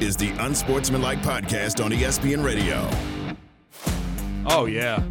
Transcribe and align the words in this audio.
Is 0.00 0.16
the 0.16 0.30
Unsportsmanlike 0.38 1.20
Podcast 1.20 1.84
on 1.84 1.90
ESPN 1.90 2.44
Radio. 2.44 2.88
Oh, 4.46 4.66
yeah. 4.66 5.02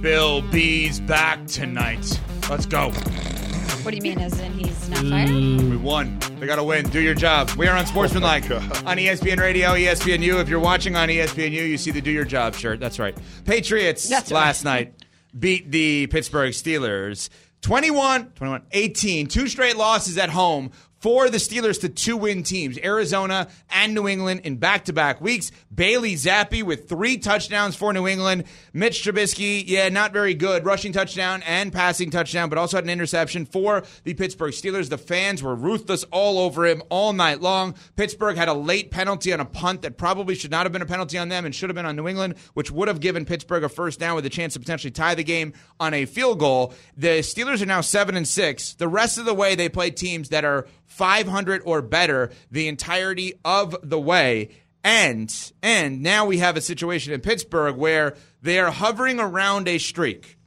Bill 0.00 0.42
B's 0.42 1.00
back 1.00 1.46
tonight. 1.46 2.20
Let's 2.50 2.66
go. 2.66 2.90
What 2.90 3.90
do 3.90 3.96
you 3.96 4.02
mean, 4.02 4.20
as 4.20 4.38
in 4.38 4.52
he's 4.52 4.88
not 4.88 5.00
fired? 5.00 5.28
Mm. 5.28 5.70
We 5.70 5.76
won. 5.76 6.18
They 6.38 6.46
got 6.46 6.56
to 6.56 6.64
win. 6.64 6.88
Do 6.90 7.00
your 7.00 7.14
job. 7.14 7.50
We 7.52 7.66
are 7.66 7.76
on 7.76 7.86
Sportsmanlike 7.86 8.50
oh, 8.50 8.82
on 8.86 8.98
E 8.98 9.06
ESPN 9.06 9.38
Radio, 9.38 9.70
ESPNU. 9.70 10.40
If 10.40 10.48
you're 10.48 10.60
watching 10.60 10.94
on 10.94 11.08
ESPNU, 11.08 11.50
you 11.50 11.78
see 11.78 11.90
the 11.90 12.00
Do 12.00 12.10
Your 12.10 12.24
Job 12.24 12.54
shirt. 12.54 12.80
That's 12.80 12.98
right. 12.98 13.16
Patriots 13.44 14.08
That's 14.08 14.30
last 14.30 14.64
night 14.64 14.94
beat 15.36 15.70
the 15.70 16.06
Pittsburgh 16.08 16.52
Steelers 16.52 17.28
21, 17.62 18.30
21, 18.30 18.62
18. 18.70 19.26
Two 19.26 19.48
straight 19.48 19.76
losses 19.76 20.18
at 20.18 20.30
home 20.30 20.70
for 21.02 21.28
the 21.28 21.38
Steelers 21.38 21.80
to 21.80 21.88
two 21.88 22.16
win 22.16 22.44
teams, 22.44 22.78
Arizona 22.78 23.48
and 23.70 23.92
New 23.92 24.06
England 24.06 24.42
in 24.44 24.56
back 24.56 24.84
to 24.84 24.92
back 24.92 25.20
weeks. 25.20 25.50
Bailey 25.74 26.14
Zappe 26.14 26.62
with 26.62 26.88
three 26.88 27.18
touchdowns 27.18 27.74
for 27.74 27.92
New 27.92 28.06
England. 28.06 28.44
Mitch 28.72 29.02
Trubisky, 29.02 29.64
yeah, 29.66 29.88
not 29.88 30.12
very 30.12 30.32
good. 30.32 30.64
Rushing 30.64 30.92
touchdown 30.92 31.42
and 31.42 31.72
passing 31.72 32.10
touchdown, 32.10 32.48
but 32.48 32.56
also 32.56 32.76
had 32.76 32.84
an 32.84 32.90
interception 32.90 33.46
for 33.46 33.82
the 34.04 34.14
Pittsburgh 34.14 34.52
Steelers. 34.52 34.90
The 34.90 34.98
fans 34.98 35.42
were 35.42 35.56
ruthless 35.56 36.04
all 36.12 36.38
over 36.38 36.66
him 36.66 36.84
all 36.88 37.12
night 37.12 37.40
long. 37.40 37.74
Pittsburgh 37.96 38.36
had 38.36 38.48
a 38.48 38.54
late 38.54 38.92
penalty 38.92 39.32
on 39.32 39.40
a 39.40 39.44
punt 39.44 39.82
that 39.82 39.98
probably 39.98 40.36
should 40.36 40.52
not 40.52 40.66
have 40.66 40.72
been 40.72 40.82
a 40.82 40.86
penalty 40.86 41.18
on 41.18 41.28
them 41.28 41.44
and 41.44 41.52
should 41.52 41.68
have 41.68 41.74
been 41.74 41.86
on 41.86 41.96
New 41.96 42.06
England, 42.06 42.36
which 42.54 42.70
would 42.70 42.86
have 42.86 43.00
given 43.00 43.24
Pittsburgh 43.24 43.64
a 43.64 43.68
first 43.68 43.98
down 43.98 44.14
with 44.14 44.24
a 44.24 44.30
chance 44.30 44.52
to 44.52 44.60
potentially 44.60 44.92
tie 44.92 45.16
the 45.16 45.24
game 45.24 45.52
on 45.80 45.94
a 45.94 46.04
field 46.04 46.38
goal. 46.38 46.72
The 46.96 47.22
Steelers 47.22 47.60
are 47.60 47.66
now 47.66 47.80
7 47.80 48.16
and 48.16 48.28
6. 48.28 48.74
The 48.74 48.86
rest 48.86 49.18
of 49.18 49.24
the 49.24 49.34
way 49.34 49.56
they 49.56 49.68
play 49.68 49.90
teams 49.90 50.28
that 50.28 50.44
are 50.44 50.68
500 50.92 51.62
or 51.64 51.82
better 51.82 52.30
the 52.50 52.68
entirety 52.68 53.34
of 53.44 53.76
the 53.82 53.98
way. 53.98 54.50
And 54.84 55.32
and 55.62 56.02
now 56.02 56.26
we 56.26 56.38
have 56.38 56.56
a 56.56 56.60
situation 56.60 57.12
in 57.12 57.20
Pittsburgh 57.20 57.76
where 57.76 58.16
they 58.42 58.58
are 58.58 58.70
hovering 58.70 59.20
around 59.20 59.68
a 59.68 59.78
streak. 59.78 60.38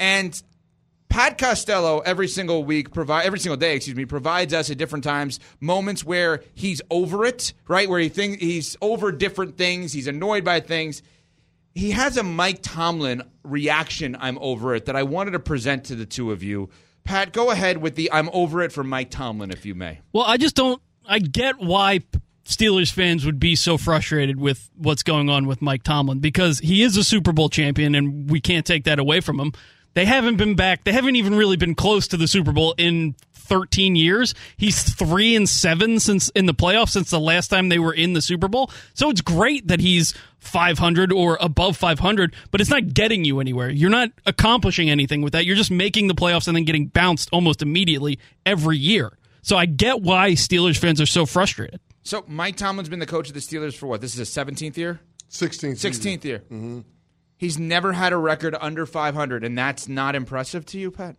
And 0.00 0.40
Pat 1.08 1.36
Costello 1.36 2.00
every 2.00 2.26
single 2.26 2.64
week 2.64 2.92
provide 2.92 3.26
every 3.26 3.38
single 3.38 3.58
day, 3.58 3.76
excuse 3.76 3.96
me, 3.96 4.06
provides 4.06 4.54
us 4.54 4.70
at 4.70 4.78
different 4.78 5.04
times 5.04 5.40
moments 5.60 6.02
where 6.04 6.42
he's 6.54 6.80
over 6.90 7.26
it, 7.26 7.52
right? 7.68 7.88
Where 7.88 8.00
he 8.00 8.08
think 8.08 8.40
he's 8.40 8.76
over 8.80 9.12
different 9.12 9.58
things, 9.58 9.92
he's 9.92 10.06
annoyed 10.06 10.44
by 10.44 10.60
things. 10.60 11.02
He 11.74 11.90
has 11.92 12.16
a 12.16 12.22
Mike 12.22 12.60
Tomlin 12.62 13.22
reaction, 13.44 14.16
I'm 14.18 14.38
over 14.40 14.74
it, 14.74 14.86
that 14.86 14.96
I 14.96 15.04
wanted 15.04 15.32
to 15.32 15.38
present 15.38 15.84
to 15.84 15.94
the 15.94 16.06
two 16.06 16.32
of 16.32 16.42
you. 16.42 16.70
Pat, 17.04 17.32
go 17.32 17.50
ahead 17.50 17.78
with 17.78 17.94
the 17.94 18.10
I'm 18.12 18.28
over 18.32 18.62
it 18.62 18.72
for 18.72 18.84
Mike 18.84 19.10
Tomlin, 19.10 19.50
if 19.50 19.66
you 19.66 19.74
may. 19.74 20.00
Well, 20.12 20.24
I 20.24 20.36
just 20.36 20.54
don't. 20.54 20.80
I 21.04 21.18
get 21.18 21.58
why 21.58 22.00
Steelers 22.44 22.92
fans 22.92 23.24
would 23.24 23.40
be 23.40 23.56
so 23.56 23.76
frustrated 23.78 24.38
with 24.38 24.70
what's 24.76 25.02
going 25.02 25.28
on 25.28 25.46
with 25.46 25.62
Mike 25.62 25.82
Tomlin 25.82 26.20
because 26.20 26.58
he 26.58 26.82
is 26.82 26.96
a 26.96 27.04
Super 27.04 27.32
Bowl 27.32 27.48
champion 27.48 27.94
and 27.94 28.30
we 28.30 28.40
can't 28.40 28.66
take 28.66 28.84
that 28.84 28.98
away 28.98 29.20
from 29.20 29.40
him. 29.40 29.52
They 29.94 30.04
haven't 30.06 30.36
been 30.36 30.54
back. 30.54 30.84
They 30.84 30.92
haven't 30.92 31.16
even 31.16 31.34
really 31.34 31.56
been 31.56 31.74
close 31.74 32.08
to 32.08 32.16
the 32.16 32.26
Super 32.26 32.52
Bowl 32.52 32.74
in 32.78 33.14
13 33.42 33.96
years. 33.96 34.34
He's 34.56 34.82
3 34.94 35.36
and 35.36 35.48
7 35.48 36.00
since 36.00 36.28
in 36.30 36.46
the 36.46 36.54
playoffs 36.54 36.90
since 36.90 37.10
the 37.10 37.20
last 37.20 37.48
time 37.48 37.68
they 37.68 37.78
were 37.78 37.92
in 37.92 38.12
the 38.12 38.22
Super 38.22 38.48
Bowl. 38.48 38.70
So 38.94 39.10
it's 39.10 39.20
great 39.20 39.68
that 39.68 39.80
he's 39.80 40.14
500 40.38 41.12
or 41.12 41.38
above 41.40 41.76
500, 41.76 42.34
but 42.50 42.60
it's 42.60 42.70
not 42.70 42.94
getting 42.94 43.24
you 43.24 43.40
anywhere. 43.40 43.70
You're 43.70 43.90
not 43.90 44.10
accomplishing 44.26 44.90
anything 44.90 45.22
with 45.22 45.32
that. 45.34 45.46
You're 45.46 45.56
just 45.56 45.70
making 45.70 46.08
the 46.08 46.14
playoffs 46.14 46.48
and 46.48 46.56
then 46.56 46.64
getting 46.64 46.86
bounced 46.86 47.28
almost 47.32 47.62
immediately 47.62 48.18
every 48.44 48.78
year. 48.78 49.18
So 49.42 49.56
I 49.56 49.66
get 49.66 50.02
why 50.02 50.32
Steelers 50.32 50.78
fans 50.78 51.00
are 51.00 51.06
so 51.06 51.26
frustrated. 51.26 51.80
So 52.02 52.24
Mike 52.26 52.56
Tomlin's 52.56 52.88
been 52.88 52.98
the 52.98 53.06
coach 53.06 53.28
of 53.28 53.34
the 53.34 53.40
Steelers 53.40 53.74
for 53.74 53.86
what? 53.86 54.00
This 54.00 54.12
is 54.12 54.18
his 54.18 54.30
17th 54.30 54.76
year? 54.76 55.00
16th. 55.30 55.78
season. 55.78 55.90
16th 56.18 56.24
year. 56.24 56.38
Mm-hmm. 56.40 56.80
He's 57.36 57.58
never 57.58 57.92
had 57.92 58.12
a 58.12 58.16
record 58.16 58.56
under 58.60 58.86
500, 58.86 59.42
and 59.42 59.58
that's 59.58 59.88
not 59.88 60.14
impressive 60.14 60.64
to 60.66 60.78
you, 60.78 60.92
Pat? 60.92 61.16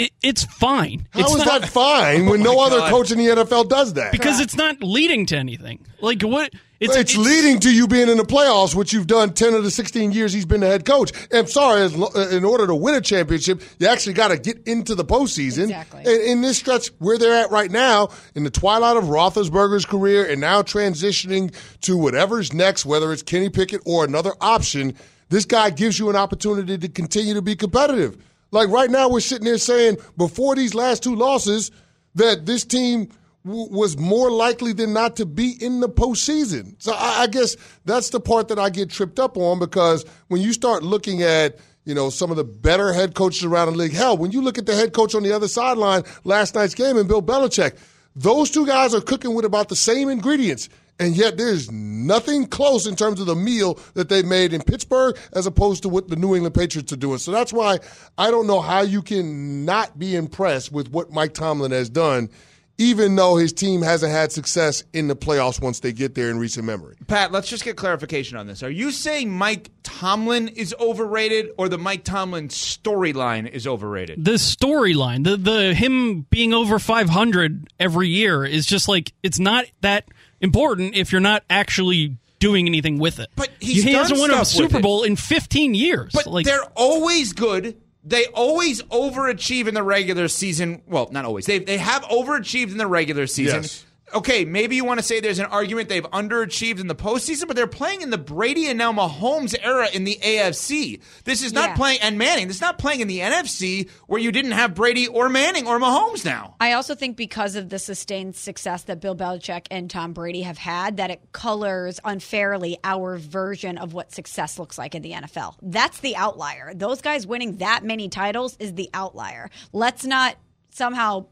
It, 0.00 0.12
it's 0.22 0.44
fine. 0.44 1.06
How 1.10 1.20
it's 1.20 1.34
is 1.34 1.44
not, 1.44 1.60
that 1.60 1.70
fine 1.70 2.24
when 2.24 2.40
oh 2.40 2.44
no 2.44 2.56
my 2.56 2.62
other 2.64 2.90
coach 2.90 3.10
in 3.10 3.18
the 3.18 3.26
NFL 3.26 3.68
does 3.68 3.92
that? 3.94 4.12
because 4.12 4.40
it's 4.40 4.56
not 4.56 4.82
leading 4.82 5.26
to 5.26 5.36
anything. 5.36 5.84
Like 6.00 6.22
what? 6.22 6.52
It's, 6.80 7.14
leading 7.14 7.60
to 7.60 7.70
you 7.70 7.86
being 7.86 8.08
in 8.08 8.16
the 8.16 8.22
playoffs, 8.22 8.74
which 8.74 8.94
you've 8.94 9.06
done 9.06 9.34
10 9.34 9.52
of 9.52 9.62
the 9.62 9.70
16 9.70 10.12
years 10.12 10.32
he's 10.32 10.46
been 10.46 10.62
the 10.62 10.66
head 10.66 10.86
coach. 10.86 11.12
And 11.30 11.40
I'm 11.40 11.46
sorry, 11.46 11.82
as, 11.82 11.94
lo- 11.94 12.08
uh, 12.16 12.28
in 12.30 12.42
order 12.42 12.66
to 12.66 12.74
win 12.74 12.94
a 12.94 13.02
championship, 13.02 13.60
you 13.78 13.86
actually 13.86 14.14
got 14.14 14.28
to 14.28 14.38
get 14.38 14.66
into 14.66 14.94
the 14.94 15.04
postseason. 15.04 15.64
Exactly. 15.64 16.04
And 16.06 16.22
in 16.22 16.40
this 16.40 16.56
stretch 16.56 16.88
where 16.98 17.18
they're 17.18 17.34
at 17.34 17.50
right 17.50 17.70
now, 17.70 18.08
in 18.34 18.44
the 18.44 18.50
twilight 18.50 18.96
of 18.96 19.04
Roethlisberger's 19.04 19.84
career 19.84 20.24
and 20.24 20.40
now 20.40 20.62
transitioning 20.62 21.54
to 21.82 21.98
whatever's 21.98 22.54
next, 22.54 22.86
whether 22.86 23.12
it's 23.12 23.22
Kenny 23.22 23.50
Pickett 23.50 23.82
or 23.84 24.06
another 24.06 24.32
option, 24.40 24.96
this 25.28 25.44
guy 25.44 25.68
gives 25.68 25.98
you 25.98 26.08
an 26.08 26.16
opportunity 26.16 26.78
to 26.78 26.88
continue 26.88 27.34
to 27.34 27.42
be 27.42 27.56
competitive. 27.56 28.16
Like 28.50 28.68
right 28.68 28.90
now, 28.90 29.08
we're 29.08 29.20
sitting 29.20 29.44
there 29.44 29.58
saying 29.58 29.98
before 30.16 30.54
these 30.54 30.74
last 30.74 31.02
two 31.02 31.14
losses 31.14 31.70
that 32.14 32.46
this 32.46 32.64
team 32.64 33.08
w- 33.44 33.68
was 33.70 33.96
more 33.96 34.30
likely 34.30 34.72
than 34.72 34.92
not 34.92 35.16
to 35.16 35.26
be 35.26 35.56
in 35.60 35.80
the 35.80 35.88
postseason. 35.88 36.74
So 36.78 36.92
I, 36.92 37.22
I 37.22 37.26
guess 37.26 37.56
that's 37.84 38.10
the 38.10 38.20
part 38.20 38.48
that 38.48 38.58
I 38.58 38.70
get 38.70 38.90
tripped 38.90 39.20
up 39.20 39.36
on 39.36 39.58
because 39.58 40.04
when 40.28 40.40
you 40.40 40.52
start 40.52 40.82
looking 40.82 41.22
at 41.22 41.58
you 41.84 41.94
know 41.94 42.10
some 42.10 42.30
of 42.30 42.36
the 42.36 42.44
better 42.44 42.92
head 42.92 43.14
coaches 43.14 43.44
around 43.44 43.72
the 43.72 43.78
league, 43.78 43.92
hell, 43.92 44.16
when 44.16 44.32
you 44.32 44.42
look 44.42 44.58
at 44.58 44.66
the 44.66 44.74
head 44.74 44.92
coach 44.92 45.14
on 45.14 45.22
the 45.22 45.32
other 45.32 45.48
sideline 45.48 46.02
last 46.24 46.54
night's 46.54 46.74
game 46.74 46.96
and 46.96 47.08
Bill 47.08 47.22
Belichick, 47.22 47.76
those 48.16 48.50
two 48.50 48.66
guys 48.66 48.94
are 48.94 49.00
cooking 49.00 49.34
with 49.34 49.44
about 49.44 49.68
the 49.68 49.76
same 49.76 50.08
ingredients. 50.08 50.68
And 51.00 51.16
yet, 51.16 51.38
there's 51.38 51.70
nothing 51.72 52.46
close 52.46 52.86
in 52.86 52.94
terms 52.94 53.20
of 53.20 53.26
the 53.26 53.34
meal 53.34 53.78
that 53.94 54.10
they 54.10 54.22
made 54.22 54.52
in 54.52 54.60
Pittsburgh 54.62 55.16
as 55.32 55.46
opposed 55.46 55.82
to 55.84 55.88
what 55.88 56.08
the 56.08 56.16
New 56.16 56.34
England 56.34 56.54
Patriots 56.54 56.92
are 56.92 56.96
doing. 56.96 57.18
So 57.18 57.30
that's 57.32 57.52
why 57.52 57.78
I 58.18 58.30
don't 58.30 58.46
know 58.46 58.60
how 58.60 58.82
you 58.82 59.00
can 59.00 59.64
not 59.64 59.98
be 59.98 60.14
impressed 60.14 60.70
with 60.70 60.90
what 60.90 61.10
Mike 61.10 61.32
Tomlin 61.32 61.70
has 61.72 61.88
done, 61.88 62.28
even 62.76 63.16
though 63.16 63.36
his 63.36 63.52
team 63.52 63.80
hasn't 63.82 64.12
had 64.12 64.30
success 64.30 64.84
in 64.92 65.08
the 65.08 65.16
playoffs 65.16 65.60
once 65.60 65.80
they 65.80 65.92
get 65.92 66.14
there 66.14 66.30
in 66.30 66.38
recent 66.38 66.66
memory. 66.66 66.96
Pat, 67.06 67.32
let's 67.32 67.48
just 67.48 67.64
get 67.64 67.76
clarification 67.76 68.36
on 68.36 68.46
this. 68.46 68.62
Are 68.62 68.70
you 68.70 68.90
saying 68.90 69.30
Mike 69.30 69.70
Tomlin 69.82 70.48
is 70.48 70.74
overrated 70.80 71.50
or 71.58 71.68
the 71.68 71.78
Mike 71.78 72.04
Tomlin 72.04 72.48
storyline 72.48 73.50
is 73.50 73.66
overrated? 73.66 74.22
the 74.24 74.32
storyline, 74.32 75.24
the 75.24 75.36
the 75.36 75.74
him 75.74 76.26
being 76.30 76.52
over 76.52 76.78
500 76.78 77.68
every 77.78 78.08
year 78.08 78.44
is 78.44 78.66
just 78.66 78.86
like 78.88 79.12
it's 79.22 79.38
not 79.38 79.64
that 79.80 80.08
important 80.40 80.94
if 80.94 81.12
you're 81.12 81.20
not 81.20 81.44
actually 81.48 82.16
doing 82.38 82.66
anything 82.66 82.98
with 82.98 83.20
it. 83.20 83.28
But 83.36 83.50
he's 83.60 83.84
he 83.84 83.92
hasn't 83.92 84.18
done 84.18 84.30
won 84.30 84.40
a 84.40 84.44
Super. 84.44 84.80
Bowl 84.80 85.02
in 85.04 85.16
15 85.16 85.74
years. 85.74 86.12
But 86.12 86.26
like 86.26 86.46
they're 86.46 86.64
always 86.74 87.32
good. 87.32 87.76
They 88.02 88.26
always 88.26 88.82
overachieve 88.84 89.68
in 89.68 89.74
the 89.74 89.82
regular 89.82 90.26
season. 90.28 90.82
Well, 90.86 91.08
not 91.12 91.24
always. 91.24 91.46
They 91.46 91.58
they 91.58 91.78
have 91.78 92.02
overachieved 92.04 92.72
in 92.72 92.78
the 92.78 92.86
regular 92.86 93.26
season. 93.26 93.62
Yes. 93.62 93.84
Okay, 94.12 94.44
maybe 94.44 94.76
you 94.76 94.84
want 94.84 94.98
to 94.98 95.04
say 95.04 95.20
there's 95.20 95.38
an 95.38 95.46
argument 95.46 95.88
they've 95.88 96.02
underachieved 96.10 96.80
in 96.80 96.88
the 96.88 96.94
postseason, 96.94 97.46
but 97.46 97.54
they're 97.56 97.66
playing 97.66 98.02
in 98.02 98.10
the 98.10 98.18
Brady 98.18 98.66
and 98.66 98.76
now 98.76 98.92
Mahomes 98.92 99.54
era 99.62 99.88
in 99.92 100.04
the 100.04 100.18
AFC. 100.22 101.00
This 101.24 101.42
is 101.42 101.52
not 101.52 101.70
Yeah. 101.70 101.76
playing 101.76 102.00
and 102.00 102.18
Manning. 102.18 102.48
This 102.48 102.56
is 102.56 102.60
not 102.62 102.78
playing 102.78 103.00
in 103.00 103.08
the 103.08 103.20
NFC 103.20 103.88
where 104.06 104.20
you 104.20 104.32
didn't 104.32 104.52
have 104.52 104.74
Brady 104.74 105.06
or 105.06 105.28
Manning 105.28 105.66
or 105.68 105.78
Mahomes 105.78 106.24
now. 106.24 106.56
I 106.60 106.72
also 106.72 106.94
think 106.94 107.16
because 107.16 107.54
of 107.54 107.68
the 107.68 107.78
sustained 107.78 108.34
success 108.36 108.82
that 108.84 109.00
Bill 109.00 109.14
Belichick 109.14 109.66
and 109.70 109.88
Tom 109.88 110.12
Brady 110.12 110.42
have 110.42 110.58
had, 110.58 110.96
that 110.96 111.10
it 111.10 111.20
colors 111.32 112.00
unfairly 112.04 112.78
our 112.82 113.16
version 113.16 113.78
of 113.78 113.92
what 113.92 114.12
success 114.12 114.58
looks 114.58 114.76
like 114.76 114.94
in 114.94 115.02
the 115.02 115.12
NFL. 115.12 115.54
That's 115.62 116.00
the 116.00 116.16
outlier. 116.16 116.72
Those 116.74 117.00
guys 117.00 117.26
winning 117.26 117.58
that 117.58 117.84
many 117.84 118.08
titles 118.08 118.56
is 118.58 118.74
the 118.74 118.90
outlier. 118.92 119.50
Let's 119.72 120.04
not 120.04 120.36
somehow 120.70 121.26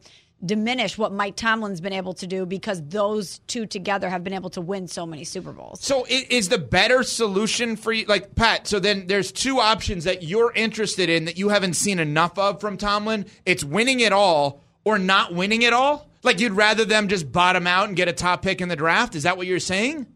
diminish 0.44 0.96
what 0.96 1.12
Mike 1.12 1.36
Tomlin's 1.36 1.80
been 1.80 1.92
able 1.92 2.14
to 2.14 2.26
do 2.26 2.46
because 2.46 2.82
those 2.88 3.40
two 3.40 3.66
together 3.66 4.08
have 4.08 4.22
been 4.22 4.32
able 4.32 4.50
to 4.50 4.60
win 4.60 4.86
so 4.86 5.04
many 5.04 5.24
Super 5.24 5.52
Bowls. 5.52 5.80
So 5.82 6.06
is 6.08 6.48
the 6.48 6.58
better 6.58 7.02
solution 7.02 7.76
for 7.76 7.92
you, 7.92 8.04
like 8.06 8.34
Pat? 8.34 8.66
So 8.66 8.78
then 8.78 9.06
there's 9.06 9.32
two 9.32 9.58
options 9.58 10.04
that 10.04 10.22
you're 10.22 10.52
interested 10.52 11.08
in 11.08 11.24
that 11.24 11.38
you 11.38 11.48
haven't 11.48 11.74
seen 11.74 11.98
enough 11.98 12.38
of 12.38 12.60
from 12.60 12.76
Tomlin. 12.76 13.26
It's 13.44 13.64
winning 13.64 14.00
it 14.00 14.12
all 14.12 14.62
or 14.84 14.98
not 14.98 15.34
winning 15.34 15.62
it 15.62 15.72
all. 15.72 16.08
Like 16.22 16.40
you'd 16.40 16.52
rather 16.52 16.84
them 16.84 17.08
just 17.08 17.30
bottom 17.30 17.66
out 17.66 17.88
and 17.88 17.96
get 17.96 18.08
a 18.08 18.12
top 18.12 18.42
pick 18.42 18.60
in 18.60 18.68
the 18.68 18.76
draft. 18.76 19.14
Is 19.14 19.24
that 19.24 19.36
what 19.36 19.46
you're 19.46 19.60
saying? 19.60 20.06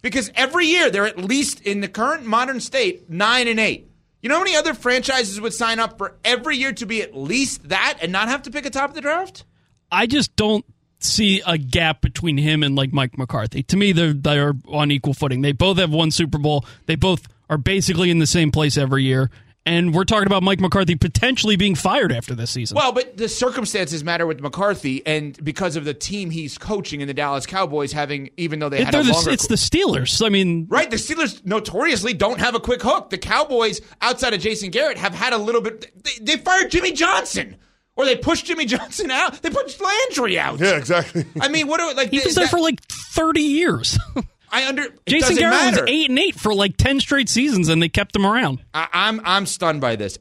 Because 0.00 0.30
every 0.34 0.66
year 0.66 0.90
they're 0.90 1.06
at 1.06 1.18
least 1.18 1.60
in 1.62 1.80
the 1.80 1.88
current 1.88 2.24
modern 2.24 2.60
state 2.60 3.10
nine 3.10 3.48
and 3.48 3.58
eight. 3.60 3.90
You 4.22 4.28
know 4.28 4.36
how 4.36 4.42
many 4.42 4.56
other 4.56 4.74
franchises 4.74 5.40
would 5.40 5.54
sign 5.54 5.78
up 5.78 5.96
for 5.96 6.16
every 6.24 6.56
year 6.56 6.72
to 6.72 6.86
be 6.86 7.02
at 7.02 7.16
least 7.16 7.68
that 7.68 7.98
and 8.02 8.10
not 8.10 8.28
have 8.28 8.42
to 8.42 8.50
pick 8.50 8.66
a 8.66 8.70
top 8.70 8.90
of 8.90 8.94
the 8.94 9.00
draft? 9.00 9.44
I 9.90 10.06
just 10.06 10.34
don't 10.36 10.64
see 11.00 11.42
a 11.46 11.56
gap 11.56 12.00
between 12.00 12.36
him 12.36 12.62
and 12.62 12.74
like 12.76 12.92
Mike 12.92 13.16
McCarthy. 13.16 13.62
To 13.64 13.76
me, 13.76 13.92
they're 13.92 14.12
they're 14.12 14.54
on 14.68 14.90
equal 14.90 15.14
footing. 15.14 15.42
They 15.42 15.52
both 15.52 15.78
have 15.78 15.90
one 15.90 16.10
Super 16.10 16.38
Bowl. 16.38 16.64
They 16.86 16.96
both 16.96 17.26
are 17.48 17.58
basically 17.58 18.10
in 18.10 18.18
the 18.18 18.26
same 18.26 18.50
place 18.50 18.76
every 18.76 19.04
year. 19.04 19.30
And 19.66 19.94
we're 19.94 20.04
talking 20.04 20.26
about 20.26 20.42
Mike 20.42 20.60
McCarthy 20.60 20.94
potentially 20.94 21.56
being 21.56 21.74
fired 21.74 22.10
after 22.10 22.34
this 22.34 22.50
season. 22.50 22.74
Well, 22.76 22.90
but 22.92 23.18
the 23.18 23.28
circumstances 23.28 24.02
matter 24.02 24.26
with 24.26 24.40
McCarthy, 24.40 25.06
and 25.06 25.36
because 25.44 25.76
of 25.76 25.84
the 25.84 25.92
team 25.92 26.30
he's 26.30 26.56
coaching 26.56 27.02
in 27.02 27.06
the 27.06 27.12
Dallas 27.12 27.44
Cowboys, 27.44 27.92
having 27.92 28.30
even 28.38 28.60
though 28.60 28.70
they 28.70 28.82
had 28.82 28.94
They're 28.94 29.02
a 29.02 29.04
the- 29.04 29.12
longer, 29.12 29.30
it's 29.30 29.46
the 29.46 29.56
Steelers. 29.56 30.24
I 30.24 30.30
mean, 30.30 30.66
right. 30.70 30.90
The 30.90 30.96
Steelers 30.96 31.44
notoriously 31.44 32.14
don't 32.14 32.40
have 32.40 32.54
a 32.54 32.60
quick 32.60 32.80
hook. 32.80 33.10
The 33.10 33.18
Cowboys, 33.18 33.82
outside 34.00 34.32
of 34.32 34.40
Jason 34.40 34.70
Garrett, 34.70 34.96
have 34.96 35.12
had 35.14 35.34
a 35.34 35.38
little 35.38 35.60
bit. 35.60 35.92
They, 36.02 36.24
they 36.24 36.36
fired 36.42 36.70
Jimmy 36.70 36.92
Johnson, 36.92 37.56
or 37.98 38.06
they 38.06 38.16
pushed 38.16 38.46
Jimmy 38.46 38.64
Johnson 38.74 39.10
out. 39.10 39.42
They 39.42 39.50
pushed 39.50 39.78
Landry 39.80 40.38
out. 40.38 40.58
Yeah, 40.58 40.76
exactly. 40.78 41.26
I 41.38 41.48
mean, 41.48 41.66
what 41.68 41.80
are 41.80 41.92
like? 41.92 42.08
he 42.10 42.20
was 42.20 42.34
there 42.34 42.44
that- 42.46 42.50
for 42.50 42.60
like 42.60 42.80
thirty 42.84 43.42
years. 43.42 43.98
I 44.50 44.66
under. 44.66 44.86
Jason 45.06 45.36
Garrett 45.36 45.54
matter. 45.54 45.82
was 45.82 45.90
eight 45.90 46.08
and 46.08 46.18
eight 46.18 46.34
for 46.34 46.54
like 46.54 46.78
ten 46.78 47.00
straight 47.00 47.28
seasons, 47.28 47.68
and 47.68 47.82
they 47.82 47.90
kept 47.90 48.16
him 48.16 48.24
around. 48.24 48.62
I, 48.72 48.88
I'm 48.94 49.20
I'm 49.22 49.44
stunned 49.44 49.82
by 49.82 49.96
this. 49.96 50.18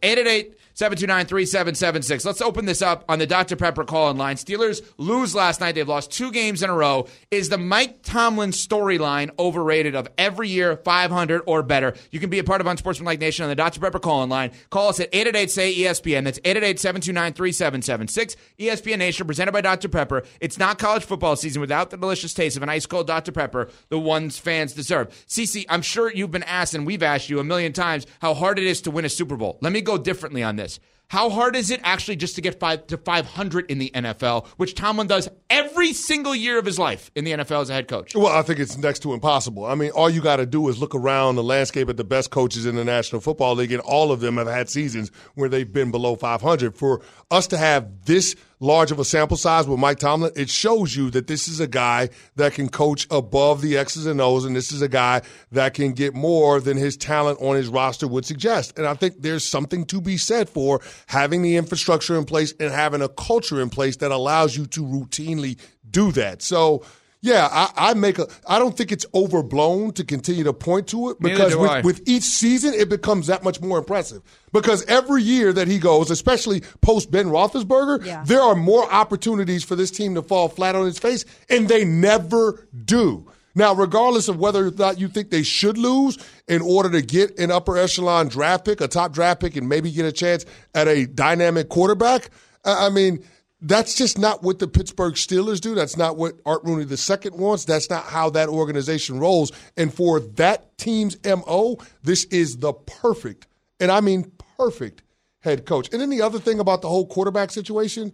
888-729-3776. 0.77 2.25
Let's 2.25 2.41
open 2.41 2.65
this 2.65 2.81
up 2.81 3.03
on 3.09 3.17
the 3.19 3.25
Dr. 3.25 3.55
Pepper 3.55 3.83
call 3.83 4.11
in 4.11 4.17
line. 4.17 4.35
Steelers 4.35 4.81
lose 4.97 5.33
last 5.33 5.59
night. 5.59 5.73
They've 5.73 5.87
lost 5.87 6.11
two 6.11 6.31
games 6.31 6.61
in 6.61 6.69
a 6.69 6.73
row. 6.73 7.07
Is 7.31 7.49
the 7.49 7.57
Mike 7.57 8.03
Tomlin 8.03 8.51
storyline 8.51 9.31
overrated 9.39 9.95
of 9.95 10.07
every 10.17 10.49
year 10.49 10.77
500 10.77 11.41
or 11.47 11.63
better? 11.63 11.95
You 12.11 12.19
can 12.19 12.29
be 12.29 12.37
a 12.39 12.43
part 12.43 12.61
of 12.61 12.67
Unsportsmanlike 12.67 13.19
Nation 13.19 13.43
on 13.43 13.49
the 13.49 13.55
Dr. 13.55 13.79
Pepper 13.79 13.99
call 13.99 14.23
in 14.23 14.29
line. 14.29 14.51
Call 14.69 14.89
us 14.89 14.99
at 14.99 15.11
888-SAY-ESPN. 15.13 16.23
That's 16.23 16.39
888-729-3776. 16.39 18.35
ESPN 18.59 18.99
Nation 18.99 19.25
presented 19.25 19.53
by 19.53 19.61
Dr. 19.61 19.89
Pepper. 19.89 20.23
It's 20.39 20.59
not 20.59 20.77
college 20.77 21.05
football 21.05 21.35
season 21.35 21.59
without 21.59 21.89
the 21.89 21.97
delicious 21.97 22.35
taste 22.35 22.55
of 22.55 22.61
an 22.63 22.69
ice 22.69 22.85
cold 22.85 23.07
Dr. 23.07 23.31
Pepper, 23.31 23.69
the 23.89 23.97
ones 23.97 24.37
fans 24.37 24.73
deserve. 24.73 25.09
Cece, 25.27 25.65
I'm 25.69 25.81
sure 25.81 26.11
you've 26.13 26.29
been 26.31 26.43
asked, 26.43 26.75
and 26.75 26.85
we've 26.85 27.01
asked 27.01 27.29
you 27.29 27.39
a 27.39 27.43
million 27.43 27.73
times, 27.73 28.05
how 28.19 28.35
hard 28.35 28.59
it 28.59 28.65
is 28.65 28.81
to 28.81 28.91
win 28.91 29.05
a 29.05 29.09
Super 29.09 29.37
Bowl. 29.37 29.57
Let 29.61 29.73
me 29.73 29.81
go 29.81 29.97
differently 29.97 30.43
on 30.43 30.55
this. 30.55 30.66
How 31.09 31.29
hard 31.29 31.55
is 31.55 31.71
it 31.71 31.79
actually 31.83 32.17
just 32.17 32.35
to 32.35 32.41
get 32.41 32.59
five 32.59 32.85
to 32.87 32.97
500 32.97 33.71
in 33.71 33.77
the 33.77 33.89
NFL, 33.95 34.45
which 34.57 34.75
Tomlin 34.75 35.07
does 35.07 35.29
every 35.49 35.93
single 35.93 36.35
year 36.35 36.59
of 36.59 36.65
his 36.65 36.77
life 36.77 37.11
in 37.15 37.23
the 37.23 37.31
NFL 37.31 37.61
as 37.61 37.69
a 37.69 37.73
head 37.73 37.87
coach? 37.87 38.13
Well, 38.13 38.27
I 38.27 38.41
think 38.41 38.59
it's 38.59 38.77
next 38.77 38.99
to 39.03 39.13
impossible. 39.13 39.65
I 39.65 39.75
mean, 39.75 39.91
all 39.91 40.09
you 40.09 40.21
got 40.21 40.35
to 40.37 40.45
do 40.45 40.67
is 40.67 40.79
look 40.79 40.93
around 40.93 41.37
the 41.37 41.43
landscape 41.43 41.87
at 41.87 41.95
the 41.95 42.03
best 42.03 42.29
coaches 42.29 42.65
in 42.65 42.75
the 42.75 42.83
National 42.83 43.21
Football 43.21 43.55
League, 43.55 43.71
and 43.71 43.81
all 43.83 44.11
of 44.11 44.19
them 44.19 44.35
have 44.35 44.47
had 44.47 44.69
seasons 44.69 45.09
where 45.35 45.47
they've 45.47 45.71
been 45.71 45.91
below 45.91 46.17
500. 46.17 46.75
For 46.75 47.01
us 47.31 47.47
to 47.47 47.57
have 47.57 48.03
this 48.03 48.35
large 48.59 48.91
of 48.91 48.99
a 48.99 49.05
sample 49.05 49.37
size 49.37 49.67
with 49.67 49.79
Mike 49.79 49.99
Tomlin, 49.99 50.31
it 50.35 50.49
shows 50.49 50.95
you 50.95 51.09
that 51.11 51.27
this 51.27 51.47
is 51.47 51.59
a 51.59 51.67
guy 51.67 52.09
that 52.35 52.53
can 52.53 52.69
coach 52.69 53.07
above 53.11 53.61
the 53.61 53.77
X's 53.77 54.05
and 54.05 54.19
O's, 54.19 54.45
and 54.45 54.55
this 54.55 54.71
is 54.71 54.81
a 54.81 54.89
guy 54.89 55.21
that 55.51 55.73
can 55.73 55.93
get 55.93 56.13
more 56.13 56.59
than 56.59 56.77
his 56.77 56.97
talent 56.97 57.39
on 57.41 57.55
his 57.55 57.67
roster 57.67 58.07
would 58.07 58.25
suggest. 58.25 58.77
And 58.77 58.87
I 58.87 58.93
think 58.93 59.21
there's 59.21 59.43
something 59.43 59.85
to 59.85 60.01
be 60.01 60.17
said 60.17 60.49
for 60.49 60.81
having 61.07 61.41
the 61.41 61.57
infrastructure 61.57 62.17
in 62.17 62.25
place 62.25 62.53
and 62.59 62.71
having 62.71 63.01
a 63.01 63.09
culture 63.09 63.61
in 63.61 63.69
place 63.69 63.97
that 63.97 64.11
allows 64.11 64.57
you 64.57 64.65
to 64.67 64.83
routinely 64.83 65.59
do 65.89 66.11
that. 66.13 66.41
So, 66.41 66.83
yeah, 67.21 67.47
I, 67.51 67.91
I 67.91 67.93
make 67.95 68.19
a. 68.19 68.27
I 68.47 68.59
don't 68.59 68.77
think 68.77 68.91
it's 68.91 69.05
overblown 69.13 69.91
to 69.93 70.03
continue 70.03 70.43
to 70.43 70.53
point 70.53 70.87
to 70.89 71.09
it 71.09 71.19
because 71.19 71.55
with, 71.55 71.83
with 71.85 72.07
each 72.07 72.23
season 72.23 72.73
it 72.73 72.89
becomes 72.89 73.27
that 73.27 73.43
much 73.43 73.59
more 73.61 73.77
impressive. 73.79 74.21
Because 74.53 74.85
every 74.85 75.23
year 75.23 75.51
that 75.53 75.67
he 75.67 75.79
goes, 75.79 76.11
especially 76.11 76.61
post 76.81 77.09
Ben 77.11 77.25
Roethlisberger, 77.27 78.05
Yeah. 78.05 78.23
there 78.25 78.41
are 78.41 78.55
more 78.55 78.89
opportunities 78.91 79.63
for 79.63 79.75
this 79.75 79.91
team 79.91 80.15
to 80.15 80.21
fall 80.21 80.47
flat 80.47 80.75
on 80.75 80.87
its 80.87 80.99
face, 80.99 81.25
and 81.49 81.67
they 81.67 81.83
never 81.85 82.67
do. 82.85 83.29
Now, 83.55 83.73
regardless 83.73 84.27
of 84.27 84.37
whether 84.37 84.67
or 84.67 84.71
not 84.71 84.99
you 84.99 85.07
think 85.07 85.31
they 85.31 85.41
should 85.41 85.79
lose 85.79 86.19
in 86.47 86.61
order 86.61 86.91
to 86.91 87.01
get 87.01 87.39
an 87.39 87.49
upper 87.49 87.75
echelon 87.75 88.27
draft 88.27 88.65
pick, 88.65 88.81
a 88.81 88.87
top 88.87 89.13
draft 89.13 89.41
pick, 89.41 89.55
and 89.55 89.67
maybe 89.67 89.91
get 89.91 90.05
a 90.05 90.11
chance 90.11 90.45
at 90.75 90.87
a 90.87 91.07
dynamic 91.07 91.67
quarterback, 91.67 92.29
I 92.63 92.85
I 92.85 92.89
mean, 92.89 93.23
that's 93.61 93.95
just 93.95 94.17
not 94.17 94.43
what 94.43 94.59
the 94.59 94.67
Pittsburgh 94.67 95.15
Steelers 95.15 95.59
do. 95.59 95.73
That's 95.73 95.97
not 95.97 96.15
what 96.15 96.39
Art 96.45 96.63
Rooney 96.63 96.83
II 96.83 97.31
wants. 97.31 97.65
That's 97.65 97.89
not 97.89 98.05
how 98.05 98.29
that 98.31 98.49
organization 98.49 99.19
rolls. 99.19 99.51
And 99.75 99.93
for 99.93 100.19
that 100.19 100.77
team's 100.77 101.17
MO, 101.25 101.77
this 102.03 102.25
is 102.25 102.57
the 102.57 102.73
perfect, 102.73 103.47
and 103.79 103.91
I 103.91 104.01
mean 104.01 104.31
perfect, 104.57 105.01
head 105.39 105.65
coach. 105.65 105.89
And 105.91 106.01
then 106.01 106.09
the 106.09 106.21
other 106.21 106.39
thing 106.39 106.59
about 106.59 106.81
the 106.81 106.89
whole 106.89 107.07
quarterback 107.07 107.51
situation, 107.51 108.13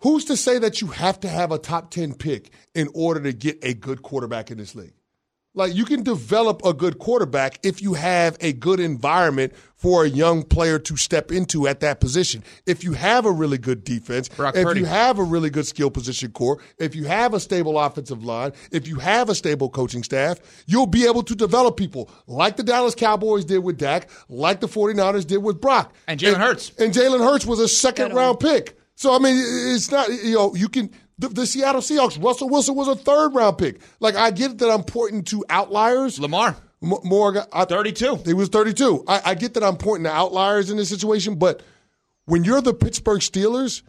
who's 0.00 0.26
to 0.26 0.36
say 0.36 0.58
that 0.58 0.80
you 0.80 0.88
have 0.88 1.20
to 1.20 1.28
have 1.28 1.50
a 1.50 1.58
top 1.58 1.90
10 1.90 2.14
pick 2.14 2.50
in 2.74 2.88
order 2.94 3.20
to 3.22 3.32
get 3.32 3.58
a 3.62 3.72
good 3.72 4.02
quarterback 4.02 4.50
in 4.50 4.58
this 4.58 4.74
league? 4.74 4.94
Like 5.54 5.74
you 5.74 5.84
can 5.84 6.02
develop 6.02 6.64
a 6.64 6.72
good 6.72 6.98
quarterback 6.98 7.58
if 7.62 7.82
you 7.82 7.92
have 7.92 8.38
a 8.40 8.54
good 8.54 8.80
environment 8.80 9.52
for 9.76 10.04
a 10.04 10.08
young 10.08 10.44
player 10.44 10.78
to 10.78 10.96
step 10.96 11.30
into 11.30 11.68
at 11.68 11.80
that 11.80 12.00
position. 12.00 12.42
If 12.64 12.82
you 12.82 12.94
have 12.94 13.26
a 13.26 13.30
really 13.30 13.58
good 13.58 13.84
defense, 13.84 14.30
Brock 14.30 14.56
if 14.56 14.64
Purdy. 14.64 14.80
you 14.80 14.86
have 14.86 15.18
a 15.18 15.22
really 15.22 15.50
good 15.50 15.66
skill 15.66 15.90
position 15.90 16.30
core, 16.30 16.58
if 16.78 16.94
you 16.94 17.04
have 17.04 17.34
a 17.34 17.40
stable 17.40 17.78
offensive 17.78 18.24
line, 18.24 18.52
if 18.70 18.88
you 18.88 18.96
have 18.96 19.28
a 19.28 19.34
stable 19.34 19.68
coaching 19.68 20.02
staff, 20.02 20.38
you'll 20.66 20.86
be 20.86 21.04
able 21.04 21.22
to 21.24 21.34
develop 21.34 21.76
people 21.76 22.10
like 22.26 22.56
the 22.56 22.62
Dallas 22.62 22.94
Cowboys 22.94 23.44
did 23.44 23.58
with 23.58 23.76
Dak, 23.76 24.08
like 24.30 24.60
the 24.60 24.68
49ers 24.68 25.26
did 25.26 25.38
with 25.38 25.60
Brock. 25.60 25.92
And 26.08 26.18
Jalen 26.18 26.38
Hurts. 26.38 26.72
And 26.78 26.94
Jalen 26.94 27.18
Hurts 27.18 27.44
was 27.44 27.58
a 27.58 27.68
second 27.68 28.14
round 28.14 28.40
pick. 28.40 28.78
So 28.94 29.14
I 29.14 29.18
mean, 29.18 29.34
it's 29.74 29.90
not 29.90 30.08
you 30.08 30.34
know 30.34 30.54
you 30.54 30.68
can 30.68 30.90
the, 31.22 31.28
the 31.28 31.46
Seattle 31.46 31.80
Seahawks. 31.80 32.22
Russell 32.22 32.48
Wilson 32.48 32.74
was 32.74 32.88
a 32.88 32.96
third 32.96 33.34
round 33.34 33.56
pick. 33.56 33.80
Like 34.00 34.16
I 34.16 34.30
get 34.30 34.58
that 34.58 34.70
I'm 34.70 34.82
pointing 34.82 35.22
to 35.24 35.44
outliers. 35.48 36.18
Lamar. 36.18 36.56
M- 36.82 36.94
more 37.04 37.46
I, 37.52 37.64
32. 37.64 38.22
He 38.24 38.34
was 38.34 38.48
32. 38.48 39.04
I, 39.06 39.22
I 39.26 39.34
get 39.34 39.54
that 39.54 39.62
I'm 39.62 39.76
pointing 39.76 40.04
to 40.04 40.10
outliers 40.10 40.68
in 40.68 40.76
this 40.76 40.88
situation, 40.88 41.36
but 41.36 41.62
when 42.24 42.42
you're 42.44 42.60
the 42.60 42.74
Pittsburgh 42.74 43.20
Steelers, 43.20 43.82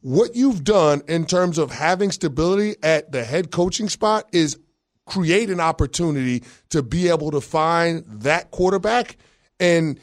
what 0.00 0.34
you've 0.34 0.64
done 0.64 1.02
in 1.06 1.24
terms 1.24 1.56
of 1.56 1.70
having 1.70 2.10
stability 2.10 2.74
at 2.82 3.12
the 3.12 3.22
head 3.22 3.52
coaching 3.52 3.88
spot 3.88 4.28
is 4.32 4.58
create 5.06 5.50
an 5.50 5.60
opportunity 5.60 6.42
to 6.70 6.82
be 6.82 7.08
able 7.08 7.30
to 7.30 7.40
find 7.40 8.04
that 8.06 8.50
quarterback. 8.50 9.16
And 9.60 10.00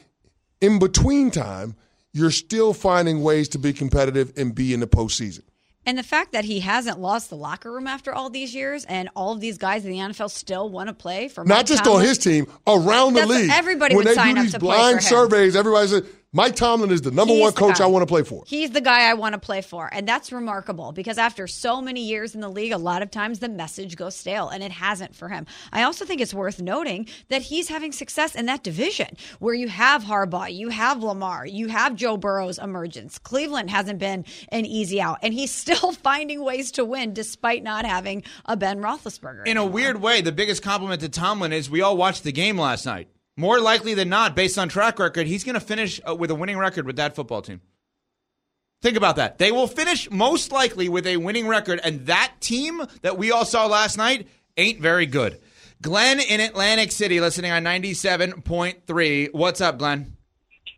in 0.62 0.80
between 0.80 1.32
time, 1.32 1.76
you're 2.14 2.32
still 2.32 2.74
finding 2.74 3.22
ways 3.22 3.50
to 3.50 3.60
be 3.60 3.74
competitive 3.74 4.32
and 4.38 4.56
be 4.56 4.74
in 4.74 4.80
the 4.80 4.88
postseason. 4.88 5.44
And 5.90 5.98
the 5.98 6.04
fact 6.04 6.34
that 6.34 6.46
he 6.46 6.60
hasn't 6.60 7.00
lost 7.00 7.32
the 7.32 7.36
locker 7.36 7.72
room 7.72 7.88
after 7.88 8.14
all 8.14 8.30
these 8.30 8.54
years, 8.54 8.86
and 8.86 9.10
all 9.16 9.34
of 9.34 9.40
these 9.40 9.58
guys 9.58 9.84
in 9.84 9.90
the 9.90 9.98
NFL 9.98 10.30
still 10.30 10.70
want 10.70 10.88
to 10.88 10.94
play 10.94 11.30
for 11.30 11.44
Not 11.44 11.58
Mike 11.58 11.66
just 11.66 11.84
Tomlin. 11.84 12.02
on 12.04 12.08
his 12.08 12.20
team, 12.20 12.46
around 12.68 13.16
the 13.16 13.26
league. 13.26 13.50
everybody 13.50 13.96
when 13.96 14.06
would 14.06 14.12
they 14.12 14.14
sign 14.14 14.36
do 14.36 14.42
up 14.42 14.44
these 14.44 14.52
to 14.54 14.60
play 14.60 14.78
blind 14.78 15.02
surveys, 15.02 15.56
everybody 15.56 15.88
said 15.88 16.06
Mike 16.32 16.56
Tomlin 16.56 16.92
is 16.92 17.02
the 17.02 17.10
number 17.10 17.34
He's 17.34 17.42
one 17.42 17.54
the 17.54 17.60
coach 17.60 17.80
guy. 17.80 17.86
I 17.86 17.88
want 17.88 18.04
to 18.04 18.06
play 18.06 18.22
for. 18.22 18.44
He's 18.46 18.70
the 18.70 18.82
guy 18.82 19.10
I 19.10 19.16
want 19.16 19.34
to 19.34 19.40
play 19.40 19.62
for. 19.62 19.90
And 19.92 20.08
that's 20.08 20.32
remarkable 20.32 20.92
because 20.92 21.18
after 21.18 21.48
so 21.48 21.82
many 21.82 22.02
years 22.02 22.36
in 22.36 22.42
the 22.42 22.50
league, 22.50 22.72
a 22.72 22.78
lot 22.78 23.02
of 23.02 23.10
times 23.10 23.40
the 23.40 23.50
message 23.50 23.96
goes 23.96 24.14
stale, 24.14 24.48
and 24.48 24.62
it 24.62 24.72
hasn't 24.72 25.16
for 25.16 25.30
him. 25.30 25.48
I 25.74 25.82
also 25.82 26.06
think 26.06 26.22
it's 26.22 26.32
worth 26.32 26.62
noting 26.62 27.08
that 27.30 27.42
he's 27.42 27.70
having 27.70 27.92
success 27.92 28.36
in 28.36 28.46
that 28.46 28.62
division 28.62 29.18
where 29.40 29.56
you 29.56 29.70
have 29.70 30.04
Harbaugh, 30.04 30.54
you 30.54 30.70
have 30.70 31.02
Lamar, 31.02 31.48
you 31.48 31.68
have 31.68 31.96
Joe 31.96 32.16
Burrow's 32.16 32.60
emergence. 32.60 33.18
Cleveland 33.18 33.72
hasn't 33.72 33.98
been 33.98 34.24
an 34.50 34.68
easy 34.68 35.02
out, 35.02 35.18
and 35.24 35.34
he's 35.34 35.52
still 35.60 35.94
finding 35.94 36.44
ways 36.44 36.72
to 36.74 36.86
win 36.86 37.12
despite 37.12 37.64
not 37.64 37.86
having 37.86 38.22
a 38.46 38.56
Ben 38.56 38.82
Roethlisberger. 38.82 39.48
In 39.48 39.58
a 39.58 39.66
weird 39.66 40.00
way, 40.00 40.22
the 40.22 40.32
biggest 40.32 40.62
compliment 40.62 41.02
to 41.02 41.10
Tomlin 41.10 41.54
is 41.54 41.72
we 41.72 41.82
all 41.82 41.98
watched 41.98 42.24
the 42.24 42.32
game 42.32 42.60
last 42.60 42.86
night. 42.86 43.08
More 43.40 43.62
likely 43.62 43.94
than 43.94 44.10
not, 44.10 44.36
based 44.36 44.58
on 44.58 44.68
track 44.68 45.00
record, 45.00 45.26
he's 45.26 45.46
going 45.46 45.54
to 45.54 45.62
finish 45.62 46.02
uh, 46.06 46.14
with 46.14 46.30
a 46.30 46.36
winning 46.36 46.58
record 46.58 46.86
with 46.86 46.98
that 46.98 47.16
football 47.16 47.42
team. 47.42 47.62
Think 48.82 48.98
about 48.98 49.16
that. 49.16 49.38
They 49.38 49.54
will 49.54 49.66
finish 49.66 50.12
most 50.12 50.52
likely 50.52 50.90
with 50.90 51.08
a 51.08 51.16
winning 51.16 51.48
record, 51.48 51.80
and 51.82 52.06
that 52.08 52.34
team 52.42 52.82
that 53.02 53.18
we 53.18 53.32
all 53.32 53.46
saw 53.46 53.66
last 53.68 53.98
night 53.98 54.28
ain't 54.58 54.82
very 54.82 55.06
good. 55.06 55.40
Glenn 55.82 56.20
in 56.20 56.42
Atlantic 56.42 56.92
City, 56.92 57.22
listening 57.22 57.52
on 57.52 57.64
97.3. 57.64 59.30
What's 59.32 59.62
up, 59.62 59.78
Glenn? 59.78 60.18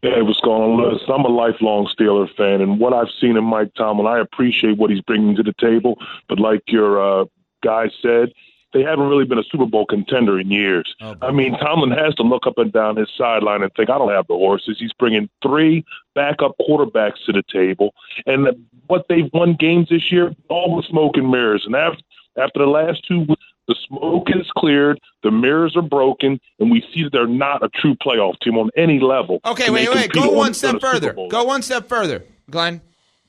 Hey, 0.04 0.22
what's 0.22 0.40
going 0.42 0.62
on? 0.62 0.94
Listen, 0.94 1.16
I'm 1.16 1.26
a 1.26 1.30
lifelong 1.30 1.90
Steeler 2.00 2.28
fan, 2.36 2.62
and 2.62 2.80
what 2.80 2.94
I've 2.94 3.10
seen 3.20 3.38
in 3.38 3.44
Mike 3.44 3.74
Tomlin, 3.76 4.06
I 4.06 4.20
appreciate 4.20 4.78
what 4.78 4.92
he's 4.92 5.02
bringing 5.02 5.36
to 5.36 5.42
the 5.42 5.54
table. 5.60 5.96
But 6.30 6.40
like 6.40 6.62
your 6.68 7.22
uh, 7.22 7.26
guy 7.64 7.90
said, 8.04 8.34
they 8.74 8.82
haven't 8.84 9.08
really 9.08 9.26
been 9.26 9.38
a 9.40 9.44
Super 9.52 9.66
Bowl 9.66 9.86
contender 9.86 10.40
in 10.40 10.50
years. 10.52 10.96
Oh, 11.02 11.16
I 11.22 11.32
mean, 11.32 11.58
Tomlin 11.60 11.92
has 11.92 12.16
to 12.16 12.24
look 12.24 12.48
up 12.48 12.58
and 12.58 12.72
down 12.72 12.96
his 12.98 13.10
sideline 13.18 13.64
and 13.64 13.72
think, 13.74 13.90
I 13.90 13.98
don't 13.98 14.12
have 14.12 14.28
the 14.28 14.34
horses. 14.36 14.78
He's 14.80 14.94
bringing 14.94 15.30
three 15.42 15.84
backup 16.16 16.56
quarterbacks 16.60 17.24
to 17.26 17.32
the 17.34 17.44
table, 17.52 17.94
and 18.26 18.48
what 18.88 19.06
they've 19.10 19.30
won 19.34 19.56
games 19.60 19.88
this 19.90 20.12
year, 20.12 20.34
all 20.50 20.76
with 20.76 20.86
smoke 20.86 21.16
and 21.18 21.30
mirrors. 21.30 21.64
And 21.66 21.76
after 21.76 22.02
after 22.38 22.60
the 22.60 22.66
last 22.68 23.06
two 23.08 23.20
weeks, 23.20 23.42
The 23.68 23.76
smoke 23.88 24.28
is 24.30 24.50
cleared, 24.58 25.00
the 25.24 25.32
mirrors 25.32 25.76
are 25.78 25.82
broken, 25.84 26.40
and 26.60 26.72
we 26.72 26.82
see 26.94 27.04
that 27.04 27.12
they're 27.12 27.28
not 27.28 27.64
a 27.64 27.70
true 27.70 27.96
playoff 27.96 28.34
team 28.42 28.58
on 28.58 28.70
any 28.76 29.00
level. 29.00 29.40
Okay, 29.46 29.66
And 29.66 29.74
wait, 29.76 29.88
wait. 29.94 30.12
Go 30.12 30.32
on- 30.32 30.36
one 30.36 30.48
on 30.48 30.54
step 30.54 30.76
a 30.76 30.80
further. 30.80 31.14
Go 31.30 31.44
one 31.44 31.62
step 31.62 31.88
further. 31.88 32.24
Glenn, 32.50 32.82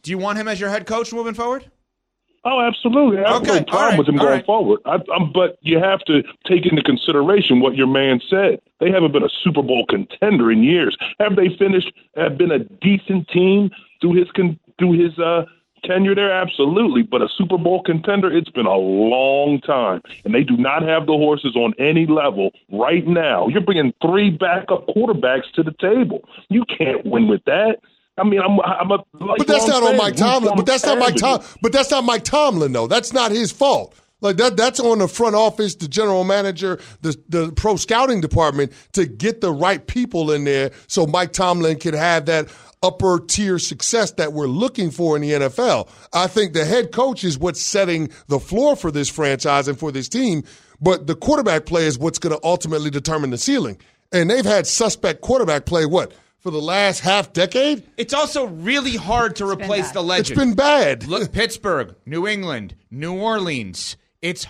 do 0.02 0.10
you 0.10 0.18
want 0.18 0.38
him 0.38 0.48
as 0.48 0.58
your 0.58 0.70
head 0.70 0.86
coach 0.86 1.12
moving 1.12 1.34
forward? 1.34 1.70
Oh, 2.44 2.60
absolutely. 2.60 3.18
I 3.22 3.32
have 3.32 3.42
Okay, 3.42 3.58
no 3.60 3.64
problem 3.64 3.88
right, 3.90 3.98
with 3.98 4.08
him 4.08 4.18
all 4.18 4.26
going 4.26 4.36
right. 4.38 4.46
forward. 4.46 4.80
I, 4.84 4.98
I'm, 5.14 5.32
but 5.32 5.58
you 5.60 5.78
have 5.78 6.00
to 6.06 6.22
take 6.46 6.66
into 6.66 6.82
consideration 6.82 7.60
what 7.60 7.76
your 7.76 7.86
man 7.86 8.20
said. 8.28 8.60
They 8.80 8.90
haven't 8.90 9.12
been 9.12 9.22
a 9.22 9.28
Super 9.44 9.62
Bowl 9.62 9.86
contender 9.88 10.50
in 10.50 10.62
years. 10.64 10.96
Have 11.20 11.36
they 11.36 11.48
finished? 11.56 11.92
Have 12.16 12.36
been 12.36 12.50
a 12.50 12.58
decent 12.58 13.28
team 13.28 13.70
through 14.00 14.14
his 14.14 14.28
con, 14.34 14.58
through 14.80 14.94
his 14.94 15.16
uh, 15.20 15.44
tenure 15.84 16.16
there? 16.16 16.32
Absolutely. 16.32 17.02
But 17.02 17.22
a 17.22 17.28
Super 17.38 17.58
Bowl 17.58 17.80
contender, 17.84 18.36
it's 18.36 18.50
been 18.50 18.66
a 18.66 18.74
long 18.76 19.60
time, 19.60 20.02
and 20.24 20.34
they 20.34 20.42
do 20.42 20.56
not 20.56 20.82
have 20.82 21.06
the 21.06 21.12
horses 21.12 21.54
on 21.54 21.74
any 21.78 22.06
level 22.06 22.50
right 22.72 23.06
now. 23.06 23.46
You're 23.46 23.60
bringing 23.60 23.92
three 24.02 24.30
backup 24.30 24.88
quarterbacks 24.88 25.50
to 25.54 25.62
the 25.62 25.74
table. 25.80 26.22
You 26.48 26.64
can't 26.64 27.06
win 27.06 27.28
with 27.28 27.44
that. 27.44 27.76
I 28.18 28.24
mean, 28.24 28.40
I'm, 28.40 28.60
I'm 28.60 28.90
a. 28.90 28.98
But 29.12 29.46
that's 29.46 29.66
not 29.66 29.82
on 29.82 29.96
Mike 29.96 30.16
Tomlin. 30.16 30.54
But 30.56 30.66
that's 30.66 30.84
not 30.84 30.98
Mike 30.98 31.16
Tom. 31.16 31.42
But 31.62 31.72
that's 31.72 31.90
not 31.90 32.04
Mike 32.04 32.24
Tomlin 32.24 32.72
though. 32.72 32.86
That's 32.86 33.12
not 33.12 33.32
his 33.32 33.52
fault. 33.52 33.94
Like 34.20 34.36
that. 34.36 34.56
That's 34.56 34.78
on 34.78 34.98
the 34.98 35.08
front 35.08 35.34
office, 35.34 35.74
the 35.74 35.88
general 35.88 36.24
manager, 36.24 36.78
the 37.00 37.16
the 37.28 37.52
pro 37.52 37.76
scouting 37.76 38.20
department 38.20 38.72
to 38.92 39.06
get 39.06 39.40
the 39.40 39.52
right 39.52 39.84
people 39.84 40.30
in 40.30 40.44
there, 40.44 40.70
so 40.86 41.06
Mike 41.06 41.32
Tomlin 41.32 41.78
can 41.78 41.94
have 41.94 42.26
that 42.26 42.48
upper 42.82 43.20
tier 43.20 43.58
success 43.58 44.12
that 44.12 44.32
we're 44.32 44.46
looking 44.46 44.90
for 44.90 45.16
in 45.16 45.22
the 45.22 45.30
NFL. 45.30 45.88
I 46.12 46.26
think 46.26 46.52
the 46.52 46.64
head 46.64 46.92
coach 46.92 47.24
is 47.24 47.38
what's 47.38 47.62
setting 47.62 48.10
the 48.26 48.40
floor 48.40 48.76
for 48.76 48.90
this 48.90 49.08
franchise 49.08 49.68
and 49.68 49.78
for 49.78 49.92
this 49.92 50.08
team. 50.08 50.42
But 50.80 51.06
the 51.06 51.14
quarterback 51.14 51.64
play 51.64 51.86
is 51.86 51.98
what's 51.98 52.18
going 52.18 52.36
to 52.36 52.44
ultimately 52.44 52.90
determine 52.90 53.30
the 53.30 53.38
ceiling. 53.38 53.78
And 54.12 54.28
they've 54.28 54.44
had 54.44 54.66
suspect 54.66 55.20
quarterback 55.20 55.64
play 55.64 55.86
what 55.86 56.12
for 56.42 56.50
the 56.50 56.60
last 56.60 57.00
half 57.00 57.32
decade. 57.32 57.84
It's 57.96 58.12
also 58.12 58.44
really 58.46 58.96
hard 58.96 59.36
to 59.36 59.48
replace 59.48 59.92
the 59.92 60.02
legend. 60.02 60.30
It's 60.30 60.38
been 60.38 60.54
bad. 60.54 61.06
Look, 61.06 61.32
Pittsburgh, 61.32 61.94
New 62.04 62.26
England, 62.26 62.74
New 62.90 63.14
Orleans. 63.18 63.96
It's 64.20 64.46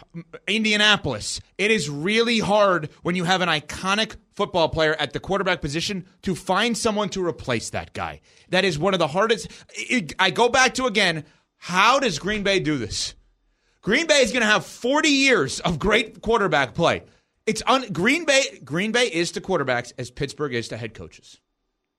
Indianapolis. 0.49 1.41
It 1.59 1.71
is 1.71 1.89
really 1.89 2.39
hard 2.39 2.91
when 3.03 3.15
you 3.17 3.25
have 3.25 3.41
an 3.41 3.49
iconic 3.49 4.17
football 4.35 4.69
player 4.69 4.95
at 4.99 5.13
the 5.13 5.21
quarterback 5.21 5.61
position 5.61 6.07
to 6.23 6.35
find 6.35 6.77
someone 6.77 7.09
to 7.11 7.25
replace 7.25 7.71
that 7.71 7.93
guy. 7.93 8.21
That 8.49 8.65
is 8.65 8.79
one 8.79 8.95
of 8.95 8.99
the 8.99 9.07
hardest. 9.09 9.49
it- 9.75 10.15
I 10.19 10.31
go 10.31 10.49
back 10.49 10.75
to 10.75 10.87
again, 10.87 11.25
how 11.57 12.01
does 12.01 12.19
Green 12.19 12.43
Bay 12.43 12.59
do 12.61 12.77
this? 12.79 13.15
Green 13.83 14.07
Bay 14.07 14.21
is 14.23 14.31
going 14.31 14.43
to 14.43 14.47
have 14.47 14.65
40 14.65 15.09
years 15.09 15.61
of 15.61 15.79
great 15.79 16.23
quarterback 16.23 16.75
play. 16.75 17.03
It's 17.47 17.63
un, 17.67 17.93
Green 17.93 18.25
Bay. 18.25 18.61
Green 18.65 18.93
Bay 18.93 19.07
is 19.07 19.33
to 19.33 19.41
quarterbacks 19.41 19.93
as 19.99 20.11
Pittsburgh 20.11 20.55
is 20.55 20.69
to 20.69 20.77
head 20.77 20.95
coaches. 20.95 21.41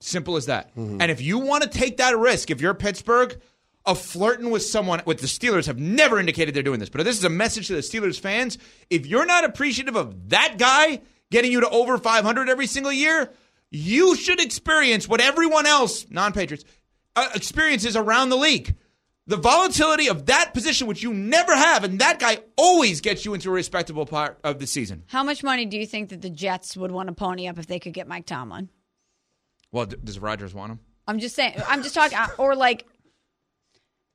Simple 0.03 0.35
as 0.35 0.47
that. 0.47 0.75
Mm-hmm. 0.75 1.01
And 1.01 1.11
if 1.11 1.21
you 1.21 1.39
want 1.39 1.63
to 1.63 1.69
take 1.69 1.97
that 1.97 2.17
risk, 2.17 2.51
if 2.51 2.59
you're 2.59 2.73
Pittsburgh, 2.73 3.39
of 3.85 3.99
flirting 3.99 4.49
with 4.49 4.63
someone, 4.63 5.01
with 5.05 5.19
the 5.19 5.27
Steelers 5.27 5.65
have 5.65 5.77
never 5.77 6.19
indicated 6.19 6.53
they're 6.53 6.63
doing 6.63 6.79
this, 6.79 6.89
but 6.89 7.03
this 7.03 7.17
is 7.17 7.23
a 7.23 7.29
message 7.29 7.67
to 7.67 7.73
the 7.73 7.81
Steelers 7.81 8.19
fans. 8.19 8.57
If 8.89 9.05
you're 9.05 9.25
not 9.25 9.43
appreciative 9.43 9.95
of 9.95 10.29
that 10.29 10.57
guy 10.57 11.01
getting 11.31 11.51
you 11.51 11.61
to 11.61 11.69
over 11.69 11.97
500 11.97 12.49
every 12.49 12.67
single 12.67 12.93
year, 12.93 13.31
you 13.71 14.15
should 14.15 14.39
experience 14.39 15.07
what 15.07 15.19
everyone 15.19 15.65
else, 15.65 16.05
non 16.09 16.31
Patriots, 16.31 16.63
uh, 17.15 17.29
experiences 17.35 17.95
around 17.95 18.29
the 18.29 18.37
league. 18.37 18.75
The 19.25 19.37
volatility 19.37 20.09
of 20.09 20.25
that 20.25 20.53
position, 20.53 20.85
which 20.87 21.01
you 21.01 21.13
never 21.13 21.55
have, 21.55 21.85
and 21.85 21.99
that 21.99 22.19
guy 22.19 22.39
always 22.57 22.99
gets 22.99 23.23
you 23.23 23.33
into 23.33 23.49
a 23.49 23.53
respectable 23.53 24.05
part 24.05 24.37
of 24.43 24.59
the 24.59 24.67
season. 24.67 25.03
How 25.07 25.23
much 25.23 25.43
money 25.43 25.65
do 25.65 25.77
you 25.77 25.85
think 25.85 26.09
that 26.09 26.21
the 26.21 26.29
Jets 26.29 26.75
would 26.75 26.91
want 26.91 27.07
to 27.07 27.15
pony 27.15 27.47
up 27.47 27.57
if 27.57 27.67
they 27.67 27.79
could 27.79 27.93
get 27.93 28.05
Mike 28.05 28.25
Tomlin? 28.25 28.69
Well, 29.73 29.87
d- 29.87 29.97
does 30.01 30.17
Rodgers 30.19 30.53
want 30.53 30.71
him? 30.71 30.79
I'm 31.07 31.19
just 31.19 31.35
saying. 31.35 31.55
I'm 31.67 31.83
just 31.83 31.93
talking, 31.95 32.17
or 32.37 32.55
like 32.55 32.85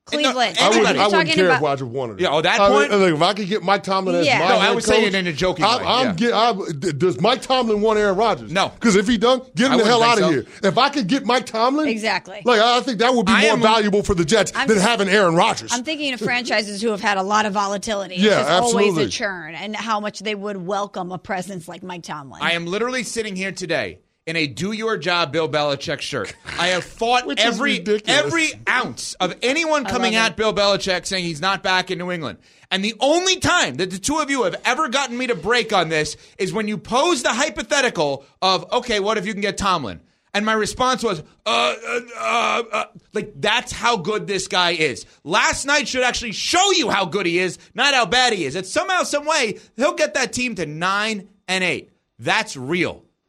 Cleveland. 0.07 0.57
I 0.59 0.69
wouldn't, 0.71 0.87
I'm 0.87 0.95
wouldn't 0.97 1.11
talking 1.12 1.35
care 1.35 1.45
if 1.50 1.50
about- 1.59 1.62
Roger 1.62 1.85
wanted 1.85 2.15
it. 2.15 2.23
Yeah, 2.23 2.29
oh, 2.31 2.41
that 2.41 2.59
I 2.59 2.69
point? 2.71 2.91
mean, 2.91 2.99
look, 3.00 3.15
if 3.17 3.21
I 3.21 3.35
could 3.35 3.47
get 3.47 3.62
Mike 3.62 3.83
Tomlin 3.83 4.15
as 4.15 4.27
Yeah. 4.27 4.38
my 4.38 4.49
No, 4.49 4.55
I 4.57 4.65
head 4.69 4.75
was 4.75 4.85
saying 4.87 5.05
coach, 5.05 5.09
it 5.12 5.19
in 5.19 5.27
a 5.27 5.33
joking 5.35 5.67
I'm, 5.67 5.81
way, 5.81 5.87
I'm 5.87 6.07
yeah. 6.07 6.12
get, 6.15 6.33
I, 6.33 6.53
does 6.97 7.21
Mike 7.21 7.43
Tomlin 7.43 7.83
want 7.83 7.99
Aaron 7.99 8.17
Rodgers? 8.17 8.50
No. 8.50 8.71
Because 8.71 8.97
if 8.97 9.07
he 9.07 9.19
don't, 9.19 9.55
get 9.55 9.71
him 9.71 9.77
the 9.77 9.85
hell 9.85 10.03
out 10.03 10.17
of 10.19 10.31
think 10.31 10.47
here. 10.49 10.71
If 10.71 10.79
I 10.79 10.88
could 10.88 11.09
get 11.09 11.27
Mike 11.27 11.45
Tomlin, 11.45 11.88
Exactly. 11.88 12.41
Like 12.43 12.59
I 12.59 12.81
think 12.81 13.00
that 13.00 13.12
would 13.15 13.27
be 13.27 13.33
I 13.33 13.43
more 13.43 13.50
am- 13.53 13.61
valuable 13.61 14.03
for 14.03 14.15
the 14.15 14.25
Jets 14.25 14.50
I'm 14.55 14.67
than 14.67 14.79
having 14.79 15.11
Aaron 15.11 15.35
Rodgers. 15.35 15.73
I'm 15.75 15.85
thinking 15.85 16.15
of 16.15 16.21
franchises 16.23 16.81
who 16.81 16.88
have 16.88 17.03
had 17.03 17.19
a 17.19 17.23
lot 17.23 17.45
of 17.45 17.53
volatility. 17.53 18.15
Yeah, 18.15 18.21
It's 18.21 18.25
Yeah, 18.31 18.38
just 18.41 18.50
always 18.50 18.87
absolutely. 18.87 19.05
a 19.05 19.09
churn, 19.09 19.55
and 19.57 19.77
how 19.77 20.00
much 20.00 20.21
they 20.21 20.35
would 20.35 20.57
welcome 20.57 21.12
a 21.12 21.19
presence 21.19 21.69
like 21.69 21.83
Mike 21.83 22.05
Tomlin. 22.05 22.41
I 22.43 22.53
am 22.53 22.65
literally 22.65 23.03
sitting 23.03 23.37
here 23.37 23.53
today 23.53 23.99
in 24.29 24.37
a 24.37 24.47
"Do 24.47 24.73
Your 24.73 24.99
Job" 24.99 25.33
Bill 25.33 25.49
Belichick 25.49 26.01
shirt. 26.01 26.35
I 26.59 26.69
have 26.69 26.85
fought 26.85 27.25
every 27.39 27.83
every 28.07 28.51
ounce 28.69 29.15
of 29.15 29.35
anyone 29.43 29.87
coming 29.87 30.15
at 30.15 30.37
Bill 30.37 30.53
Belichick 30.53 31.07
saying 31.07 31.25
he's 31.25 31.41
not 31.41 31.63
back 31.63 31.91
in 31.91 31.99
New 31.99 32.13
England. 32.13 32.39
And 32.71 32.85
the 32.85 32.95
only 33.01 33.37
time 33.37 33.77
that 33.77 33.91
the 33.91 33.99
two 33.99 34.19
of 34.19 34.29
you 34.31 34.43
have 34.43 34.61
ever 34.67 34.91
gotten 34.91 35.17
me 35.17 35.29
to 35.29 35.35
break 35.35 35.73
on 35.73 35.89
this 35.89 36.19
is 36.37 36.53
when 36.53 36.69
you 36.69 36.77
pose 36.77 37.23
the 37.23 37.33
hypothetical 37.33 38.27
of, 38.43 38.71
okay, 38.71 39.01
what 39.01 39.17
if 39.17 39.27
you 39.27 39.33
can 39.33 39.41
get 39.41 39.57
Tomlin? 39.57 40.03
And 40.35 40.45
my 40.45 40.53
response 40.53 41.03
was, 41.03 41.21
uh, 41.47 41.75
uh, 41.89 42.01
uh, 42.19 42.63
uh, 42.71 42.85
like, 43.15 43.33
that's 43.37 43.73
how 43.73 43.97
good 43.97 44.27
this 44.27 44.47
guy 44.47 44.73
is. 44.73 45.07
Last 45.25 45.65
night 45.65 45.89
should 45.89 46.03
actually 46.03 46.33
show 46.33 46.71
you 46.73 46.91
how 46.91 47.07
good 47.07 47.25
he 47.25 47.39
is, 47.39 47.59
not 47.75 47.95
how 47.95 48.05
bad 48.05 48.35
he 48.35 48.45
is. 48.45 48.55
It's 48.55 48.71
somehow, 48.71 49.05
some 49.05 49.25
way, 49.25 49.59
he'll 49.77 49.95
get 49.95 50.13
that 50.15 50.35
team 50.35 50.55
to 50.57 50.67
nine 50.67 51.29
and 51.49 51.65
eight. 51.65 51.91
That's 52.19 52.55
real. 52.55 53.05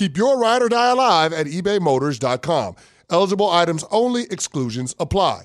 Keep 0.00 0.16
your 0.16 0.38
ride 0.38 0.62
or 0.62 0.70
die 0.70 0.92
alive 0.92 1.30
at 1.34 1.44
ebaymotors.com. 1.44 2.74
Eligible 3.10 3.50
items 3.50 3.84
only, 3.90 4.22
exclusions 4.30 4.94
apply. 4.98 5.44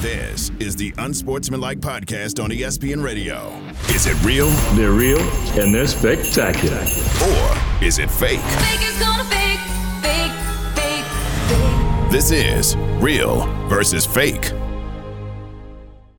This 0.00 0.50
is 0.58 0.74
the 0.74 0.92
Unsportsmanlike 0.98 1.78
Podcast 1.78 2.42
on 2.42 2.50
ESPN 2.50 3.00
Radio. 3.00 3.56
Is 3.90 4.08
it 4.08 4.20
real 4.24 4.48
They're 4.74 4.90
real 4.90 5.20
and 5.60 5.72
they're 5.72 5.86
spectacular. 5.86 6.80
or 6.80 7.84
is 7.84 8.00
it 8.00 8.10
fake? 8.10 8.40
Fake 8.40 8.82
is 8.82 8.98
gonna 8.98 9.22
fake, 9.26 9.60
fake, 10.02 10.32
fake, 10.74 11.04
fake. 11.46 12.10
This 12.10 12.32
is 12.32 12.76
Real 13.00 13.46
versus 13.68 14.04
Fake. 14.04 14.50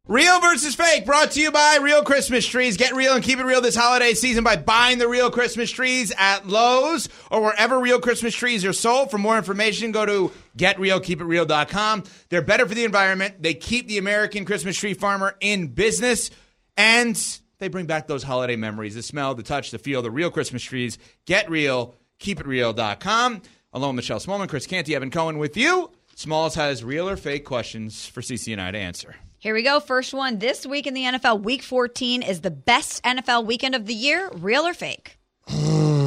Real 0.09 0.41
versus 0.41 0.73
fake 0.73 1.05
brought 1.05 1.29
to 1.33 1.39
you 1.39 1.51
by 1.51 1.77
Real 1.83 2.01
Christmas 2.01 2.43
Trees. 2.43 2.77
Get 2.77 2.95
real 2.95 3.13
and 3.13 3.23
keep 3.23 3.37
it 3.37 3.43
real 3.43 3.61
this 3.61 3.75
holiday 3.75 4.15
season 4.15 4.43
by 4.43 4.55
buying 4.55 4.97
the 4.97 5.07
real 5.07 5.29
Christmas 5.29 5.69
trees 5.69 6.11
at 6.17 6.47
Lowe's 6.47 7.09
or 7.29 7.43
wherever 7.43 7.79
real 7.79 7.99
Christmas 7.99 8.33
trees 8.33 8.65
are 8.65 8.73
sold. 8.73 9.11
For 9.11 9.19
more 9.19 9.37
information, 9.37 9.91
go 9.91 10.07
to 10.07 10.31
getrealkeepitreal.com. 10.57 12.05
They're 12.29 12.41
better 12.41 12.65
for 12.65 12.73
the 12.73 12.85
environment. 12.85 13.43
They 13.43 13.53
keep 13.53 13.87
the 13.87 13.99
American 13.99 14.45
Christmas 14.45 14.75
tree 14.77 14.95
farmer 14.95 15.35
in 15.41 15.67
business 15.67 16.31
and 16.75 17.15
they 17.59 17.67
bring 17.67 17.85
back 17.85 18.07
those 18.07 18.23
holiday 18.23 18.55
memories, 18.55 18.95
the 18.95 19.03
smell, 19.03 19.35
the 19.35 19.43
touch, 19.43 19.69
the 19.69 19.77
feel, 19.77 20.01
the 20.01 20.09
real 20.09 20.31
Christmas 20.31 20.63
trees. 20.63 20.97
Get 21.27 21.51
real, 21.51 21.93
keepitreal.com. 22.19 23.43
Along 23.73 23.95
with 23.95 23.97
Michelle 23.97 24.19
Smallman, 24.19 24.49
Chris 24.49 24.65
Canty, 24.65 24.95
Evan 24.95 25.11
Cohen 25.11 25.37
with 25.37 25.55
you. 25.55 25.91
Smalls 26.15 26.55
has 26.55 26.83
real 26.83 27.07
or 27.07 27.15
fake 27.15 27.45
questions 27.45 28.07
for 28.07 28.21
CC 28.21 28.51
and 28.53 28.59
I 28.59 28.71
to 28.71 28.79
answer. 28.79 29.15
Here 29.41 29.53
we 29.53 29.63
go. 29.63 29.79
First 29.79 30.13
one 30.13 30.39
this 30.39 30.65
week 30.65 30.85
in 30.85 30.93
the 30.93 31.03
NFL. 31.03 31.41
Week 31.41 31.63
14 31.63 32.21
is 32.21 32.41
the 32.41 32.51
best 32.51 33.01
NFL 33.03 33.45
weekend 33.45 33.73
of 33.73 33.85
the 33.85 33.93
year. 33.93 34.29
Real 34.33 34.67
or 34.67 34.73
fake? 34.73 35.17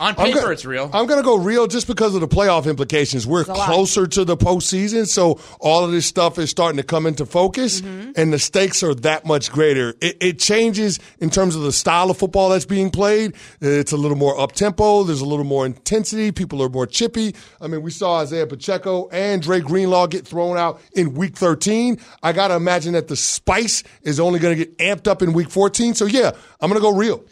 On 0.00 0.08
I'm 0.18 0.32
paper, 0.32 0.50
it's 0.50 0.64
real. 0.64 0.90
I'm 0.92 1.06
going 1.06 1.20
to 1.20 1.24
go 1.24 1.36
real 1.36 1.66
just 1.68 1.86
because 1.86 2.14
of 2.16 2.20
the 2.20 2.26
playoff 2.28 2.66
implications. 2.68 3.26
We're 3.26 3.44
a 3.44 3.46
lot. 3.46 3.66
closer 3.68 4.06
to 4.08 4.24
the 4.24 4.36
postseason, 4.36 5.06
so 5.06 5.38
all 5.60 5.84
of 5.84 5.92
this 5.92 6.04
stuff 6.04 6.36
is 6.38 6.50
starting 6.50 6.78
to 6.78 6.82
come 6.82 7.06
into 7.06 7.24
focus, 7.24 7.80
Mm-hmm. 7.80 8.12
and 8.16 8.32
the 8.32 8.38
stakes 8.38 8.82
are 8.82 8.94
that 8.96 9.24
much 9.24 9.52
greater. 9.52 9.94
It, 10.00 10.16
it 10.20 10.38
changes 10.40 10.98
in 11.20 11.30
terms 11.30 11.54
of 11.54 11.62
the 11.62 11.70
style 11.72 12.10
of 12.10 12.18
football 12.18 12.48
that's 12.50 12.64
being 12.64 12.90
played. 12.90 13.34
It's 13.60 13.92
a 13.92 13.96
little 13.96 14.16
more 14.16 14.38
up 14.40 14.52
tempo. 14.52 15.04
There's 15.04 15.20
a 15.20 15.24
little 15.26 15.44
more 15.44 15.64
intensity. 15.64 16.32
People 16.32 16.60
are 16.62 16.68
more 16.68 16.86
chippy. 16.86 17.34
I 17.60 17.68
mean, 17.68 17.82
we 17.82 17.90
saw 17.92 18.20
Isaiah 18.20 18.46
Pacheco 18.46 19.08
and 19.10 19.42
Dre 19.42 19.60
Greenlaw 19.60 20.06
get 20.08 20.26
thrown 20.26 20.56
out 20.56 20.80
in 20.94 21.14
Week 21.14 21.36
13. 21.36 22.00
I 22.22 22.32
got 22.32 22.48
to 22.48 22.54
imagine 22.56 22.94
that 22.94 23.06
the 23.08 23.16
spice 23.16 23.82
is 24.02 24.18
only 24.18 24.38
going 24.40 24.56
to 24.58 24.64
get 24.64 24.76
amped 24.78 25.06
up 25.06 25.22
in 25.22 25.32
Week 25.34 25.50
14. 25.50 25.94
So 25.94 26.06
yeah, 26.06 26.32
I'm 26.60 26.68
going 26.68 26.80
to 26.80 26.86
go 26.90 26.96
real. 26.96 27.24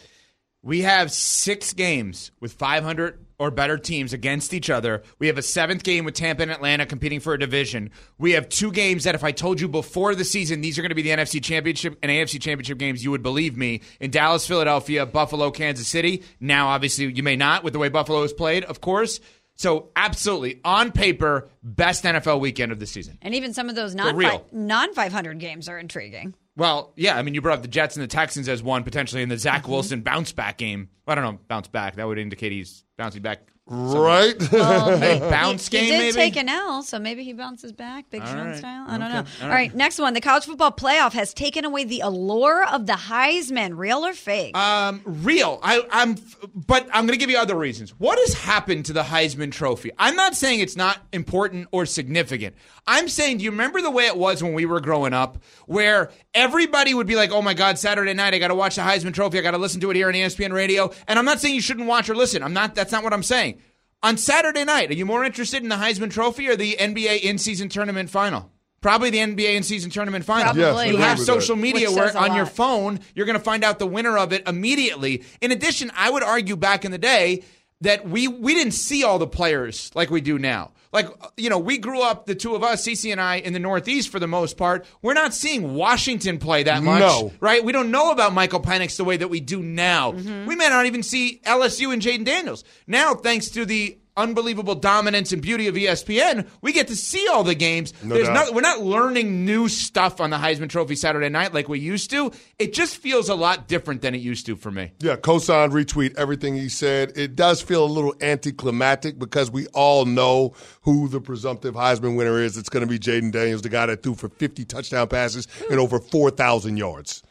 We 0.64 0.82
have 0.82 1.10
six 1.10 1.72
games 1.72 2.30
with 2.38 2.52
500 2.52 3.18
or 3.40 3.50
better 3.50 3.76
teams 3.76 4.12
against 4.12 4.54
each 4.54 4.70
other. 4.70 5.02
We 5.18 5.26
have 5.26 5.36
a 5.36 5.42
seventh 5.42 5.82
game 5.82 6.04
with 6.04 6.14
Tampa 6.14 6.42
and 6.42 6.52
Atlanta 6.52 6.86
competing 6.86 7.18
for 7.18 7.34
a 7.34 7.38
division. 7.38 7.90
We 8.16 8.32
have 8.32 8.48
two 8.48 8.70
games 8.70 9.02
that, 9.02 9.16
if 9.16 9.24
I 9.24 9.32
told 9.32 9.60
you 9.60 9.66
before 9.66 10.14
the 10.14 10.24
season, 10.24 10.60
these 10.60 10.78
are 10.78 10.82
going 10.82 10.90
to 10.90 10.94
be 10.94 11.02
the 11.02 11.10
NFC 11.10 11.42
Championship 11.42 11.98
and 12.00 12.12
AFC 12.12 12.40
Championship 12.40 12.78
games, 12.78 13.02
you 13.02 13.10
would 13.10 13.24
believe 13.24 13.56
me. 13.56 13.80
In 13.98 14.12
Dallas, 14.12 14.46
Philadelphia, 14.46 15.04
Buffalo, 15.04 15.50
Kansas 15.50 15.88
City. 15.88 16.22
Now, 16.38 16.68
obviously, 16.68 17.12
you 17.12 17.24
may 17.24 17.34
not 17.34 17.64
with 17.64 17.72
the 17.72 17.80
way 17.80 17.88
Buffalo 17.88 18.22
has 18.22 18.32
played, 18.32 18.62
of 18.62 18.80
course. 18.80 19.18
So, 19.56 19.90
absolutely, 19.96 20.60
on 20.64 20.92
paper, 20.92 21.48
best 21.64 22.04
NFL 22.04 22.38
weekend 22.38 22.70
of 22.70 22.78
the 22.78 22.86
season. 22.86 23.18
And 23.20 23.34
even 23.34 23.52
some 23.52 23.68
of 23.68 23.74
those 23.74 23.96
non 23.96 24.16
non 24.52 24.94
500 24.94 25.40
games 25.40 25.68
are 25.68 25.78
intriguing. 25.78 26.34
Well, 26.56 26.92
yeah, 26.96 27.16
I 27.16 27.22
mean, 27.22 27.34
you 27.34 27.40
brought 27.40 27.58
up 27.58 27.62
the 27.62 27.68
Jets 27.68 27.96
and 27.96 28.02
the 28.02 28.08
Texans 28.08 28.48
as 28.48 28.62
one 28.62 28.84
potentially 28.84 29.22
in 29.22 29.28
the 29.28 29.38
Zach 29.38 29.62
Mm-hmm. 29.62 29.72
Wilson 29.72 30.00
bounce 30.02 30.32
back 30.32 30.58
game. 30.58 30.88
I 31.06 31.14
don't 31.14 31.24
know, 31.24 31.38
bounce 31.48 31.68
back. 31.68 31.96
That 31.96 32.06
would 32.06 32.18
indicate 32.18 32.52
he's 32.52 32.84
bouncing 32.98 33.22
back. 33.22 33.40
Right? 33.66 34.34
Hey, 34.52 35.18
bounce 35.18 35.68
he, 35.68 35.76
game, 35.78 35.84
he 35.84 35.90
did 35.90 35.98
maybe. 35.98 36.12
take 36.12 36.36
an 36.36 36.48
L, 36.48 36.82
so 36.82 36.98
maybe 36.98 37.24
he 37.24 37.32
bounces 37.32 37.72
back, 37.72 38.10
Big 38.10 38.22
Sean 38.22 38.48
right. 38.48 38.56
style. 38.56 38.84
I 38.88 38.98
don't 38.98 39.02
Okay. 39.06 39.12
know. 39.14 39.18
All 39.18 39.24
All 39.44 39.48
right. 39.48 39.54
right, 39.54 39.74
next 39.74 39.98
one. 39.98 40.14
The 40.14 40.20
college 40.20 40.44
football 40.44 40.72
playoff 40.72 41.12
has 41.12 41.32
taken 41.32 41.64
away 41.64 41.84
the 41.84 42.00
allure 42.00 42.64
of 42.66 42.86
the 42.86 42.92
Heisman. 42.94 43.76
Real 43.78 44.04
or 44.04 44.12
fake? 44.14 44.56
Um, 44.56 45.00
real. 45.04 45.58
I, 45.62 45.82
I'm, 45.90 46.16
but 46.54 46.86
I'm 46.92 47.06
going 47.06 47.16
to 47.16 47.16
give 47.18 47.30
you 47.30 47.38
other 47.38 47.56
reasons. 47.56 47.90
What 47.98 48.18
has 48.18 48.34
happened 48.34 48.86
to 48.86 48.92
the 48.92 49.02
Heisman 49.02 49.52
Trophy? 49.52 49.90
I'm 49.98 50.16
not 50.16 50.34
saying 50.34 50.60
it's 50.60 50.76
not 50.76 50.98
important 51.12 51.68
or 51.72 51.86
significant. 51.86 52.54
I'm 52.86 53.08
saying, 53.08 53.38
do 53.38 53.44
you 53.44 53.50
remember 53.52 53.80
the 53.80 53.90
way 53.92 54.06
it 54.06 54.16
was 54.16 54.42
when 54.42 54.54
we 54.54 54.66
were 54.66 54.80
growing 54.80 55.12
up, 55.12 55.38
where 55.66 56.10
everybody 56.34 56.94
would 56.94 57.06
be 57.06 57.14
like, 57.14 57.30
"Oh 57.30 57.40
my 57.40 57.54
God, 57.54 57.78
Saturday 57.78 58.12
night, 58.12 58.34
I 58.34 58.38
got 58.40 58.48
to 58.48 58.56
watch 58.56 58.74
the 58.74 58.82
Heisman 58.82 59.14
Trophy. 59.14 59.38
I 59.38 59.42
got 59.42 59.52
to 59.52 59.58
listen 59.58 59.80
to 59.82 59.90
it 59.90 59.96
here 59.96 60.08
on 60.08 60.14
ESPN 60.14 60.52
Radio." 60.52 60.90
And 61.06 61.16
I'm 61.18 61.24
not 61.24 61.40
saying 61.40 61.54
you 61.54 61.60
shouldn't 61.60 61.86
watch 61.86 62.10
or 62.10 62.16
listen. 62.16 62.42
I'm 62.42 62.52
not. 62.52 62.74
That's 62.74 62.90
not 62.90 63.04
what 63.04 63.12
I'm 63.12 63.22
saying. 63.22 63.61
On 64.02 64.16
Saturday 64.16 64.64
night, 64.64 64.90
are 64.90 64.94
you 64.94 65.06
more 65.06 65.24
interested 65.24 65.62
in 65.62 65.68
the 65.68 65.76
Heisman 65.76 66.10
Trophy 66.10 66.48
or 66.48 66.56
the 66.56 66.76
NBA 66.78 67.20
in-season 67.20 67.68
tournament 67.68 68.10
final? 68.10 68.50
Probably 68.80 69.10
the 69.10 69.18
NBA 69.18 69.54
in-season 69.54 69.90
tournament 69.92 70.24
final. 70.24 70.54
Probably. 70.54 70.86
Yes, 70.86 70.92
you 70.92 70.96
have 70.96 71.18
with 71.18 71.26
that. 71.28 71.32
social 71.32 71.54
media 71.54 71.88
Which 71.88 71.96
where 71.98 72.06
says 72.08 72.16
a 72.16 72.18
on 72.18 72.34
your 72.34 72.46
phone, 72.46 72.98
you're 73.14 73.26
going 73.26 73.38
to 73.38 73.44
find 73.44 73.62
out 73.62 73.78
the 73.78 73.86
winner 73.86 74.18
of 74.18 74.32
it 74.32 74.48
immediately. 74.48 75.22
In 75.40 75.52
addition, 75.52 75.92
I 75.96 76.10
would 76.10 76.24
argue 76.24 76.56
back 76.56 76.84
in 76.84 76.90
the 76.90 76.98
day 76.98 77.44
that 77.80 78.08
we 78.08 78.26
we 78.28 78.54
didn't 78.54 78.72
see 78.72 79.04
all 79.04 79.18
the 79.20 79.26
players 79.26 79.90
like 79.94 80.10
we 80.10 80.20
do 80.20 80.36
now. 80.38 80.72
Like 80.92 81.08
you 81.36 81.48
know, 81.48 81.58
we 81.58 81.78
grew 81.78 82.02
up, 82.02 82.26
the 82.26 82.34
two 82.34 82.54
of 82.56 82.62
us, 82.64 82.84
CC 82.86 83.12
and 83.12 83.20
I, 83.20 83.36
in 83.36 83.52
the 83.52 83.58
Northeast 83.60 84.08
for 84.10 84.18
the 84.18 84.26
most 84.26 84.56
part. 84.56 84.84
We're 85.00 85.14
not 85.14 85.32
seeing 85.32 85.74
Washington 85.74 86.38
play 86.38 86.64
that 86.64 86.82
much, 86.82 87.00
No. 87.00 87.32
right? 87.40 87.64
We 87.64 87.72
don't 87.72 87.90
know 87.92 88.10
about 88.10 88.34
Michael 88.34 88.60
Penix 88.60 88.96
the 88.96 89.04
way 89.04 89.16
that 89.16 89.28
we 89.28 89.40
do 89.40 89.62
now. 89.62 90.12
Mm-hmm. 90.12 90.46
We 90.46 90.54
may 90.56 90.68
not 90.68 90.86
even 90.86 91.02
see 91.02 91.40
LSU 91.46 91.92
and 91.92 92.02
Jayden 92.02 92.24
Daniels 92.24 92.62
now, 92.86 93.14
thanks 93.14 93.48
to 93.50 93.64
the 93.64 93.96
unbelievable 94.16 94.74
dominance 94.74 95.32
and 95.32 95.40
beauty 95.42 95.68
of 95.68 95.74
ESPN. 95.74 96.48
We 96.60 96.72
get 96.72 96.88
to 96.88 96.96
see 96.96 97.26
all 97.28 97.44
the 97.44 97.54
games. 97.54 97.92
No 98.02 98.14
There's 98.14 98.28
doubt. 98.28 98.48
no, 98.48 98.52
we're 98.52 98.60
not 98.60 98.80
learning 98.80 99.44
new 99.44 99.68
stuff 99.68 100.20
on 100.20 100.30
the 100.30 100.36
Heisman 100.36 100.68
Trophy 100.68 100.94
Saturday 100.96 101.28
night 101.28 101.54
like 101.54 101.68
we 101.68 101.78
used 101.78 102.10
to. 102.10 102.32
It 102.58 102.72
just 102.72 102.96
feels 102.98 103.28
a 103.28 103.34
lot 103.34 103.68
different 103.68 104.02
than 104.02 104.14
it 104.14 104.18
used 104.18 104.46
to 104.46 104.56
for 104.56 104.70
me. 104.70 104.92
Yeah, 105.00 105.16
cosign, 105.16 105.70
retweet 105.70 106.16
everything 106.16 106.54
he 106.54 106.68
said. 106.68 107.12
It 107.16 107.36
does 107.36 107.62
feel 107.62 107.84
a 107.84 107.86
little 107.86 108.14
anticlimactic 108.20 109.18
because 109.18 109.50
we 109.50 109.66
all 109.68 110.04
know 110.04 110.54
who 110.82 111.08
the 111.08 111.20
presumptive 111.20 111.74
Heisman 111.74 112.16
winner 112.16 112.38
is. 112.40 112.56
It's 112.56 112.68
going 112.68 112.86
to 112.86 112.90
be 112.90 112.98
Jayden 112.98 113.32
Daniels, 113.32 113.62
the 113.62 113.68
guy 113.68 113.86
that 113.86 114.02
threw 114.02 114.14
for 114.14 114.28
50 114.28 114.64
touchdown 114.64 115.08
passes 115.08 115.48
and 115.70 115.80
over 115.80 115.98
4,000 115.98 116.76
yards. 116.76 117.22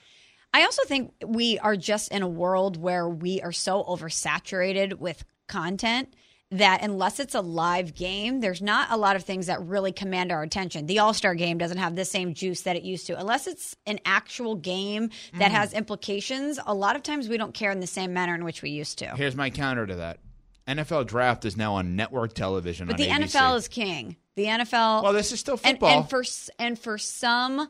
I 0.54 0.64
also 0.64 0.84
think 0.84 1.14
we 1.26 1.60
are 1.60 1.78
just 1.78 2.12
in 2.12 2.24
a 2.24 2.28
world 2.28 2.76
where 2.76 3.08
we 3.08 3.42
are 3.42 3.54
so 3.54 3.84
oversaturated 3.84 4.96
with 4.96 5.24
content 5.48 6.14
that 6.52 6.84
unless 6.84 7.20
it's 7.20 7.34
a 7.34 7.42
live 7.42 7.96
game, 7.96 8.42
there's 8.42 8.62
not 8.62 8.92
a 8.92 8.98
lot 8.98 9.16
of 9.16 9.24
things 9.24 9.48
that 9.48 9.62
really 9.66 9.92
command 9.92 10.32
our 10.32 10.44
attention. 10.44 10.86
The 10.86 11.00
All 11.00 11.14
Star 11.14 11.34
game 11.36 11.58
doesn't 11.58 11.78
have 11.78 11.96
the 11.96 12.06
same 12.06 12.34
juice 12.34 12.62
that 12.62 12.76
it 12.76 12.84
used 12.84 13.08
to. 13.08 13.18
Unless 13.18 13.48
it's 13.48 13.76
an 13.86 14.00
actual 14.06 14.56
game 14.56 15.10
that 15.38 15.52
Mm. 15.52 15.56
has 15.56 15.74
implications, 15.74 16.60
a 16.66 16.74
lot 16.74 16.96
of 16.96 17.04
times 17.04 17.30
we 17.30 17.38
don't 17.38 17.54
care 17.54 17.72
in 17.72 17.80
the 17.80 17.88
same 17.88 18.14
manner 18.14 18.36
in 18.36 18.44
which 18.44 18.62
we 18.62 18.70
used 18.70 18.98
to. 19.00 19.16
Here's 19.16 19.36
my 19.36 19.50
counter 19.50 19.86
to 19.88 19.96
that. 19.96 20.20
NFL 20.68 21.08
draft 21.08 21.44
is 21.46 21.58
now 21.58 21.76
on 21.76 21.96
network 21.96 22.34
television 22.34 22.88
But 22.88 22.98
the 22.98 23.08
ABC. 23.08 23.36
NFL 23.36 23.58
is 23.58 23.68
king. 23.68 24.16
The 24.36 24.46
NFL. 24.46 25.04
Well, 25.04 25.14
this 25.14 25.32
is 25.32 25.40
still 25.40 25.56
and, 25.64 25.80
football. 25.80 26.00
and 26.02 26.10
for 26.10 26.24
and 26.60 26.80
for 26.80 26.98
some, 26.98 27.68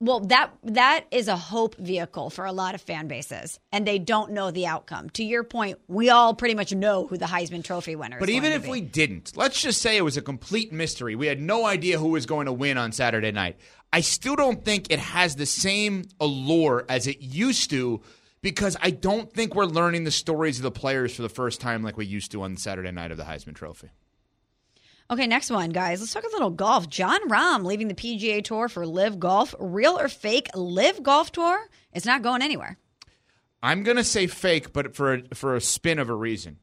well, 0.00 0.20
that 0.20 0.52
that 0.62 1.06
is 1.10 1.26
a 1.26 1.36
hope 1.36 1.76
vehicle 1.76 2.30
for 2.30 2.44
a 2.44 2.52
lot 2.52 2.74
of 2.76 2.80
fan 2.80 3.08
bases, 3.08 3.58
and 3.72 3.86
they 3.86 3.98
don't 3.98 4.30
know 4.30 4.52
the 4.52 4.66
outcome. 4.66 5.10
To 5.10 5.24
your 5.24 5.42
point, 5.42 5.78
we 5.88 6.08
all 6.10 6.34
pretty 6.34 6.54
much 6.54 6.72
know 6.72 7.06
who 7.08 7.16
the 7.16 7.26
Heisman 7.26 7.64
Trophy 7.64 7.96
winner. 7.96 8.18
But 8.20 8.28
even 8.28 8.52
if 8.52 8.68
we 8.68 8.80
didn't, 8.80 9.36
let's 9.36 9.60
just 9.60 9.82
say 9.82 9.96
it 9.96 10.02
was 10.02 10.16
a 10.16 10.22
complete 10.22 10.72
mystery. 10.72 11.16
We 11.16 11.26
had 11.26 11.40
no 11.40 11.66
idea 11.66 11.98
who 11.98 12.08
was 12.08 12.26
going 12.26 12.46
to 12.46 12.52
win 12.52 12.78
on 12.78 12.92
Saturday 12.92 13.32
night. 13.32 13.56
I 13.92 14.02
still 14.02 14.36
don't 14.36 14.64
think 14.64 14.86
it 14.90 15.00
has 15.00 15.34
the 15.34 15.46
same 15.46 16.04
allure 16.20 16.84
as 16.88 17.06
it 17.06 17.20
used 17.20 17.70
to 17.70 18.00
because 18.40 18.76
I 18.80 18.90
don't 18.90 19.32
think 19.32 19.54
we're 19.54 19.64
learning 19.64 20.04
the 20.04 20.10
stories 20.12 20.58
of 20.58 20.62
the 20.62 20.70
players 20.70 21.16
for 21.16 21.22
the 21.22 21.28
first 21.28 21.60
time 21.60 21.82
like 21.82 21.96
we 21.96 22.06
used 22.06 22.30
to 22.32 22.42
on 22.42 22.56
Saturday 22.56 22.92
night 22.92 23.10
of 23.10 23.16
the 23.16 23.24
Heisman 23.24 23.54
Trophy. 23.54 23.88
Okay, 25.10 25.26
next 25.26 25.50
one, 25.50 25.70
guys. 25.70 26.00
Let's 26.00 26.12
talk 26.12 26.24
a 26.24 26.32
little 26.32 26.50
golf. 26.50 26.86
Jon 26.86 27.30
Rahm 27.30 27.64
leaving 27.64 27.88
the 27.88 27.94
PGA 27.94 28.44
Tour 28.44 28.68
for 28.68 28.86
LIV 28.86 29.18
Golf. 29.18 29.54
Real 29.58 29.98
or 29.98 30.06
fake? 30.08 30.50
LIV 30.54 31.02
Golf 31.02 31.32
Tour. 31.32 31.58
It's 31.94 32.04
not 32.04 32.20
going 32.20 32.42
anywhere. 32.42 32.76
I'm 33.62 33.84
going 33.84 33.96
to 33.96 34.04
say 34.04 34.26
fake, 34.26 34.74
but 34.74 34.94
for 34.94 35.14
a, 35.14 35.22
for 35.34 35.56
a 35.56 35.62
spin 35.62 35.98
of 35.98 36.10
a 36.10 36.14
reason. 36.14 36.58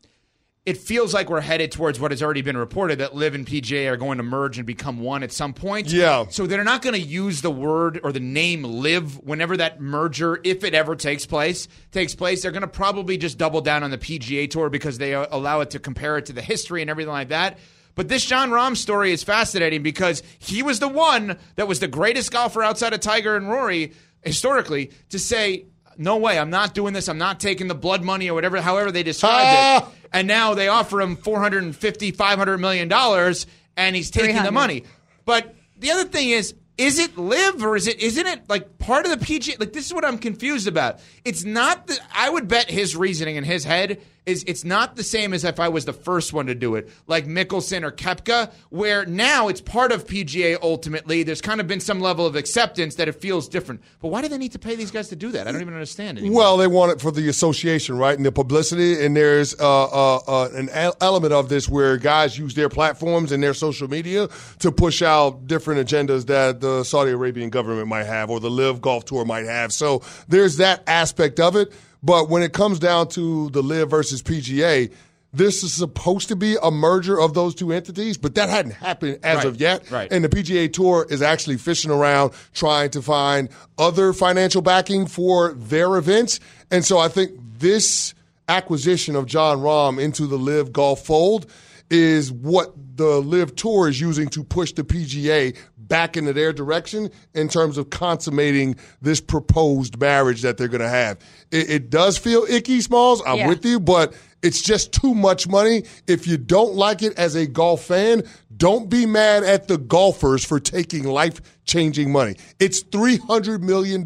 It 0.63 0.77
feels 0.77 1.12
like 1.12 1.29
we're 1.29 1.41
headed 1.41 1.71
towards 1.71 1.99
what 1.99 2.12
has 2.12 2.21
already 2.21 2.43
been 2.43 2.58
reported 2.58 2.99
that 2.99 3.15
LIV 3.15 3.36
and 3.36 3.47
PGA 3.47 3.89
are 3.91 3.97
going 3.97 4.17
to 4.17 4.23
merge 4.23 4.58
and 4.58 4.65
become 4.65 4.99
one 4.99 5.23
at 5.23 5.31
some 5.31 5.53
point. 5.53 5.91
Yeah. 5.91 6.25
So 6.29 6.45
they're 6.45 6.63
not 6.63 6.84
going 6.84 6.95
to 6.95 7.01
use 7.01 7.41
the 7.41 7.51
word 7.51 7.99
or 8.03 8.12
the 8.12 8.19
name 8.19 8.63
LIV 8.63 9.23
whenever 9.23 9.58
that 9.58 9.81
merger, 9.81 10.39
if 10.43 10.63
it 10.63 10.75
ever 10.75 10.95
takes 10.95 11.25
place, 11.25 11.67
takes 11.91 12.13
place. 12.13 12.43
They're 12.43 12.51
going 12.51 12.62
to 12.62 12.67
probably 12.67 13.17
just 13.17 13.39
double 13.39 13.62
down 13.62 13.84
on 13.84 13.89
the 13.89 13.97
PGA 13.97 14.49
Tour 14.49 14.69
because 14.69 14.99
they 14.99 15.15
uh, 15.15 15.25
allow 15.31 15.62
it 15.62 15.71
to 15.71 15.79
compare 15.79 16.17
it 16.17 16.27
to 16.27 16.34
the 16.34 16.41
history 16.43 16.81
and 16.81 16.89
everything 16.91 17.13
like 17.13 17.29
that. 17.29 17.58
But 17.95 18.10
this 18.10 18.25
Jon 18.25 18.49
Rahm 18.51 18.75
story 18.75 19.12
is 19.12 19.23
fascinating 19.23 19.81
because 19.81 20.21
he 20.38 20.62
was 20.63 20.79
the 20.79 20.88
one 20.88 21.38
that 21.55 21.67
was 21.67 21.79
the 21.79 21.88
greatest 21.88 22.31
golfer 22.31 22.62
outside 22.62 22.93
of 22.93 22.99
Tiger 22.99 23.36
and 23.38 23.49
Rory 23.49 23.93
historically 24.21 24.91
to 25.10 25.19
say, 25.19 25.65
no 25.97 26.17
way, 26.17 26.38
I'm 26.38 26.49
not 26.49 26.73
doing 26.73 26.93
this. 26.93 27.08
I'm 27.08 27.17
not 27.17 27.39
taking 27.39 27.67
the 27.67 27.75
blood 27.75 28.03
money 28.03 28.29
or 28.29 28.34
whatever, 28.34 28.60
however 28.60 28.91
they 28.91 29.03
described 29.03 29.34
Ah! 29.45 29.88
it. 29.88 29.95
And 30.12 30.27
now 30.27 30.53
they 30.53 30.67
offer 30.67 30.99
him 31.01 31.15
450, 31.15 32.12
500 32.12 32.58
million 32.58 32.88
dollars 32.88 33.47
and 33.77 33.95
he's 33.95 34.12
taking 34.12 34.43
the 34.43 34.51
money. 34.51 34.84
But 35.25 35.55
the 35.77 35.91
other 35.91 36.03
thing 36.05 36.29
is, 36.29 36.53
is 36.77 36.99
it 36.99 37.17
live 37.17 37.63
or 37.63 37.77
is 37.77 37.88
it 37.88 38.01
isn't 38.01 38.27
it 38.27 38.49
like 38.49 38.77
part 38.77 39.05
of 39.05 39.17
the 39.17 39.25
PGA? 39.25 39.58
Like 39.60 39.71
this 39.71 39.86
is 39.86 39.93
what 39.93 40.03
I'm 40.03 40.17
confused 40.17 40.67
about. 40.67 40.99
It's 41.23 41.45
not 41.45 41.88
that 41.88 41.99
I 42.13 42.29
would 42.29 42.49
bet 42.49 42.69
his 42.69 42.95
reasoning 42.97 43.38
in 43.38 43.45
his 43.45 43.63
head 43.63 44.01
is 44.25 44.43
it's 44.47 44.63
not 44.63 44.95
the 44.95 45.03
same 45.03 45.33
as 45.33 45.43
if 45.43 45.59
I 45.59 45.69
was 45.69 45.85
the 45.85 45.93
first 45.93 46.33
one 46.33 46.47
to 46.47 46.55
do 46.55 46.75
it, 46.75 46.89
like 47.07 47.25
Mickelson 47.25 47.83
or 47.83 47.91
Koepka, 47.91 48.51
where 48.69 49.05
now 49.05 49.47
it's 49.47 49.61
part 49.61 49.91
of 49.91 50.07
PGA 50.07 50.57
ultimately. 50.61 51.23
There's 51.23 51.41
kind 51.41 51.61
of 51.61 51.67
been 51.67 51.79
some 51.79 51.99
level 51.99 52.25
of 52.25 52.35
acceptance 52.35 52.95
that 52.95 53.07
it 53.07 53.13
feels 53.13 53.47
different. 53.47 53.81
But 54.01 54.09
why 54.09 54.21
do 54.21 54.27
they 54.27 54.38
need 54.38 54.53
to 54.53 54.59
pay 54.59 54.75
these 54.75 54.91
guys 54.91 55.09
to 55.09 55.15
do 55.15 55.31
that? 55.31 55.47
I 55.47 55.51
don't 55.51 55.61
even 55.61 55.73
understand 55.73 56.19
it. 56.19 56.31
Well, 56.31 56.57
they 56.57 56.67
want 56.67 56.91
it 56.91 57.01
for 57.01 57.11
the 57.11 57.29
association, 57.29 57.97
right, 57.97 58.15
and 58.15 58.25
the 58.25 58.31
publicity. 58.31 59.05
And 59.05 59.15
there's 59.15 59.59
uh, 59.59 59.83
uh, 59.85 60.19
uh, 60.27 60.49
an 60.53 60.69
element 61.01 61.33
of 61.33 61.49
this 61.49 61.69
where 61.69 61.97
guys 61.97 62.38
use 62.38 62.55
their 62.55 62.69
platforms 62.69 63.31
and 63.31 63.43
their 63.43 63.53
social 63.53 63.88
media 63.88 64.27
to 64.59 64.71
push 64.71 65.01
out 65.01 65.47
different 65.47 65.88
agendas 65.88 66.25
that 66.27 66.61
the 66.61 66.83
Saudi 66.83 67.11
Arabian 67.11 67.49
government 67.49 67.88
might 67.88 68.05
have 68.05 68.29
or 68.29 68.39
the 68.39 68.49
LIV 68.49 68.81
Golf 68.81 69.05
Tour 69.05 69.25
might 69.25 69.45
have. 69.45 69.71
So 69.71 70.01
there's 70.27 70.57
that 70.57 70.83
aspect 70.88 71.39
of 71.39 71.55
it. 71.55 71.71
But 72.05 72.29
when 72.29 72.43
it 72.43 72.53
comes 72.53 72.77
down 72.77 73.07
to 73.09 73.49
the 73.49 73.63
LIV 73.63 73.89
versus 73.89 74.21
PGA, 74.21 74.91
this 75.33 75.63
is 75.63 75.73
supposed 75.73 76.27
to 76.29 76.35
be 76.35 76.55
a 76.61 76.69
merger 76.69 77.19
of 77.19 77.33
those 77.33 77.55
two 77.55 77.73
entities, 77.73 78.15
but 78.17 78.35
that 78.35 78.47
hadn't 78.47 78.73
happened 78.73 79.19
as 79.23 79.37
Right, 79.37 79.45
of 79.45 79.59
yet. 79.59 79.89
right. 79.91 80.09
And 80.11 80.23
the 80.23 80.29
PGA 80.29 80.71
Tour 80.71 81.07
is 81.09 81.21
actually 81.23 81.57
fishing 81.57 81.89
around 81.91 82.31
trying 82.53 82.91
to 82.91 83.01
find 83.01 83.49
other 83.77 84.13
financial 84.13 84.61
backing 84.61 85.07
for 85.07 85.53
their 85.53 85.97
events. 85.97 86.39
And 86.71 86.85
so 86.85 86.99
I 86.99 87.07
think 87.07 87.31
this 87.57 88.13
acquisition 88.47 89.15
of 89.15 89.25
Jon 89.25 89.57
Rahm 89.59 89.99
into 89.99 90.27
the 90.27 90.37
LIV 90.37 90.71
Golf 90.71 91.03
fold 91.05 91.47
is 91.89 92.31
what 92.31 92.73
the 92.95 93.19
LIV 93.21 93.55
Tour 93.55 93.89
is 93.89 93.99
using 93.99 94.29
to 94.29 94.43
push 94.43 94.71
the 94.73 94.83
PGA 94.83 95.55
back 95.88 96.17
into 96.17 96.34
their 96.34 96.52
direction 96.54 97.10
in 97.34 97.48
terms 97.48 97.78
of 97.78 97.89
consummating 97.89 98.76
this 99.02 99.21
proposed 99.21 100.00
marriage 100.00 100.41
that 100.41 100.58
they're 100.58 100.67
going 100.67 100.82
to 100.82 100.89
have. 100.89 101.17
It, 101.52 101.69
it 101.69 101.89
does 101.89 102.17
feel 102.17 102.45
icky, 102.50 102.82
Smalls. 102.82 103.21
I'm 103.26 103.38
Yeah. 103.38 103.48
with 103.50 103.65
you, 103.65 103.80
but 103.80 104.13
it's 104.41 104.62
just 104.62 104.91
too 104.91 105.13
much 105.15 105.48
money. 105.48 105.84
If 106.08 106.28
you 106.28 106.38
don't 106.38 106.76
like 106.76 107.02
it 107.02 107.17
as 107.17 107.36
a 107.36 107.48
golf 107.48 107.84
fan, 107.86 108.24
don't 108.56 108.89
be 108.89 109.06
mad 109.06 109.43
at 109.43 109.67
the 109.67 109.78
golfers 109.78 110.45
for 110.45 110.60
taking 110.60 111.04
life 111.04 111.41
changing 111.65 112.12
money. 112.12 112.36
It's 112.60 112.84
$300 112.84 113.62
million. 113.62 114.04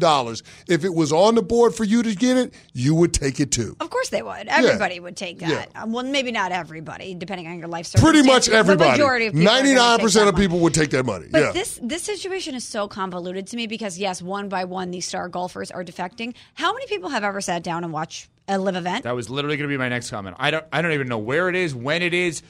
If 0.68 0.84
it 0.84 0.94
was 0.94 1.12
on 1.12 1.34
the 1.34 1.42
board 1.42 1.74
for 1.74 1.84
you 1.84 2.02
to 2.02 2.14
get 2.14 2.36
it, 2.36 2.54
you 2.72 2.94
would 2.94 3.12
take 3.12 3.40
it 3.40 3.52
too. 3.52 3.76
Of 3.80 3.90
course 3.90 4.08
they 4.08 4.22
would. 4.22 4.48
Everybody 4.48 5.00
would 5.00 5.16
take 5.16 5.38
that. 5.40 5.70
Um, 5.74 5.92
well, 5.92 6.04
maybe 6.04 6.32
not 6.32 6.52
everybody, 6.52 7.14
depending 7.14 7.46
on 7.46 7.58
your 7.58 7.68
life 7.68 7.92
Pretty 7.94 8.22
much 8.22 8.44
circumstances. 8.44 8.50
The 8.52 8.56
everybody. 8.56 8.90
majority 8.90 9.26
of 9.26 9.34
people 9.34 9.48
are 9.48 9.52
gonna 9.52 9.68
take 9.68 9.76
99% 9.76 10.12
that 10.14 10.28
of 10.28 10.34
money. 10.34 10.46
people 10.46 10.58
would 10.60 10.74
take 10.74 10.90
that 10.90 11.06
money. 11.06 11.26
But 11.30 11.40
yeah. 11.40 11.52
this 11.52 11.78
this 11.82 12.02
situation 12.02 12.54
is 12.54 12.64
so 12.64 12.88
convoluted 12.88 13.46
to 13.48 13.56
me 13.56 13.66
because 13.66 13.98
yes, 13.98 14.22
one 14.22 14.48
by 14.48 14.64
one 14.64 14.90
these 14.90 15.06
star 15.06 15.28
golfers 15.28 15.70
are 15.70 15.84
defecting. 15.84 16.34
How 16.54 16.72
many 16.72 16.86
people 16.86 17.10
have 17.10 17.24
ever 17.24 17.40
sat 17.40 17.62
down 17.62 17.84
and 17.84 17.92
watched 17.92 18.28
a 18.48 18.58
live 18.58 18.76
event? 18.76 19.04
That 19.04 19.14
was 19.14 19.30
literally 19.30 19.56
going 19.56 19.68
to 19.68 19.72
be 19.72 19.78
my 19.78 19.88
next 19.88 20.10
comment. 20.10 20.36
I 20.38 20.50
don't. 20.50 20.64
I 20.72 20.82
don't 20.82 20.92
even 20.92 21.08
know 21.08 21.18
where 21.18 21.48
it 21.48 21.54
is, 21.54 21.74
when 21.74 22.02
it 22.02 22.14
is. 22.14 22.42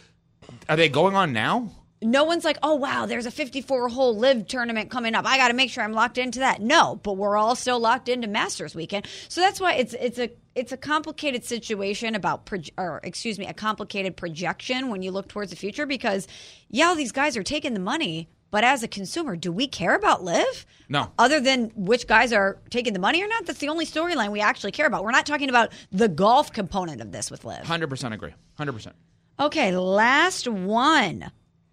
Are 0.69 0.77
they 0.77 0.89
going 0.89 1.15
on 1.15 1.33
now? 1.33 1.71
No 2.03 2.25
one's 2.25 2.45
like, 2.45 2.57
oh 2.63 2.77
wow, 2.77 3.05
there's 3.05 3.27
a 3.27 3.31
54 3.31 3.89
hole 3.91 4.17
live 4.17 4.47
tournament 4.47 4.91
coming 4.91 5.15
up. 5.15 5.27
I 5.27 5.37
got 5.37 5.49
to 5.49 5.55
make 5.55 5.71
sure 5.71 5.85
I'm 5.85 5.93
locked 5.93 6.17
into 6.17 6.39
that. 6.39 6.63
No, 6.63 6.99
but 7.03 7.15
we're 7.19 7.37
all 7.37 7.55
still 7.55 7.79
locked 7.79 8.09
into 8.09 8.27
Masters 8.27 8.75
weekend. 8.75 9.07
So 9.29 9.41
that's 9.43 9.61
why 9.61 9.75
it's 9.75 9.93
it's 9.95 10.19
a 10.19 10.31
it's 10.55 10.73
a 10.73 10.79
complicated 10.79 11.45
situation 11.45 12.15
about 12.15 12.47
proj- 12.47 12.71
or 12.79 13.01
excuse 13.05 13.39
me, 13.39 13.47
a 13.47 13.53
complicated 13.53 14.17
projection 14.17 14.89
when 14.89 15.03
you 15.03 15.11
look 15.11 15.29
towards 15.29 15.51
the 15.51 15.57
future 15.57 15.85
because 15.85 16.27
yeah, 16.71 16.95
these 16.97 17.13
guys 17.13 17.37
are 17.37 17.43
taking 17.43 17.75
the 17.75 17.81
money, 17.81 18.31
but 18.51 18.65
as 18.65 18.83
a 18.83 18.89
consumer, 18.89 19.37
do 19.37 19.53
we 19.53 19.67
care 19.69 19.95
about 19.95 20.25
live? 20.25 20.65
No. 20.89 21.13
Other 21.19 21.39
than 21.39 21.71
which 21.77 22.07
guys 22.07 22.33
are 22.33 22.59
taking 22.71 22.95
the 22.95 22.99
money 22.99 23.23
or 23.23 23.29
not, 23.29 23.45
that's 23.45 23.59
the 23.59 23.69
only 23.69 23.85
storyline 23.85 24.33
we 24.33 24.41
actually 24.41 24.73
care 24.73 24.87
about. 24.87 25.05
We're 25.05 25.11
not 25.13 25.27
talking 25.27 25.51
about 25.51 25.71
the 25.93 26.09
golf 26.09 26.51
component 26.53 27.01
of 27.03 27.13
this 27.13 27.31
with 27.31 27.45
live. 27.45 27.67
Hundred 27.67 27.91
percent 27.91 28.15
agree. 28.15 28.33
Hundred 28.57 28.73
percent. 28.73 28.97
Okay, 29.39 29.77
last 29.77 30.49
one. 30.49 31.31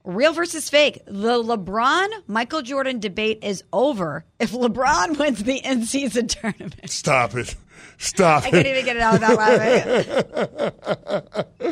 Real 0.07 0.31
versus 0.31 0.69
fake. 0.69 1.03
The 1.05 1.43
LeBron 1.43 2.07
Michael 2.27 2.61
Jordan 2.61 3.01
debate 3.01 3.39
is 3.43 3.65
over 3.73 4.23
if 4.39 4.53
LeBron 4.53 5.17
wins 5.19 5.43
the 5.43 5.57
in 5.57 5.85
season 5.85 6.27
tournament. 6.27 6.89
Stop 6.89 7.35
it. 7.35 7.53
Stop 7.97 8.43
it. 8.43 8.45
I 8.45 8.47
it. 8.47 8.51
couldn't 8.51 8.71
even 8.71 8.85
get 8.85 8.95
it 8.95 9.01
out 9.01 9.13
without 9.13 9.37
laughing. 9.37 10.73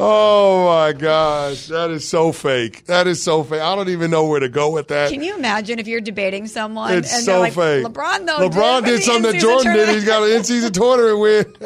Oh 0.00 0.66
my 0.66 0.90
oh, 0.90 0.92
gosh, 0.92 1.66
that 1.66 1.90
is 1.90 2.08
so 2.08 2.30
fake. 2.30 2.86
That 2.86 3.08
is 3.08 3.20
so 3.20 3.42
fake. 3.42 3.60
I 3.60 3.74
don't 3.74 3.88
even 3.88 4.12
know 4.12 4.26
where 4.26 4.38
to 4.38 4.48
go 4.48 4.70
with 4.70 4.86
that. 4.88 5.10
Can 5.10 5.24
you 5.24 5.36
imagine 5.36 5.80
if 5.80 5.88
you're 5.88 6.00
debating 6.00 6.46
someone 6.46 6.92
it's 6.92 7.12
and 7.12 7.24
so 7.24 7.32
they're 7.32 7.40
like, 7.40 7.54
fake. 7.54 7.84
LeBron 7.84 8.24
though 8.26 8.48
LeBron 8.48 8.84
did, 8.84 8.98
did, 8.98 9.02
something 9.02 9.22
that 9.22 9.34
in-season 9.34 9.50
Jordan 9.50 9.72
did. 9.72 9.86
tournament." 9.86 9.98
He's 9.98 10.04
got 10.04 10.22
an 10.22 10.30
in-season 10.36 10.72
tournament 10.72 11.58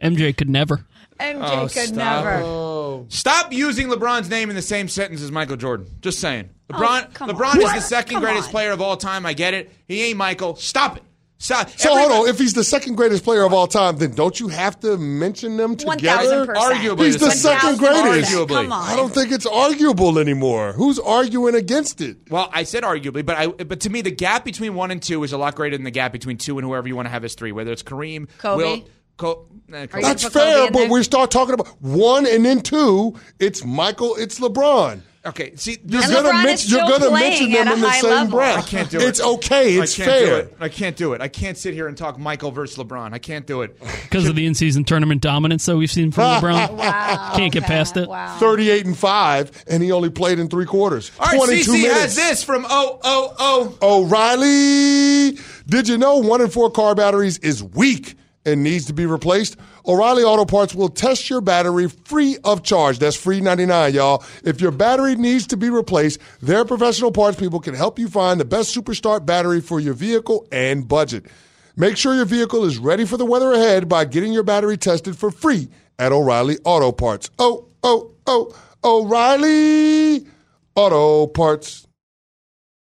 MJ 0.16 0.36
could 0.36 0.48
never. 0.48 0.86
MJ 1.20 1.40
Oh, 1.42 1.62
could 1.62 1.70
stop. 1.88 1.94
never. 1.94 2.42
Oh. 2.44 3.06
Stop 3.08 3.52
using 3.52 3.88
LeBron's 3.88 4.28
name 4.30 4.50
in 4.50 4.56
the 4.56 4.62
same 4.62 4.88
sentence 4.88 5.20
as 5.22 5.30
Michael 5.32 5.56
Jordan. 5.56 5.86
Just 6.00 6.20
saying. 6.20 6.50
LeBron. 6.70 7.08
Oh, 7.20 7.26
LeBron 7.26 7.54
on. 7.54 7.60
is 7.62 7.72
the 7.72 7.80
second 7.80 8.14
Come 8.14 8.22
greatest 8.22 8.48
on. 8.48 8.50
player 8.52 8.70
of 8.72 8.80
all 8.80 8.96
time. 8.96 9.26
I 9.26 9.32
get 9.32 9.54
it. 9.54 9.72
He 9.86 10.02
ain't 10.04 10.18
Michael. 10.18 10.54
Stop 10.56 10.98
it. 10.98 11.02
Stop. 11.40 11.70
So 11.78 11.96
hold 11.96 12.10
on. 12.10 12.28
If 12.28 12.36
he's 12.36 12.52
the 12.54 12.64
second 12.64 12.96
greatest 12.96 13.22
player 13.22 13.44
of 13.44 13.52
all 13.52 13.68
time, 13.68 13.96
then 13.98 14.10
don't 14.10 14.38
you 14.40 14.48
have 14.48 14.78
to 14.80 14.98
mention 14.98 15.56
them 15.56 15.76
together? 15.76 16.44
1000%. 16.46 16.54
Arguably 16.56 17.04
He's 17.04 17.16
the 17.16 17.26
the 17.26 17.30
second 17.30 17.78
greatest. 17.78 18.32
Arguably. 18.32 18.48
Come 18.48 18.72
on. 18.72 18.88
I 18.90 18.96
don't 18.96 19.14
think 19.14 19.30
it's 19.30 19.46
arguable 19.46 20.18
anymore. 20.18 20.72
Who's 20.72 20.98
arguing 20.98 21.54
against 21.54 22.00
it? 22.00 22.16
Well, 22.28 22.50
I 22.52 22.64
said 22.64 22.82
arguably, 22.82 23.24
but 23.24 23.36
I 23.36 23.46
but 23.46 23.78
to 23.82 23.90
me 23.90 24.00
the 24.00 24.10
gap 24.10 24.44
between 24.44 24.74
one 24.74 24.90
and 24.90 25.00
two 25.00 25.22
is 25.22 25.32
a 25.32 25.38
lot 25.38 25.54
greater 25.54 25.76
than 25.76 25.84
the 25.84 25.92
gap 25.92 26.10
between 26.10 26.38
two 26.38 26.58
and 26.58 26.66
whoever 26.66 26.88
you 26.88 26.96
want 26.96 27.06
to 27.06 27.10
have 27.10 27.24
as 27.24 27.34
three. 27.34 27.52
Whether 27.52 27.70
it's 27.70 27.84
Kareem, 27.84 28.28
Kobe? 28.38 28.64
Will, 28.64 28.88
Co- 29.18 29.46
Are 29.72 29.86
That's 30.00 30.24
fair, 30.28 30.70
but 30.70 30.88
we 30.88 31.02
start 31.02 31.30
talking 31.30 31.52
about 31.54 31.66
one 31.82 32.24
and 32.26 32.44
then 32.44 32.60
two. 32.62 33.14
It's 33.38 33.64
Michael. 33.64 34.14
It's 34.16 34.38
LeBron. 34.40 35.02
Okay, 35.26 35.54
see, 35.56 35.76
You're 35.84 36.02
And 36.04 36.12
gonna, 36.12 36.28
LeBron 36.28 36.44
men- 36.44 36.54
is 36.54 36.70
you're 36.70 36.80
still 36.86 36.98
gonna 36.98 37.10
playing 37.10 37.30
mention 37.30 37.50
them 37.52 37.66
at 37.66 37.72
a 37.72 37.74
in 37.74 37.80
the 37.82 37.88
high 37.90 38.00
same 38.00 38.10
level. 38.10 38.38
breath. 38.38 38.58
I 38.58 38.62
can't 38.68 38.88
do 38.88 38.96
it. 38.98 39.02
It's 39.02 39.20
okay. 39.20 39.74
It's 39.74 40.00
I 40.00 40.04
can't 40.04 40.20
do 40.20 40.26
fair. 40.26 40.38
it. 40.38 40.56
I 40.60 40.68
can't 40.70 40.96
do 40.96 41.12
it. 41.12 41.20
I 41.20 41.28
can't 41.28 41.58
sit 41.58 41.74
here 41.74 41.88
and 41.88 41.98
talk 41.98 42.18
Michael 42.18 42.50
versus 42.52 42.78
LeBron. 42.78 43.12
I 43.12 43.18
can't 43.18 43.44
do 43.46 43.60
it. 43.62 43.78
Because 44.04 44.26
of 44.28 44.36
the 44.36 44.46
in 44.46 44.54
season 44.54 44.84
tournament 44.84 45.20
dominance 45.20 45.66
that 45.66 45.76
we've 45.76 45.90
seen 45.90 46.12
from 46.12 46.22
LeBron. 46.40 46.70
Wow, 46.76 47.32
Can't 47.36 47.52
get 47.52 47.64
past 47.64 47.96
it. 47.98 48.08
Wow. 48.08 48.38
38 48.38 48.86
and 48.86 48.96
5, 48.96 49.64
and 49.66 49.82
he 49.82 49.90
only 49.92 50.08
played 50.10 50.38
in 50.38 50.48
three 50.48 50.64
quarters. 50.64 51.10
All 51.18 51.26
right, 51.26 51.36
22 51.36 51.72
CC 51.72 51.82
minutes. 51.82 52.00
has 52.00 52.16
this 52.16 52.44
from 52.44 52.64
oh 52.70 53.00
oh 53.02 53.76
oh. 53.82 54.04
O'Reilly. 54.04 55.38
Did 55.66 55.88
you 55.88 55.98
know 55.98 56.18
one 56.18 56.40
in 56.40 56.48
four 56.48 56.70
car 56.70 56.94
batteries 56.94 57.38
is 57.38 57.62
weak 57.62 58.14
and 58.52 58.62
needs 58.62 58.86
to 58.86 58.92
be 58.92 59.06
replaced? 59.06 59.56
O'Reilly 59.86 60.22
Auto 60.22 60.44
Parts 60.44 60.74
will 60.74 60.88
test 60.88 61.30
your 61.30 61.40
battery 61.40 61.88
free 61.88 62.36
of 62.44 62.62
charge. 62.62 62.98
That's 62.98 63.16
free 63.16 63.40
99, 63.40 63.94
y'all. 63.94 64.24
If 64.44 64.60
your 64.60 64.70
battery 64.70 65.16
needs 65.16 65.46
to 65.48 65.56
be 65.56 65.70
replaced, 65.70 66.20
their 66.40 66.64
professional 66.64 67.12
parts 67.12 67.38
people 67.38 67.60
can 67.60 67.74
help 67.74 67.98
you 67.98 68.08
find 68.08 68.40
the 68.40 68.44
best 68.44 68.76
Superstart 68.76 69.26
battery 69.26 69.60
for 69.60 69.80
your 69.80 69.94
vehicle 69.94 70.46
and 70.52 70.86
budget. 70.86 71.26
Make 71.76 71.96
sure 71.96 72.14
your 72.14 72.24
vehicle 72.24 72.64
is 72.64 72.78
ready 72.78 73.04
for 73.04 73.16
the 73.16 73.24
weather 73.24 73.52
ahead 73.52 73.88
by 73.88 74.04
getting 74.04 74.32
your 74.32 74.42
battery 74.42 74.76
tested 74.76 75.16
for 75.16 75.30
free 75.30 75.68
at 75.98 76.12
O'Reilly 76.12 76.58
Auto 76.64 76.92
Parts. 76.92 77.30
Oh, 77.38 77.68
oh, 77.82 78.12
oh, 78.26 78.54
O'Reilly 78.84 80.26
Auto 80.74 81.26
Parts. 81.26 81.87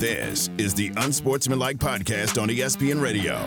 This 0.00 0.48
is 0.56 0.72
the 0.72 0.90
Unsportsmanlike 0.96 1.76
Podcast 1.76 2.40
on 2.40 2.48
ESPN 2.48 3.02
Radio. 3.02 3.38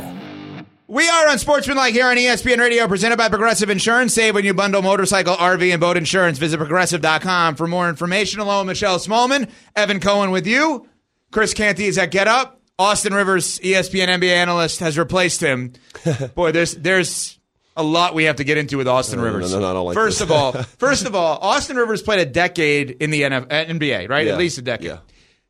We 0.88 1.10
are 1.10 1.30
Unsportsmanlike 1.30 1.96
here 1.96 2.06
on 2.06 2.16
ESPN 2.16 2.60
Radio, 2.60 2.88
presented 2.88 3.18
by 3.18 3.28
Progressive 3.28 3.72
Insurance. 3.72 4.14
Save 4.14 4.36
when 4.36 4.46
you 4.46 4.54
bundle 4.54 4.84
motorcycle, 4.84 5.36
RV, 5.36 5.72
and 5.72 5.82
boat 5.82 5.98
insurance. 5.98 6.38
Visit 6.38 6.60
progressive.com 6.60 7.56
for 7.56 7.66
more 7.66 7.90
information. 7.90 8.40
Hello, 8.40 8.64
Michelle 8.64 9.00
Smallman, 9.00 9.50
Evan 9.76 10.00
Cohen 10.00 10.30
with 10.30 10.46
you. 10.46 10.88
Chris 11.32 11.56
Canty 11.56 11.86
is 11.86 11.98
at 11.98 12.12
Get 12.12 12.28
Up. 12.28 12.62
Austin 12.78 13.16
Rivers, 13.16 13.58
ESPN 13.60 14.10
NBA 14.10 14.36
analyst, 14.36 14.80
has 14.82 14.96
replaced 14.96 15.42
him. 15.42 15.74
Boy, 16.36 16.52
there's 16.52 16.76
there's 16.76 17.40
a 17.76 17.82
lot 17.82 18.14
we 18.14 18.26
have 18.26 18.36
to 18.36 18.44
get 18.44 18.60
into 18.60 18.78
with 18.78 18.88
Austin 18.88 19.18
No, 19.18 19.26
no, 19.26 19.34
Rivers. 19.34 19.54
no, 19.54 19.60
no, 19.60 19.70
I 19.72 19.74
don't 19.74 19.86
like 19.88 19.94
first 19.96 20.20
this. 20.20 20.30
of 20.30 20.32
all, 20.32 20.52
first 20.78 21.08
of 21.08 21.16
all, 21.16 21.40
Austin 21.42 21.78
Rivers 21.78 22.04
played 22.04 22.20
a 22.20 22.30
decade 22.30 22.92
in 22.92 23.10
the 23.10 23.24
NF, 23.24 23.48
NBA, 23.48 24.08
right? 24.08 24.28
Yeah. 24.28 24.34
At 24.34 24.38
least 24.38 24.60
a 24.60 24.62
decade. 24.62 24.86
Yeah. 24.88 24.98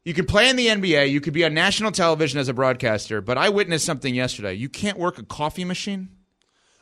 You 0.05 0.13
could 0.13 0.27
play 0.27 0.49
in 0.49 0.55
the 0.57 0.67
NBA. 0.67 1.09
You 1.11 1.21
could 1.21 1.33
be 1.33 1.45
on 1.45 1.53
national 1.53 1.91
television 1.91 2.39
as 2.39 2.49
a 2.49 2.53
broadcaster. 2.53 3.21
But 3.21 3.37
I 3.37 3.49
witnessed 3.49 3.85
something 3.85 4.13
yesterday. 4.13 4.53
You 4.53 4.67
can't 4.69 4.97
work 4.97 5.17
a 5.17 5.23
coffee 5.23 5.63
machine. 5.63 6.09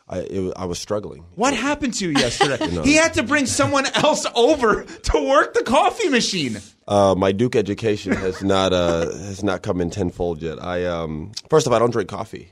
I 0.09 0.19
it, 0.21 0.39
was- 0.39 0.53
I 0.55 0.65
was 0.65 0.79
struggling. 0.79 1.23
What 1.35 1.53
happened 1.53 1.93
to 1.95 2.05
you 2.09 2.19
yesterday? 2.19 2.57
You 2.65 2.71
know. 2.71 2.81
He 2.83 2.95
had 2.95 3.13
to 3.15 3.23
bring 3.23 3.45
someone 3.45 3.85
else 3.85 4.25
over 4.35 4.83
to 4.83 5.27
work 5.29 5.53
the 5.53 5.63
coffee 5.63 6.09
machine. 6.09 6.57
Uh, 6.87 7.13
my 7.15 7.31
Duke 7.31 7.55
education 7.55 8.11
has 8.13 8.41
not 8.43 8.73
uh, 8.73 9.05
has 9.05 9.43
not 9.43 9.61
come 9.61 9.79
in 9.81 9.89
tenfold 9.91 10.41
yet. 10.41 10.61
I 10.61 10.85
um, 10.85 11.31
first 11.49 11.67
of 11.67 11.71
all, 11.73 11.77
I 11.77 11.79
don't 11.79 11.91
drink 11.91 12.09
coffee. 12.09 12.51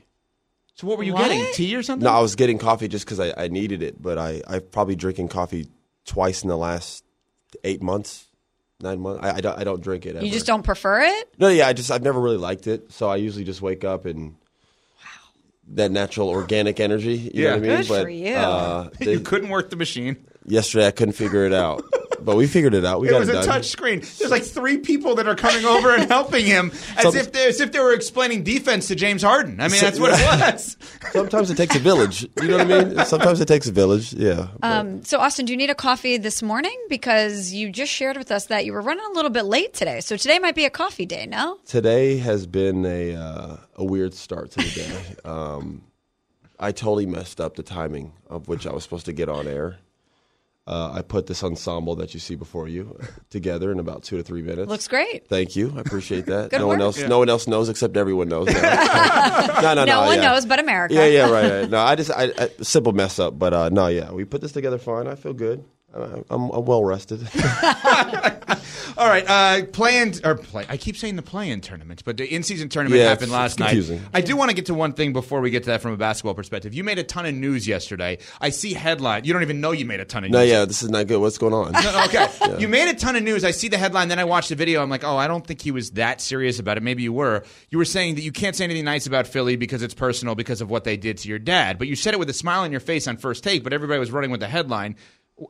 So 0.76 0.86
what 0.86 0.96
were 0.96 1.04
you 1.04 1.12
What? 1.12 1.28
getting? 1.28 1.44
Tea 1.52 1.74
or 1.76 1.82
something? 1.82 2.04
No, 2.04 2.10
I 2.12 2.20
was 2.20 2.36
getting 2.36 2.56
coffee 2.58 2.88
just 2.88 3.04
because 3.04 3.20
I, 3.20 3.34
I 3.36 3.48
needed 3.48 3.82
it, 3.82 4.00
but 4.00 4.16
I 4.16 4.40
I've 4.48 4.70
probably 4.70 4.94
drinking 4.96 5.28
coffee 5.28 5.66
twice 6.06 6.42
in 6.42 6.48
the 6.48 6.56
last 6.56 7.04
eight 7.64 7.82
months, 7.82 8.28
nine 8.82 9.00
months. 9.00 9.24
I, 9.24 9.36
I 9.36 9.40
don't 9.40 9.58
I 9.58 9.64
don't 9.64 9.82
drink 9.82 10.06
it. 10.06 10.16
Ever. 10.16 10.24
You 10.24 10.32
just 10.32 10.46
don't 10.46 10.62
prefer 10.62 11.00
it? 11.00 11.28
No, 11.38 11.48
yeah, 11.48 11.66
I 11.68 11.72
just 11.72 11.90
I've 11.90 12.02
never 12.02 12.20
really 12.20 12.36
liked 12.38 12.66
it, 12.66 12.92
so 12.92 13.08
I 13.08 13.16
usually 13.16 13.44
just 13.44 13.62
wake 13.62 13.84
up 13.84 14.04
and. 14.06 14.36
That 15.74 15.92
natural 15.92 16.28
organic 16.30 16.80
energy, 16.80 17.16
you 17.16 17.44
Yeah. 17.44 17.50
know 17.50 17.50
what 17.50 17.56
I 17.58 17.60
mean? 17.68 17.76
Good 17.82 17.88
but 17.88 18.02
for 18.02 18.08
you. 18.08 18.34
Uh, 18.34 18.90
you 19.00 19.20
couldn't 19.20 19.50
work 19.50 19.70
the 19.70 19.76
machine. 19.76 20.16
yesterday 20.44 20.88
I 20.88 20.90
couldn't 20.90 21.14
figure 21.14 21.44
it 21.46 21.52
out, 21.52 21.84
but 22.24 22.36
we 22.36 22.46
figured 22.46 22.74
it 22.74 22.84
out. 22.84 23.00
We 23.00 23.08
It 23.08 23.12
got 23.12 23.20
was 23.20 23.28
it 23.28 23.32
a 23.32 23.38
done. 23.38 23.46
touch 23.46 23.66
screen. 23.68 24.00
There's 24.18 24.30
like 24.30 24.42
three 24.44 24.78
people 24.78 25.14
that 25.16 25.26
are 25.26 25.34
coming 25.34 25.64
over 25.64 25.94
and 25.94 26.08
helping 26.10 26.44
him, 26.46 26.70
as 26.96 27.02
Some- 27.02 27.16
if 27.16 27.32
they, 27.32 27.48
as 27.48 27.60
if 27.60 27.72
they 27.72 27.78
were 27.80 27.92
explaining 27.92 28.42
defense 28.42 28.88
to 28.88 28.94
James 28.94 29.22
Harden. 29.22 29.60
I 29.60 29.68
mean, 29.68 29.80
that's 29.80 29.98
what 30.00 30.10
it 30.12 30.52
was. 30.52 30.76
Sometimes 31.12 31.50
it 31.50 31.56
takes 31.56 31.74
a 31.76 31.78
village. 31.80 32.22
You 32.40 32.48
know 32.48 32.58
what 32.58 32.70
I 32.72 32.84
mean? 32.84 33.04
Sometimes 33.06 33.40
it 33.40 33.46
takes 33.46 33.66
a 33.66 33.72
village. 33.72 34.12
Yeah. 34.12 34.48
Um, 34.62 35.02
so, 35.04 35.18
Austin, 35.18 35.46
do 35.46 35.52
you 35.52 35.56
need 35.56 35.70
a 35.70 35.74
coffee 35.74 36.16
this 36.16 36.42
morning? 36.42 36.76
Because 36.88 37.52
you 37.52 37.70
just 37.70 37.92
shared 37.92 38.16
with 38.16 38.30
us 38.30 38.46
that 38.46 38.64
you 38.64 38.72
were 38.72 38.80
running 38.82 39.04
a 39.10 39.14
little 39.14 39.30
bit 39.30 39.44
late 39.44 39.74
today. 39.74 40.00
So 40.00 40.16
today 40.16 40.38
might 40.38 40.54
be 40.54 40.64
a 40.64 40.70
coffee 40.70 41.06
day, 41.06 41.26
no? 41.26 41.58
Today 41.66 42.16
has 42.18 42.46
been 42.46 42.84
a 42.84 43.14
uh, 43.14 43.56
a 43.76 43.84
weird 43.84 44.14
start 44.14 44.50
to 44.52 44.58
the 44.58 44.70
day. 44.70 45.16
Um, 45.24 45.82
I 46.58 46.72
totally 46.72 47.06
messed 47.06 47.40
up 47.40 47.56
the 47.56 47.62
timing 47.62 48.12
of 48.28 48.48
which 48.48 48.66
I 48.66 48.72
was 48.72 48.82
supposed 48.82 49.06
to 49.06 49.12
get 49.12 49.28
on 49.28 49.46
air. 49.46 49.78
Uh, 50.70 50.92
I 50.94 51.02
put 51.02 51.26
this 51.26 51.42
ensemble 51.42 51.96
that 51.96 52.14
you 52.14 52.20
see 52.20 52.36
before 52.36 52.68
you 52.68 52.96
together 53.28 53.72
in 53.72 53.80
about 53.80 54.04
two 54.04 54.16
to 54.18 54.22
three 54.22 54.40
minutes. 54.40 54.68
Looks 54.68 54.86
great. 54.86 55.26
Thank 55.26 55.56
you. 55.56 55.74
I 55.76 55.80
appreciate 55.80 56.26
that. 56.26 56.50
Good 56.50 56.60
no 56.60 56.68
one 56.68 56.80
else. 56.80 56.96
Yeah. 56.96 57.08
No 57.08 57.18
one 57.18 57.28
else 57.28 57.48
knows 57.48 57.68
except 57.68 57.96
everyone 57.96 58.28
knows. 58.28 58.46
Now. 58.46 58.52
no, 59.62 59.74
no, 59.74 59.84
No 59.84 60.00
no. 60.02 60.06
one 60.06 60.18
yeah. 60.18 60.28
knows 60.30 60.46
but 60.46 60.60
America. 60.60 60.94
Yeah, 60.94 61.06
yeah, 61.06 61.28
right. 61.28 61.50
right. 61.62 61.68
No, 61.70 61.80
I 61.80 61.96
just 61.96 62.12
I, 62.12 62.32
I 62.38 62.50
simple 62.62 62.92
mess 62.92 63.18
up, 63.18 63.36
but 63.36 63.52
uh, 63.52 63.68
no, 63.70 63.88
yeah, 63.88 64.12
we 64.12 64.24
put 64.24 64.42
this 64.42 64.52
together 64.52 64.78
fine. 64.78 65.08
I 65.08 65.16
feel 65.16 65.32
good. 65.32 65.64
I, 65.94 66.22
I'm, 66.30 66.50
I'm 66.50 66.64
well 66.64 66.84
rested. 66.84 67.20
All 68.96 69.08
right, 69.08 69.24
uh, 69.28 69.64
play-in 69.66 70.14
or 70.24 70.34
play. 70.34 70.66
I 70.68 70.76
keep 70.76 70.96
saying 70.96 71.16
the 71.16 71.22
play-in 71.22 71.60
tournament, 71.60 72.02
but 72.04 72.16
the 72.16 72.26
in-season 72.32 72.68
tournament 72.68 73.00
Yeah, 73.00 73.08
happened 73.08 73.32
last 73.32 73.58
night. 73.58 73.90
I 74.12 74.20
do 74.20 74.36
want 74.36 74.50
to 74.50 74.54
get 74.54 74.66
to 74.66 74.74
one 74.74 74.92
thing 74.92 75.12
before 75.12 75.40
we 75.40 75.50
get 75.50 75.62
to 75.64 75.70
that 75.70 75.80
from 75.80 75.92
a 75.92 75.96
basketball 75.96 76.34
perspective. 76.34 76.74
You 76.74 76.84
made 76.84 76.98
a 76.98 77.02
ton 77.02 77.24
of 77.26 77.34
news 77.34 77.66
yesterday. 77.66 78.18
I 78.40 78.50
see 78.50 78.74
headline. 78.74 79.24
You 79.24 79.32
don't 79.32 79.42
even 79.42 79.60
know 79.60 79.72
you 79.72 79.84
made 79.84 80.00
a 80.00 80.04
ton 80.04 80.24
of 80.24 80.30
news. 80.30 80.34
no, 80.34 80.40
news. 80.40 80.50
yeah, 80.50 80.64
this 80.64 80.82
is 80.82 80.90
not 80.90 81.06
good. 81.06 81.20
What's 81.20 81.38
going 81.38 81.54
on? 81.54 81.72
No, 81.72 82.04
okay. 82.04 82.28
You 82.60 82.68
made 82.68 82.88
a 82.88 82.94
ton 82.94 83.16
of 83.16 83.22
news. 83.22 83.44
I 83.44 83.52
see 83.52 83.68
the 83.68 83.78
headline, 83.78 84.08
then 84.08 84.18
I 84.18 84.24
watched 84.24 84.50
the 84.50 84.54
video. 84.56 84.82
I'm 84.82 84.90
like, 84.90 85.04
oh, 85.04 85.16
I 85.16 85.26
don't 85.28 85.46
think 85.46 85.62
he 85.62 85.70
was 85.70 85.92
that 85.92 86.20
serious 86.20 86.58
about 86.58 86.76
it. 86.76 86.82
Maybe 86.82 87.02
you 87.02 87.12
were. 87.12 87.42
You 87.70 87.78
were 87.78 87.84
saying 87.84 88.16
that 88.16 88.22
you 88.22 88.32
can't 88.32 88.54
say 88.54 88.64
anything 88.64 88.84
nice 88.84 89.06
about 89.06 89.26
Philly 89.26 89.56
because 89.56 89.82
it's 89.82 89.94
personal 89.94 90.34
because 90.34 90.60
of 90.60 90.68
what 90.70 90.84
they 90.84 90.96
did 90.96 91.18
to 91.18 91.28
your 91.28 91.38
dad. 91.38 91.78
But 91.78 91.88
you 91.88 91.96
said 91.96 92.12
it 92.12 92.18
with 92.20 92.28
a 92.28 92.34
smile 92.34 92.62
on 92.62 92.70
your 92.70 92.80
face 92.80 93.08
on 93.08 93.16
first 93.16 93.42
take, 93.44 93.64
but 93.64 93.72
everybody 93.72 93.98
was 93.98 94.10
running 94.10 94.30
with 94.30 94.40
the 94.40 94.48
headline. 94.48 94.96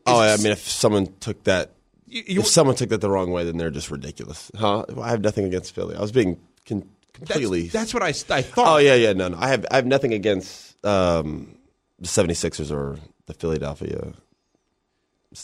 Oh, 0.06 0.20
I 0.20 0.36
mean, 0.36 0.52
if 0.52 0.68
someone 0.68 1.08
took 1.20 1.44
that, 1.44 1.72
You- 2.06 2.22
you- 2.26 2.40
if 2.40 2.46
someone 2.46 2.76
took 2.76 2.88
that 2.90 3.00
the 3.00 3.10
wrong 3.10 3.30
way, 3.30 3.44
then 3.44 3.56
they're 3.56 3.70
just 3.70 3.90
ridiculous, 3.90 4.50
huh? 4.56 4.84
I 5.00 5.10
have 5.10 5.20
nothing 5.20 5.44
against 5.44 5.74
Philly. 5.74 5.96
I 5.96 6.00
was 6.00 6.12
being 6.12 6.38
con- 6.66 6.88
completely. 7.12 7.62
That's, 7.62 7.72
that's 7.92 7.94
what 7.94 8.02
I, 8.02 8.08
I 8.38 8.42
thought. 8.42 8.66
oh 8.74 8.76
yeah, 8.78 8.94
yeah, 8.94 9.12
no, 9.12 9.28
no. 9.28 9.38
I 9.38 9.48
have 9.48 9.66
I 9.70 9.76
have 9.76 9.86
nothing 9.86 10.12
against 10.14 10.76
um, 10.86 11.56
the 11.98 12.08
76ers 12.08 12.70
or 12.70 12.98
the 13.26 13.34
Philadelphia. 13.34 14.12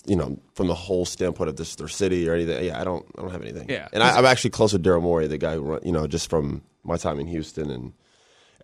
You 0.05 0.17
know, 0.17 0.37
from 0.55 0.67
the 0.67 0.75
whole 0.75 1.05
standpoint 1.05 1.49
of 1.49 1.55
this 1.57 1.77
their 1.77 1.87
city 1.87 2.29
or 2.29 2.35
anything. 2.35 2.65
Yeah, 2.65 2.81
I 2.81 2.83
don't 2.83 3.07
I 3.17 3.23
don't 3.23 3.31
have 3.31 3.43
anything. 3.43 3.69
Yeah. 3.69 3.87
and 3.93 4.03
I, 4.03 4.17
I'm 4.19 4.25
actually 4.27 4.51
close 4.51 4.73
with 4.73 4.83
Daryl 4.85 5.01
Morey, 5.03 5.29
the 5.29 5.39
guy 5.39 5.55
who 5.55 5.61
run, 5.61 5.81
you 5.85 5.93
know 5.93 6.09
just 6.09 6.29
from 6.29 6.63
my 6.85 6.97
time 6.97 7.19
in 7.21 7.27
Houston 7.29 7.71
and. 7.71 7.93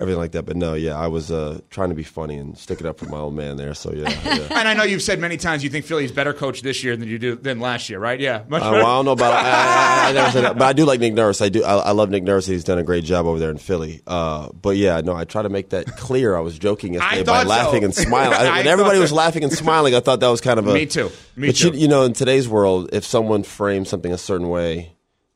Everything 0.02 0.20
like 0.20 0.32
that, 0.32 0.42
but 0.44 0.56
no, 0.56 0.74
yeah, 0.74 0.98
I 0.98 1.06
was 1.06 1.30
uh, 1.30 1.60
trying 1.70 1.90
to 1.90 1.94
be 1.94 2.02
funny 2.02 2.36
and 2.36 2.58
stick 2.58 2.80
it 2.80 2.86
up 2.86 2.98
for 2.98 3.06
my 3.06 3.18
old 3.18 3.34
man 3.34 3.56
there. 3.56 3.72
So 3.74 3.92
yeah, 3.92 4.08
yeah. 4.24 4.58
And 4.58 4.68
I 4.68 4.74
know 4.74 4.82
you've 4.82 5.02
said 5.02 5.18
many 5.18 5.36
times 5.36 5.64
you 5.64 5.70
think 5.70 5.84
Philly's 5.84 6.12
better 6.12 6.32
coach 6.32 6.62
this 6.62 6.82
year 6.82 6.96
than 6.96 7.08
you 7.08 7.18
do 7.18 7.36
than 7.36 7.60
last 7.60 7.88
year, 7.88 7.98
right? 7.98 8.18
Yeah, 8.18 8.42
much 8.48 8.62
Uh, 8.62 8.70
well, 8.72 8.86
I 8.86 8.96
don't 8.96 9.04
know 9.04 9.12
about. 9.12 9.32
I, 9.32 10.06
I, 10.06 10.08
I 10.08 10.12
never 10.12 10.30
said 10.30 10.44
that, 10.44 10.58
but 10.58 10.64
I 10.64 10.72
do 10.72 10.84
like 10.84 11.00
Nick 11.00 11.14
Nurse. 11.14 11.40
I 11.40 11.48
do. 11.48 11.64
I, 11.64 11.76
I 11.76 11.90
love 11.92 12.10
Nick 12.10 12.24
Nurse. 12.24 12.46
He's 12.46 12.64
done 12.64 12.78
a 12.78 12.82
great 12.82 13.04
job 13.04 13.26
over 13.26 13.38
there 13.38 13.50
in 13.50 13.58
Philly. 13.58 14.02
Uh, 14.06 14.50
but 14.52 14.76
yeah, 14.76 15.00
no, 15.00 15.14
I 15.14 15.24
try 15.24 15.42
to 15.42 15.48
make 15.48 15.70
that 15.70 15.86
clear. 15.96 16.36
I 16.36 16.40
was 16.40 16.58
joking 16.58 16.94
yesterday 16.94 17.22
by 17.22 17.24
thought 17.24 17.42
so. 17.42 17.48
laughing 17.48 17.84
and 17.84 17.94
smiling. 17.94 18.34
I, 18.36 18.46
I 18.46 18.56
when 18.58 18.66
everybody 18.66 18.98
was 18.98 19.12
laughing 19.12 19.44
and 19.44 19.52
smiling, 19.52 19.94
I 19.94 20.00
thought 20.00 20.20
that 20.20 20.28
was 20.28 20.40
kind 20.40 20.58
of 20.58 20.66
a. 20.66 20.74
Me 20.82 20.86
too. 20.86 21.10
Me 21.36 21.48
but 21.48 21.56
too. 21.56 21.68
You, 21.68 21.80
you 21.80 21.88
know, 21.88 22.02
in 22.02 22.12
today's 22.12 22.48
world, 22.48 22.90
if 22.92 23.04
someone 23.04 23.42
frames 23.42 23.88
something 23.88 24.12
a 24.12 24.18
certain 24.18 24.48
way, 24.48 24.92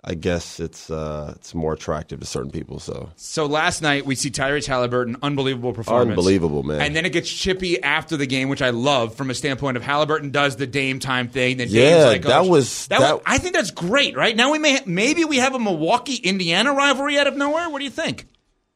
I 0.08 0.14
guess 0.14 0.60
it's 0.60 0.88
uh, 0.88 1.32
it's 1.34 1.52
more 1.52 1.72
attractive 1.72 2.20
to 2.20 2.26
certain 2.26 2.52
people. 2.52 2.78
So 2.78 3.10
So 3.16 3.46
last 3.46 3.82
night 3.82 4.06
we 4.06 4.14
see 4.14 4.30
Tyrese 4.30 4.66
Halliburton, 4.66 5.16
unbelievable 5.20 5.72
performance, 5.72 6.10
Unbelievable, 6.10 6.62
man. 6.62 6.80
And 6.80 6.94
then 6.94 7.04
it 7.04 7.10
gets 7.12 7.28
chippy 7.28 7.82
after 7.82 8.16
the 8.16 8.26
game, 8.26 8.48
which 8.48 8.62
I 8.62 8.70
love 8.70 9.16
from 9.16 9.30
a 9.30 9.34
standpoint 9.34 9.76
of 9.76 9.82
Halliburton 9.82 10.30
does 10.30 10.54
the 10.56 10.66
Dame 10.66 11.00
time 11.00 11.28
thing. 11.28 11.56
Then 11.56 11.66
Yeah, 11.70 12.04
like, 12.06 12.22
that 12.22 12.42
oh, 12.42 12.48
was- 12.48 12.86
that, 12.86 13.00
that- 13.00 13.14
was- 13.14 13.22
I 13.26 13.38
think 13.38 13.54
that's 13.54 13.72
great. 13.72 14.16
Right 14.16 14.36
now 14.36 14.52
we 14.52 14.60
may 14.60 14.78
maybe 14.86 15.24
we 15.24 15.38
have 15.38 15.54
a 15.56 15.58
Milwaukee 15.58 16.16
Indiana 16.16 16.72
rivalry 16.72 17.18
out 17.18 17.26
of 17.26 17.36
nowhere. 17.36 17.68
What 17.68 17.78
do 17.80 17.84
you 17.84 17.90
think? 17.90 18.26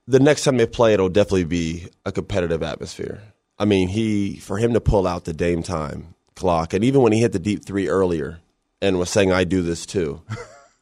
the 0.08 0.18
next 0.18 0.42
time 0.42 0.56
they 0.56 0.66
play, 0.66 0.92
it'll 0.92 1.08
definitely 1.08 1.44
be 1.44 1.86
a 2.04 2.10
competitive 2.10 2.64
atmosphere. 2.64 3.22
I 3.60 3.64
mean, 3.66 3.86
he 3.88 4.36
for 4.40 4.58
him 4.58 4.72
to 4.74 4.80
pull 4.80 5.06
out 5.06 5.24
the 5.24 5.32
Dame 5.32 5.62
time 5.62 6.14
clock, 6.34 6.74
and 6.74 6.82
even 6.82 7.02
when 7.02 7.12
he 7.12 7.20
hit 7.20 7.30
the 7.30 7.38
deep 7.38 7.64
three 7.64 7.88
earlier 7.88 8.40
and 8.82 8.98
was 8.98 9.10
saying, 9.10 9.30
"I 9.30 9.44
do 9.44 9.62
this 9.62 9.86
too." 9.86 10.22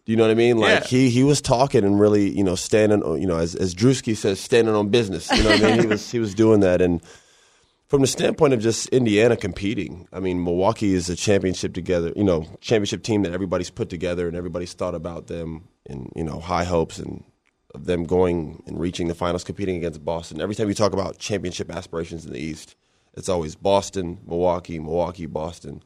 do 0.08 0.12
you 0.12 0.16
know 0.16 0.24
what 0.24 0.30
I 0.30 0.36
mean? 0.36 0.56
Like 0.56 0.70
Yeah. 0.70 0.86
he 0.86 1.10
he 1.10 1.22
was 1.22 1.42
talking 1.42 1.84
and 1.84 2.00
really, 2.00 2.30
you 2.30 2.42
know, 2.42 2.54
standing, 2.54 3.02
you 3.20 3.26
know, 3.26 3.36
as 3.36 3.54
as 3.54 3.74
Drewski 3.74 4.16
says, 4.16 4.40
standing 4.40 4.74
on 4.74 4.88
business. 4.88 5.30
You 5.30 5.42
know 5.42 5.50
what 5.50 5.62
I 5.62 5.70
mean? 5.72 5.80
He 5.82 5.86
was 5.94 6.10
he 6.10 6.18
was 6.18 6.34
doing 6.34 6.60
that, 6.60 6.80
and 6.80 7.02
from 7.88 8.00
the 8.00 8.06
standpoint 8.06 8.54
of 8.54 8.60
just 8.60 8.88
Indiana 8.88 9.36
competing, 9.36 10.08
I 10.10 10.20
mean, 10.20 10.42
Milwaukee 10.42 10.94
is 10.94 11.10
a 11.10 11.14
championship 11.16 11.74
together, 11.74 12.10
you 12.16 12.24
know, 12.24 12.46
championship 12.62 13.02
team 13.02 13.20
that 13.24 13.34
everybody's 13.34 13.68
put 13.68 13.90
together 13.90 14.26
and 14.26 14.34
everybody's 14.34 14.72
thought 14.72 14.94
about 14.94 15.26
them 15.26 15.68
and, 15.84 16.10
you 16.16 16.24
know, 16.24 16.40
high 16.40 16.64
hopes 16.64 16.98
and 16.98 17.22
of 17.74 17.84
them 17.84 18.04
going 18.04 18.62
and 18.66 18.80
reaching 18.80 19.08
the 19.08 19.14
finals, 19.14 19.44
competing 19.44 19.76
against 19.76 20.02
Boston. 20.06 20.40
Every 20.40 20.54
time 20.54 20.68
you 20.68 20.74
talk 20.74 20.94
about 20.94 21.18
championship 21.18 21.70
aspirations 21.70 22.24
in 22.24 22.32
the 22.32 22.40
East, 22.40 22.76
it's 23.12 23.28
always 23.28 23.56
Boston, 23.56 24.20
Milwaukee, 24.26 24.78
Milwaukee, 24.78 25.26
Boston. 25.26 25.82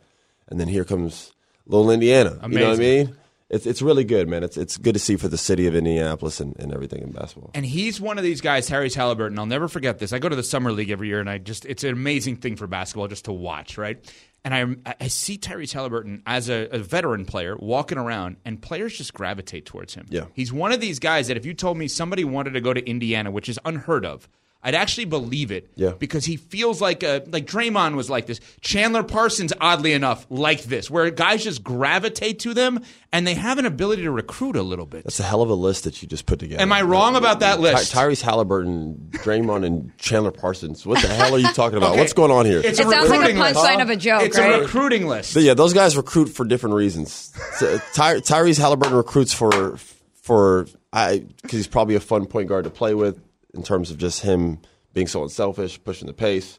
And 0.46 0.60
then 0.60 0.68
here 0.68 0.84
comes 0.84 1.32
little 1.66 1.90
Indiana. 1.90 2.38
You 2.52 2.58
know 2.60 2.68
what 2.68 2.76
I 2.76 2.78
mean? 2.78 3.16
It's, 3.52 3.66
it's 3.66 3.82
really 3.82 4.04
good, 4.04 4.28
man. 4.28 4.42
It's, 4.42 4.56
it's 4.56 4.78
good 4.78 4.94
to 4.94 4.98
see 4.98 5.16
for 5.16 5.28
the 5.28 5.36
city 5.36 5.66
of 5.66 5.76
Indianapolis 5.76 6.40
and, 6.40 6.58
and 6.58 6.72
everything 6.72 7.02
in 7.02 7.10
basketball. 7.10 7.50
And 7.52 7.66
he's 7.66 8.00
one 8.00 8.16
of 8.16 8.24
these 8.24 8.40
guys, 8.40 8.66
Harry's 8.68 8.94
Halliburton. 8.94 9.38
I'll 9.38 9.44
never 9.44 9.68
forget 9.68 9.98
this. 9.98 10.14
I 10.14 10.18
go 10.18 10.30
to 10.30 10.36
the 10.36 10.42
summer 10.42 10.72
league 10.72 10.90
every 10.90 11.08
year, 11.08 11.20
and 11.20 11.28
I 11.28 11.36
just 11.36 11.66
it's 11.66 11.84
an 11.84 11.90
amazing 11.90 12.36
thing 12.36 12.56
for 12.56 12.66
basketball 12.66 13.08
just 13.08 13.26
to 13.26 13.32
watch, 13.32 13.76
right? 13.76 13.98
And 14.42 14.54
I 14.86 14.94
I 14.98 15.08
see 15.08 15.36
Tyrese 15.36 15.72
Halliburton 15.74 16.22
as 16.26 16.48
a, 16.48 16.66
a 16.72 16.78
veteran 16.78 17.26
player 17.26 17.54
walking 17.58 17.98
around, 17.98 18.38
and 18.46 18.60
players 18.60 18.96
just 18.96 19.12
gravitate 19.12 19.66
towards 19.66 19.94
him. 19.94 20.06
Yeah. 20.08 20.26
he's 20.32 20.50
one 20.50 20.72
of 20.72 20.80
these 20.80 20.98
guys 20.98 21.28
that 21.28 21.36
if 21.36 21.44
you 21.44 21.52
told 21.52 21.76
me 21.76 21.88
somebody 21.88 22.24
wanted 22.24 22.54
to 22.54 22.60
go 22.62 22.72
to 22.72 22.84
Indiana, 22.88 23.30
which 23.30 23.50
is 23.50 23.60
unheard 23.66 24.06
of. 24.06 24.28
I'd 24.64 24.76
actually 24.76 25.06
believe 25.06 25.50
it. 25.50 25.70
Yeah. 25.74 25.92
Because 25.98 26.24
he 26.24 26.36
feels 26.36 26.80
like 26.80 27.02
a 27.02 27.24
like 27.30 27.46
Draymond 27.46 27.96
was 27.96 28.08
like 28.08 28.26
this. 28.26 28.38
Chandler 28.60 29.02
Parsons, 29.02 29.52
oddly 29.60 29.92
enough, 29.92 30.24
like 30.30 30.62
this, 30.62 30.88
where 30.88 31.10
guys 31.10 31.42
just 31.42 31.64
gravitate 31.64 32.38
to 32.40 32.54
them 32.54 32.80
and 33.12 33.26
they 33.26 33.34
have 33.34 33.58
an 33.58 33.66
ability 33.66 34.02
to 34.02 34.10
recruit 34.12 34.54
a 34.54 34.62
little 34.62 34.86
bit. 34.86 35.02
That's 35.02 35.18
a 35.18 35.24
hell 35.24 35.42
of 35.42 35.50
a 35.50 35.54
list 35.54 35.82
that 35.84 36.00
you 36.00 36.06
just 36.06 36.26
put 36.26 36.38
together. 36.38 36.62
Am 36.62 36.72
I 36.72 36.82
wrong 36.82 37.16
about 37.16 37.40
that 37.40 37.56
Ty- 37.56 37.60
list? 37.60 37.92
Tyrese 37.92 38.22
Halliburton, 38.22 39.08
Draymond, 39.10 39.66
and 39.66 39.98
Chandler 39.98 40.30
Parsons. 40.30 40.86
What 40.86 41.02
the 41.02 41.08
hell 41.08 41.34
are 41.34 41.38
you 41.38 41.52
talking 41.52 41.76
about? 41.78 41.82
Okay. 41.92 42.00
What's 42.00 42.12
going 42.12 42.30
on 42.30 42.46
here? 42.46 42.60
It's 42.60 42.78
It 42.78 42.86
sounds 42.86 42.88
like 42.94 42.98
a 43.00 43.10
recruiting 43.10 43.38
list. 43.38 43.56
punchline 43.60 43.82
of 43.82 43.90
a 43.90 43.96
joke, 43.96 44.22
It's 44.22 44.38
right? 44.38 44.54
a 44.54 44.60
recruiting 44.60 45.06
list. 45.08 45.34
But 45.34 45.42
yeah, 45.42 45.54
those 45.54 45.72
guys 45.74 45.96
recruit 45.96 46.26
for 46.26 46.44
different 46.46 46.76
reasons. 46.76 47.32
So, 47.56 47.74
uh, 47.74 47.78
Ty- 47.92 48.20
Tyrese 48.20 48.58
Halliburton 48.58 48.96
recruits 48.96 49.32
for 49.34 49.76
for 50.22 50.66
I 50.92 51.18
because 51.42 51.56
he's 51.58 51.66
probably 51.66 51.96
a 51.96 52.00
fun 52.00 52.26
point 52.26 52.48
guard 52.48 52.64
to 52.64 52.70
play 52.70 52.94
with 52.94 53.20
in 53.54 53.62
terms 53.62 53.90
of 53.90 53.98
just 53.98 54.20
him 54.22 54.58
being 54.94 55.06
so 55.06 55.22
unselfish, 55.22 55.82
pushing 55.82 56.06
the 56.06 56.12
pace. 56.12 56.58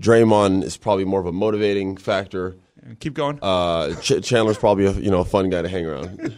Draymond 0.00 0.62
is 0.62 0.76
probably 0.76 1.04
more 1.04 1.20
of 1.20 1.26
a 1.26 1.32
motivating 1.32 1.96
factor. 1.96 2.56
Keep 3.00 3.14
going. 3.14 3.38
Uh, 3.42 3.94
Ch- 4.00 4.22
Chandler's 4.22 4.58
probably 4.58 4.86
a 4.86 4.92
you 4.92 5.10
know 5.10 5.20
a 5.20 5.24
fun 5.24 5.50
guy 5.50 5.62
to 5.62 5.68
hang 5.68 5.86
around. 5.86 6.36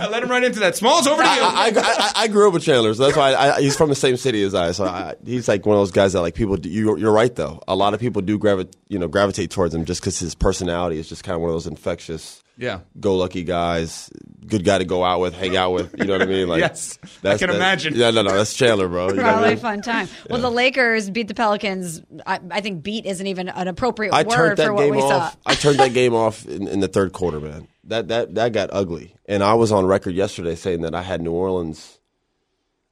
I 0.00 0.08
let 0.08 0.22
him 0.22 0.30
right 0.30 0.42
into 0.44 0.60
that. 0.60 0.76
Smalls 0.76 1.06
over 1.06 1.22
to 1.22 1.28
you. 1.28 1.34
I, 1.42 1.44
I, 1.44 1.72
I, 1.76 2.12
I 2.24 2.28
grew 2.28 2.48
up 2.48 2.54
with 2.54 2.62
Chandler, 2.62 2.92
so 2.94 3.04
that's 3.04 3.16
why 3.16 3.34
I, 3.34 3.60
he's 3.60 3.76
from 3.76 3.88
the 3.88 3.94
same 3.94 4.16
city 4.16 4.42
as 4.42 4.54
I. 4.54 4.72
So 4.72 4.84
I, 4.84 5.14
he's 5.24 5.48
like 5.48 5.64
one 5.66 5.76
of 5.76 5.80
those 5.80 5.92
guys 5.92 6.12
that 6.14 6.20
like 6.20 6.34
people. 6.34 6.56
Do, 6.56 6.68
you, 6.68 6.96
you're 6.98 7.12
right 7.12 7.34
though. 7.34 7.60
A 7.68 7.74
lot 7.76 7.94
of 7.94 8.00
people 8.00 8.22
do 8.22 8.38
gravitate, 8.38 8.76
you 8.88 8.98
know, 8.98 9.08
gravitate 9.08 9.50
towards 9.50 9.74
him 9.74 9.84
just 9.84 10.00
because 10.00 10.18
his 10.18 10.34
personality 10.34 10.98
is 10.98 11.08
just 11.08 11.24
kind 11.24 11.34
of 11.36 11.40
one 11.42 11.50
of 11.50 11.54
those 11.54 11.66
infectious, 11.66 12.42
Yeah. 12.56 12.80
go 13.00 13.16
lucky 13.16 13.44
guys. 13.44 14.10
Good 14.46 14.64
guy 14.64 14.78
to 14.78 14.84
go 14.84 15.04
out 15.04 15.20
with, 15.20 15.34
hang 15.34 15.56
out 15.56 15.70
with. 15.72 15.94
You 15.98 16.04
know 16.04 16.14
what 16.14 16.22
I 16.22 16.26
mean? 16.26 16.48
Like 16.48 16.60
Yes. 16.60 16.98
I 17.24 17.38
can 17.38 17.50
imagine. 17.50 17.94
Yeah, 17.94 18.10
no, 18.10 18.22
no, 18.22 18.34
that's 18.36 18.54
Chandler, 18.54 18.88
bro. 18.88 19.08
You 19.10 19.14
know 19.14 19.22
what 19.22 19.28
I 19.28 19.32
Probably 19.32 19.48
a 19.48 19.50
mean? 19.52 19.58
fun 19.60 19.82
time. 19.82 20.08
Well, 20.28 20.40
the 20.40 20.50
Lakers 20.50 21.08
beat 21.10 21.28
the 21.28 21.34
Pelicans. 21.34 22.02
I, 22.26 22.40
I 22.50 22.60
think 22.60 22.82
beat 22.82 23.06
isn't 23.06 23.26
even 23.26 23.48
an 23.48 23.68
appropriate 23.68 24.12
I 24.12 24.24
word 24.24 24.34
turned 24.34 24.56
that 24.58 24.66
for 24.66 24.72
what 24.74 24.82
game 24.82 24.90
we 24.96 24.98
off. 25.02 25.32
saw. 25.32 25.36
I 25.46 25.54
turned 25.54 25.78
that 25.78 25.92
game 25.94 26.14
off 26.14 26.44
in, 26.46 26.66
in 26.66 26.80
the 26.80 26.88
third 26.88 27.12
quarter, 27.12 27.40
man. 27.40 27.68
That 27.84 28.08
that 28.08 28.34
that 28.36 28.52
got 28.52 28.70
ugly, 28.72 29.16
and 29.26 29.42
I 29.42 29.54
was 29.54 29.72
on 29.72 29.86
record 29.86 30.14
yesterday 30.14 30.54
saying 30.54 30.82
that 30.82 30.94
I 30.94 31.02
had 31.02 31.20
New 31.20 31.32
Orleans. 31.32 31.98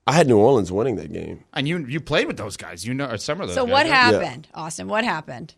I 0.06 0.12
had 0.14 0.26
New 0.26 0.38
Orleans 0.38 0.72
winning 0.72 0.96
that 0.96 1.12
game. 1.12 1.44
And 1.52 1.68
you 1.68 1.78
you 1.86 2.00
played 2.00 2.26
with 2.26 2.36
those 2.36 2.56
guys. 2.56 2.84
You 2.84 2.94
know 2.94 3.14
some 3.16 3.40
of 3.40 3.48
those 3.48 3.54
So 3.54 3.64
guys, 3.64 3.72
what 3.72 3.86
right? 3.86 3.94
happened, 3.94 4.48
Austin? 4.54 4.88
What 4.88 5.04
happened? 5.04 5.54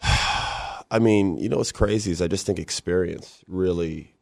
I 0.02 0.98
mean, 1.00 1.38
you 1.38 1.48
know 1.48 1.56
what's 1.58 1.72
crazy 1.72 2.10
is 2.10 2.20
I 2.22 2.28
just 2.28 2.46
think 2.46 2.58
experience 2.58 3.40
really. 3.46 4.14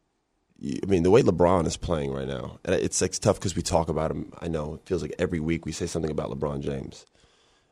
I 0.63 0.87
mean, 0.87 1.05
the 1.05 1.11
way 1.11 1.23
LeBron 1.23 1.67
is 1.67 1.79
playing 1.79 2.13
right 2.13 2.29
now, 2.29 2.59
and 2.67 2.75
it's 2.75 3.01
it's 3.01 3.19
tough 3.19 3.37
because 3.39 3.57
we 3.57 3.63
talk 3.63 3.89
about 3.89 4.11
him. 4.11 4.33
I 4.41 4.49
know 4.49 4.75
it 4.75 4.83
feels 4.87 5.01
like 5.03 5.15
every 5.19 5.41
week 5.41 5.65
we 5.65 5.73
say 5.73 5.87
something 5.87 6.11
about 6.11 6.31
LeBron 6.31 6.61
James, 6.61 7.07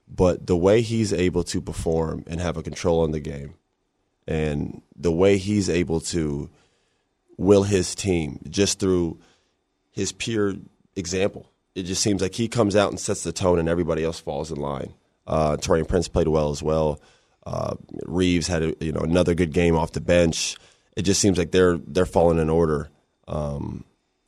but 0.09 0.47
the 0.47 0.57
way 0.57 0.81
he's 0.81 1.13
able 1.13 1.45
to 1.45 1.61
perform 1.61 2.25
and 2.27 2.41
have 2.41 2.57
a 2.57 2.63
control 2.63 3.01
on 3.01 3.11
the 3.11 3.21
game, 3.21 3.55
and 4.29 4.83
the 4.95 5.11
way 5.11 5.39
he's 5.39 5.71
able 5.71 6.01
to 6.01 6.51
will 7.39 7.63
his 7.63 7.95
team 7.95 8.39
just 8.49 8.79
through 8.79 9.19
his 9.91 10.13
pure 10.13 10.55
example. 10.95 11.51
It 11.75 11.85
just 11.85 12.03
seems 12.03 12.21
like 12.21 12.35
he 12.35 12.47
comes 12.47 12.77
out 12.77 12.91
and 12.91 13.01
sets 13.01 13.25
the 13.25 13.33
tone, 13.33 13.59
and 13.59 13.69
everybody 13.69 14.05
else 14.05 14.21
falls 14.21 14.53
in 14.53 14.59
line. 14.59 14.93
Uh, 15.27 15.57
Taurean 15.57 15.89
Prince 15.89 16.09
played 16.09 16.29
well 16.29 16.51
as 16.51 16.63
well. 16.63 17.01
Uh, 17.47 17.77
Reeves 18.05 18.47
had 18.47 18.63
a, 18.63 18.75
you 18.81 18.93
know 18.93 19.01
another 19.01 19.35
good 19.35 19.53
game 19.53 19.77
off 19.77 19.93
the 19.93 20.01
bench. 20.01 20.57
It 20.95 21.03
just 21.03 21.21
seems 21.21 21.39
like 21.39 21.51
they're 21.51 21.79
they're 21.79 22.07
falling 22.07 22.39
in 22.39 22.51
order. 22.51 22.91
Um, 23.27 23.85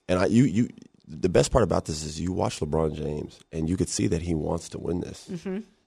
and 0.08 0.18
I, 0.18 0.26
you 0.26 0.44
you 0.44 0.68
the 1.06 1.28
best 1.28 1.50
part 1.52 1.64
about 1.64 1.84
this 1.84 2.04
is 2.04 2.20
you 2.20 2.32
watch 2.32 2.60
LeBron 2.60 2.94
James 2.94 3.40
and 3.52 3.68
you 3.68 3.76
could 3.76 3.88
see 3.88 4.06
that 4.06 4.22
he 4.22 4.34
wants 4.34 4.68
to 4.70 4.78
win 4.78 5.00
this. 5.00 5.28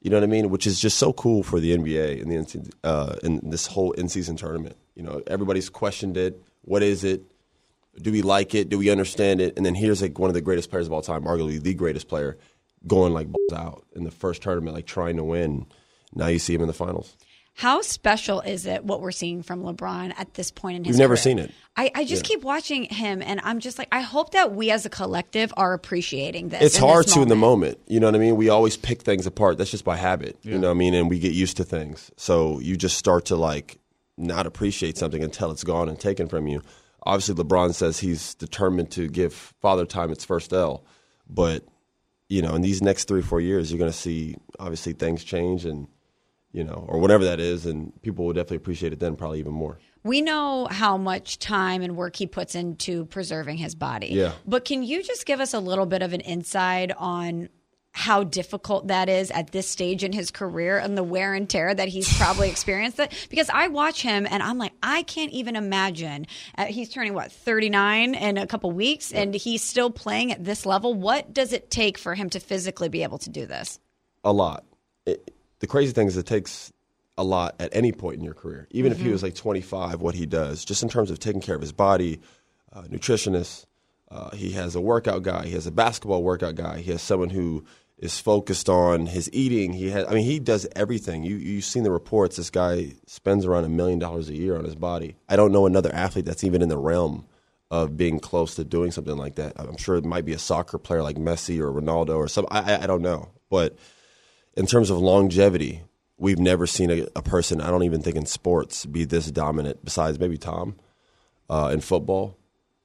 You 0.04 0.10
know 0.10 0.18
what 0.18 0.26
I 0.26 0.28
mean? 0.28 0.50
Which 0.50 0.68
is 0.68 0.82
just 0.82 0.98
so 0.98 1.14
cool 1.14 1.44
for 1.44 1.62
the 1.62 1.78
NBA 1.78 2.22
and 2.22 2.30
the 2.30 2.72
uh, 2.84 3.16
this 3.42 3.68
whole 3.68 3.94
in 3.94 4.10
season 4.10 4.36
tournament. 4.36 4.76
You 4.96 5.04
know, 5.04 5.24
everybody's 5.28 5.70
questioned 5.70 6.18
it. 6.18 6.44
What 6.64 6.84
is 6.84 7.06
it? 7.06 7.24
Do 8.02 8.12
we 8.12 8.22
like 8.22 8.54
it? 8.54 8.68
Do 8.68 8.78
we 8.78 8.90
understand 8.90 9.40
it? 9.40 9.54
And 9.56 9.66
then 9.66 9.76
here's 9.76 10.02
like 10.02 10.20
one 10.20 10.30
of 10.30 10.34
the 10.34 10.42
greatest 10.42 10.70
players 10.70 10.88
of 10.88 10.94
all 10.94 11.02
time, 11.02 11.24
arguably 11.24 11.62
the 11.62 11.74
greatest 11.74 12.10
player, 12.10 12.38
going 12.86 13.14
like 13.14 13.28
balls 13.28 13.54
out 13.54 13.86
in 13.96 14.04
the 14.04 14.12
first 14.12 14.42
tournament, 14.42 14.76
like 14.76 14.86
trying 14.86 15.16
to 15.16 15.24
win. 15.24 15.68
Now 16.14 16.28
you 16.28 16.38
see 16.38 16.54
him 16.54 16.62
in 16.62 16.68
the 16.68 16.74
finals. 16.74 17.16
How 17.56 17.82
special 17.82 18.42
is 18.42 18.66
it 18.66 18.84
what 18.84 19.00
we're 19.00 19.12
seeing 19.12 19.44
from 19.44 19.62
LeBron 19.62 20.14
at 20.18 20.34
this 20.34 20.50
point 20.50 20.78
in 20.78 20.84
his 20.86 20.94
We've 20.96 21.00
never 21.00 21.14
career? 21.14 21.24
seen 21.24 21.40
it. 21.40 21.52
I, 21.78 21.92
I 21.94 22.04
just 22.04 22.24
Yeah. 22.24 22.36
keep 22.36 22.44
watching 22.44 22.86
him, 22.86 23.22
and 23.22 23.40
I'm 23.44 23.60
just 23.60 23.78
like, 23.78 23.88
I 23.92 24.02
hope 24.02 24.32
that 24.32 24.54
we 24.56 24.72
as 24.72 24.86
a 24.86 24.90
collective 24.90 25.54
are 25.56 25.74
appreciating 25.74 26.50
this. 26.50 26.62
It's 26.64 26.78
hard 26.78 27.06
this 27.06 27.14
to 27.14 27.22
in 27.22 27.28
the 27.28 27.36
moment. 27.36 27.78
moment. 27.78 27.80
You 27.88 28.00
know 28.00 28.08
what 28.08 28.16
I 28.16 28.20
mean? 28.20 28.38
We 28.38 28.50
always 28.50 28.76
pick 28.76 29.04
things 29.04 29.28
apart. 29.28 29.58
That's 29.60 29.70
just 29.72 29.86
by 29.86 29.98
habit. 29.98 30.38
You 30.42 30.58
know 30.58 30.70
what 30.70 30.72
I 30.76 30.78
mean? 30.78 30.94
And 30.96 31.10
we 31.12 31.20
get 31.20 31.34
used 31.34 31.58
to 31.58 31.64
things. 31.64 32.10
So 32.18 32.60
you 32.60 32.76
just 32.76 32.98
start 32.98 33.26
to 33.26 33.36
like 33.36 33.78
not 34.18 34.48
appreciate 34.48 34.98
something 34.98 35.24
until 35.24 35.52
it's 35.52 35.64
gone 35.64 35.90
and 35.90 36.00
taken 36.00 36.28
from 36.28 36.48
you. 36.48 36.62
Obviously, 37.04 37.36
LeBron 37.36 37.74
says 37.76 38.00
he's 38.00 38.34
determined 38.36 38.90
to 38.92 39.08
give 39.10 39.34
Father 39.62 39.86
Time 39.86 40.12
its 40.12 40.24
first 40.26 40.54
L. 40.54 40.86
But, 41.30 41.66
you 42.30 42.42
know, 42.42 42.56
in 42.56 42.62
these 42.62 42.82
next 42.82 43.08
three, 43.08 43.22
four 43.22 43.42
years, 43.42 43.72
you're 43.72 43.80
going 43.80 43.92
to 43.92 43.98
see 43.98 44.36
obviously 44.60 44.94
things 44.94 45.24
change 45.24 45.66
and, 45.66 45.88
you 46.54 46.64
know, 46.64 46.86
or 46.88 47.00
whatever 47.00 47.26
that 47.26 47.40
is. 47.40 47.66
And 47.66 47.92
people 48.02 48.26
will 48.26 48.34
definitely 48.34 48.58
appreciate 48.58 48.94
it 48.94 49.00
then, 49.00 49.16
probably 49.16 49.40
even 49.40 49.54
more. 49.54 49.80
We 50.04 50.22
know 50.22 50.68
how 50.70 50.98
much 50.98 51.40
time 51.40 51.82
and 51.82 51.98
work 51.98 52.16
he 52.16 52.28
puts 52.28 52.56
into 52.56 53.06
preserving 53.06 53.58
his 53.58 53.76
body. 53.76 54.08
Yeah. 54.08 54.34
But 54.46 54.64
can 54.64 54.84
you 54.84 55.04
just 55.04 55.26
give 55.26 55.40
us 55.40 55.54
a 55.54 55.60
little 55.60 55.86
bit 55.86 56.02
of 56.02 56.14
an 56.14 56.22
insight 56.22 56.92
on 56.98 57.50
how 57.96 58.24
difficult 58.24 58.88
that 58.88 59.08
is 59.08 59.30
at 59.30 59.52
this 59.52 59.70
stage 59.70 60.04
in 60.04 60.12
his 60.12 60.32
career 60.32 60.80
and 60.80 60.98
the 60.98 61.04
wear 61.04 61.36
and 61.36 61.48
tear 61.48 61.74
that 61.74 61.88
he's 61.88 62.12
probably 62.18 62.50
experienced 62.52 62.98
that 62.98 63.14
because 63.30 63.50
I 63.50 63.68
watch 63.68 64.02
him 64.02 64.26
and 64.28 64.42
I'm 64.42 64.58
like 64.58 64.74
I 64.82 65.04
can't 65.04 65.32
even 65.32 65.56
imagine 65.56 66.26
uh, 66.58 66.66
he's 66.66 66.90
turning 66.90 67.14
what 67.14 67.32
39 67.32 68.16
in 68.16 68.38
a 68.40 68.48
couple 68.48 68.72
weeks 68.72 69.12
and 69.12 69.36
he's 69.36 69.62
still 69.62 69.92
playing 69.92 70.32
at 70.32 70.44
this 70.44 70.66
level 70.66 70.96
what 70.96 71.36
does 71.36 71.54
it 71.54 71.70
take 71.70 72.00
for 72.00 72.16
him 72.16 72.32
to 72.32 72.40
physically 72.40 72.90
be 72.90 73.04
able 73.04 73.20
to 73.20 73.30
do 73.30 73.46
this 73.46 73.80
a 74.24 74.32
lot. 74.34 74.64
It, 75.06 75.33
the 75.64 75.68
crazy 75.68 75.94
thing 75.94 76.08
is, 76.08 76.18
it 76.18 76.26
takes 76.26 76.74
a 77.18 77.24
lot 77.24 77.56
at 77.58 77.74
any 77.74 77.94
point 77.94 78.18
in 78.18 78.24
your 78.26 78.34
career. 78.34 78.68
Even 78.72 78.92
if 78.92 79.00
he 79.00 79.08
was 79.08 79.24
like 79.24 79.34
25, 79.34 80.02
what 80.02 80.14
he 80.14 80.26
does, 80.26 80.66
just 80.66 80.84
in 80.84 80.90
terms 80.90 81.10
of 81.10 81.20
taking 81.20 81.40
care 81.40 81.56
of 81.56 81.62
his 81.62 81.72
body, 81.72 82.20
uh, 82.74 82.82
nutritionist. 82.82 83.66
Uh, 84.12 84.30
he 84.32 84.52
has 84.52 84.76
a 84.76 84.82
workout 84.82 85.24
guy. 85.24 85.46
He 85.46 85.54
has 85.54 85.66
a 85.66 85.72
basketball 85.72 86.22
workout 86.22 86.56
guy. 86.56 86.80
He 86.80 86.92
has 86.92 87.02
someone 87.02 87.30
who 87.30 87.64
is 87.98 88.20
focused 88.20 88.68
on 88.68 89.06
his 89.06 89.30
eating. 89.32 89.72
He 89.72 89.90
has, 89.92 90.06
I 90.06 90.16
mean, 90.16 90.26
he 90.26 90.38
does 90.38 90.68
everything. 90.76 91.24
You 91.24 91.38
you've 91.38 91.64
seen 91.64 91.84
the 91.84 91.92
reports. 91.92 92.36
This 92.36 92.50
guy 92.50 92.96
spends 93.06 93.46
around 93.46 93.64
a 93.64 93.70
million 93.70 94.00
dollars 94.00 94.28
a 94.28 94.36
year 94.36 94.58
on 94.58 94.66
his 94.66 94.76
body. 94.76 95.16
I 95.30 95.38
don't 95.38 95.54
know 95.54 95.66
another 95.66 95.96
athlete 95.96 96.26
that's 96.26 96.44
even 96.44 96.62
in 96.62 96.68
the 96.68 96.78
realm 96.78 97.26
of 97.72 97.96
being 97.96 98.20
close 98.20 98.56
to 98.56 98.66
doing 98.66 98.92
something 98.92 99.16
like 99.16 99.36
that. 99.36 99.54
I'm 99.56 99.78
sure 99.78 99.96
it 99.96 100.04
might 100.04 100.26
be 100.26 100.34
a 100.34 100.40
soccer 100.40 100.78
player 100.78 101.04
like 101.04 101.16
Messi 101.16 101.60
or 101.62 101.72
Ronaldo 101.72 102.18
or 102.18 102.28
some. 102.28 102.48
I, 102.52 102.84
I 102.84 102.86
don't 102.86 103.02
know, 103.02 103.30
but 103.50 103.78
in 104.56 104.66
terms 104.68 104.90
of 104.90 104.98
longevity, 105.00 105.82
we've 106.18 106.40
never 106.40 106.66
seen 106.68 106.92
a, 106.92 107.08
a 107.16 107.22
person, 107.22 107.60
I 107.62 107.70
don't 107.70 107.84
even 107.84 108.02
think 108.02 108.16
in 108.16 108.26
sports, 108.26 108.86
be 108.86 109.04
this 109.06 109.30
dominant, 109.32 109.84
besides 109.84 110.20
maybe 110.20 110.38
Tom 110.38 110.76
uh, 111.50 111.70
in 111.74 111.82
football. 111.82 112.38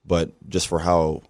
But 0.04 0.32
just 0.48 0.68
for 0.68 0.78
how 0.80 1.22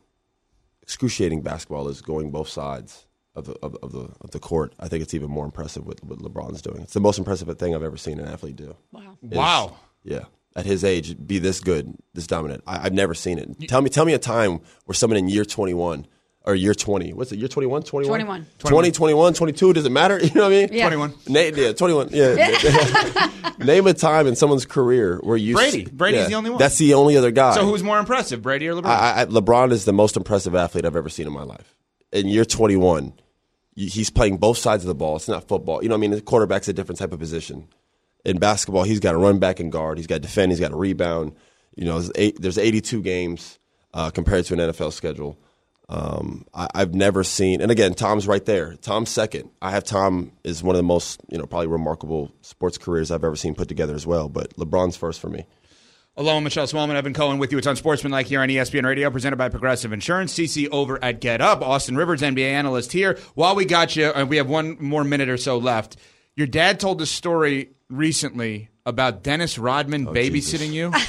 excruciating 0.82 1.42
basketball 1.42 1.88
is 1.88 2.00
going 2.00 2.30
both 2.30 2.48
sides 2.48 3.06
of 3.34 3.46
the, 3.46 3.52
of, 3.62 3.76
of 3.82 3.92
the, 3.92 4.08
of 4.20 4.30
the 4.30 4.38
court, 4.38 4.74
I 4.78 4.88
think 4.88 5.02
it's 5.02 5.14
even 5.14 5.30
more 5.30 5.44
impressive 5.44 5.86
what, 5.86 6.02
what 6.04 6.18
LeBron's 6.20 6.62
doing. 6.62 6.82
It's 6.82 6.94
the 6.94 7.00
most 7.00 7.18
impressive 7.18 7.56
thing 7.58 7.74
I've 7.74 7.82
ever 7.82 7.96
seen 7.96 8.18
an 8.20 8.26
athlete 8.28 8.56
do. 8.56 8.76
wow 8.92 9.16
Is- 9.22 9.36
Wow. 9.36 9.76
Yeah. 10.04 10.24
At 10.56 10.64
his 10.66 10.82
age, 10.82 11.14
be 11.24 11.38
this 11.38 11.60
good, 11.60 11.94
this 12.14 12.26
dominant. 12.26 12.64
I, 12.66 12.86
I've 12.86 12.92
never 12.94 13.14
seen 13.14 13.38
it. 13.38 13.68
Tell 13.68 13.80
me, 13.82 13.90
tell 13.90 14.04
me 14.04 14.14
a 14.14 14.18
time 14.18 14.60
where 14.86 14.94
someone 14.94 15.16
in 15.18 15.28
year 15.28 15.44
21 15.44 16.06
or 16.44 16.54
year 16.54 16.74
20, 16.74 17.12
what's 17.12 17.32
it, 17.32 17.38
year 17.38 17.48
21, 17.48 17.82
21? 17.82 18.20
21. 18.20 18.46
20, 18.58 18.90
21, 18.90 19.34
22, 19.34 19.72
does 19.74 19.84
it 19.84 19.90
matter? 19.92 20.18
You 20.22 20.30
know 20.34 20.42
what 20.42 20.52
I 20.52 20.66
mean? 20.66 20.68
Yeah. 20.72 20.88
21. 20.88 21.14
Na- 21.28 21.40
yeah, 21.40 21.72
21. 21.72 22.08
Yeah. 22.12 23.52
Name 23.58 23.86
a 23.86 23.94
time 23.94 24.26
in 24.26 24.36
someone's 24.36 24.64
career 24.64 25.18
where 25.22 25.36
you. 25.36 25.54
Brady. 25.54 25.84
Brady's 25.84 26.28
the 26.28 26.34
only 26.34 26.50
one. 26.50 26.58
That's 26.58 26.78
the 26.78 26.94
only 26.94 27.16
other 27.16 27.30
guy. 27.30 27.54
So 27.54 27.64
who's 27.64 27.82
more 27.82 27.98
impressive, 27.98 28.40
Brady 28.40 28.68
or 28.68 28.74
LeBron? 28.74 28.86
I, 28.86 29.22
I, 29.22 29.24
LeBron 29.26 29.72
is 29.72 29.84
the 29.84 29.92
most 29.92 30.16
impressive 30.16 30.54
athlete 30.54 30.84
I've 30.84 30.96
ever 30.96 31.08
seen 31.08 31.26
in 31.26 31.32
my 31.32 31.42
life. 31.42 31.74
In 32.12 32.28
year 32.28 32.44
21, 32.44 33.12
he's 33.74 34.10
playing 34.10 34.38
both 34.38 34.58
sides 34.58 34.84
of 34.84 34.88
the 34.88 34.94
ball. 34.94 35.16
It's 35.16 35.28
not 35.28 35.48
football. 35.48 35.82
You 35.82 35.88
know 35.88 35.94
what 35.94 35.98
I 35.98 36.00
mean? 36.02 36.10
The 36.12 36.20
quarterback's 36.20 36.68
a 36.68 36.72
different 36.72 36.98
type 36.98 37.12
of 37.12 37.18
position. 37.18 37.68
In 38.24 38.38
basketball, 38.38 38.84
he's 38.84 39.00
got 39.00 39.12
to 39.12 39.18
run 39.18 39.38
back 39.38 39.60
and 39.60 39.70
guard. 39.70 39.98
He's 39.98 40.06
got 40.06 40.16
to 40.16 40.20
defend. 40.20 40.52
He's 40.52 40.60
got 40.60 40.68
to 40.70 40.76
rebound. 40.76 41.34
You 41.76 41.84
know, 41.84 41.98
there's, 41.98 42.12
eight, 42.16 42.40
there's 42.40 42.58
82 42.58 43.02
games 43.02 43.58
uh, 43.94 44.10
compared 44.10 44.44
to 44.46 44.54
an 44.54 44.60
NFL 44.60 44.92
schedule. 44.92 45.38
Um, 45.90 46.44
I, 46.52 46.68
I've 46.74 46.94
never 46.94 47.24
seen, 47.24 47.62
and 47.62 47.70
again, 47.70 47.94
Tom's 47.94 48.26
right 48.26 48.44
there. 48.44 48.74
Tom's 48.74 49.08
second. 49.08 49.50
I 49.62 49.70
have 49.70 49.84
Tom 49.84 50.32
is 50.44 50.62
one 50.62 50.74
of 50.74 50.78
the 50.78 50.82
most, 50.82 51.20
you 51.30 51.38
know, 51.38 51.46
probably 51.46 51.68
remarkable 51.68 52.30
sports 52.42 52.76
careers 52.76 53.10
I've 53.10 53.24
ever 53.24 53.36
seen 53.36 53.54
put 53.54 53.68
together 53.68 53.94
as 53.94 54.06
well. 54.06 54.28
But 54.28 54.54
LeBron's 54.56 54.96
first 54.96 55.18
for 55.20 55.28
me. 55.30 55.46
Hello, 56.14 56.40
Michelle 56.40 56.66
Smallmon, 56.66 56.96
Evan 56.96 57.14
Cohen 57.14 57.38
with 57.38 57.52
you. 57.52 57.58
It's 57.58 57.66
Unsportsmanlike 57.66 58.26
here 58.26 58.40
on 58.40 58.48
ESPN 58.48 58.84
Radio, 58.84 59.08
presented 59.08 59.36
by 59.36 59.48
Progressive 59.48 59.92
Insurance. 59.92 60.34
CC 60.34 60.68
over 60.72 61.02
at 61.02 61.20
Get 61.20 61.40
Up. 61.40 61.62
Austin 61.62 61.96
Rivers, 61.96 62.22
NBA 62.22 62.50
analyst 62.50 62.92
here. 62.92 63.16
While 63.34 63.54
we 63.54 63.64
got 63.64 63.94
you, 63.94 64.06
uh, 64.06 64.26
we 64.28 64.36
have 64.38 64.48
one 64.48 64.76
more 64.80 65.04
minute 65.04 65.28
or 65.28 65.36
so 65.36 65.58
left. 65.58 65.96
Your 66.34 66.48
dad 66.48 66.80
told 66.80 67.00
a 67.00 67.06
story 67.06 67.70
recently 67.88 68.68
about 68.84 69.22
Dennis 69.22 69.58
Rodman 69.58 70.08
Oh, 70.08 70.12
babysitting 70.12 70.72
you. 70.72 70.92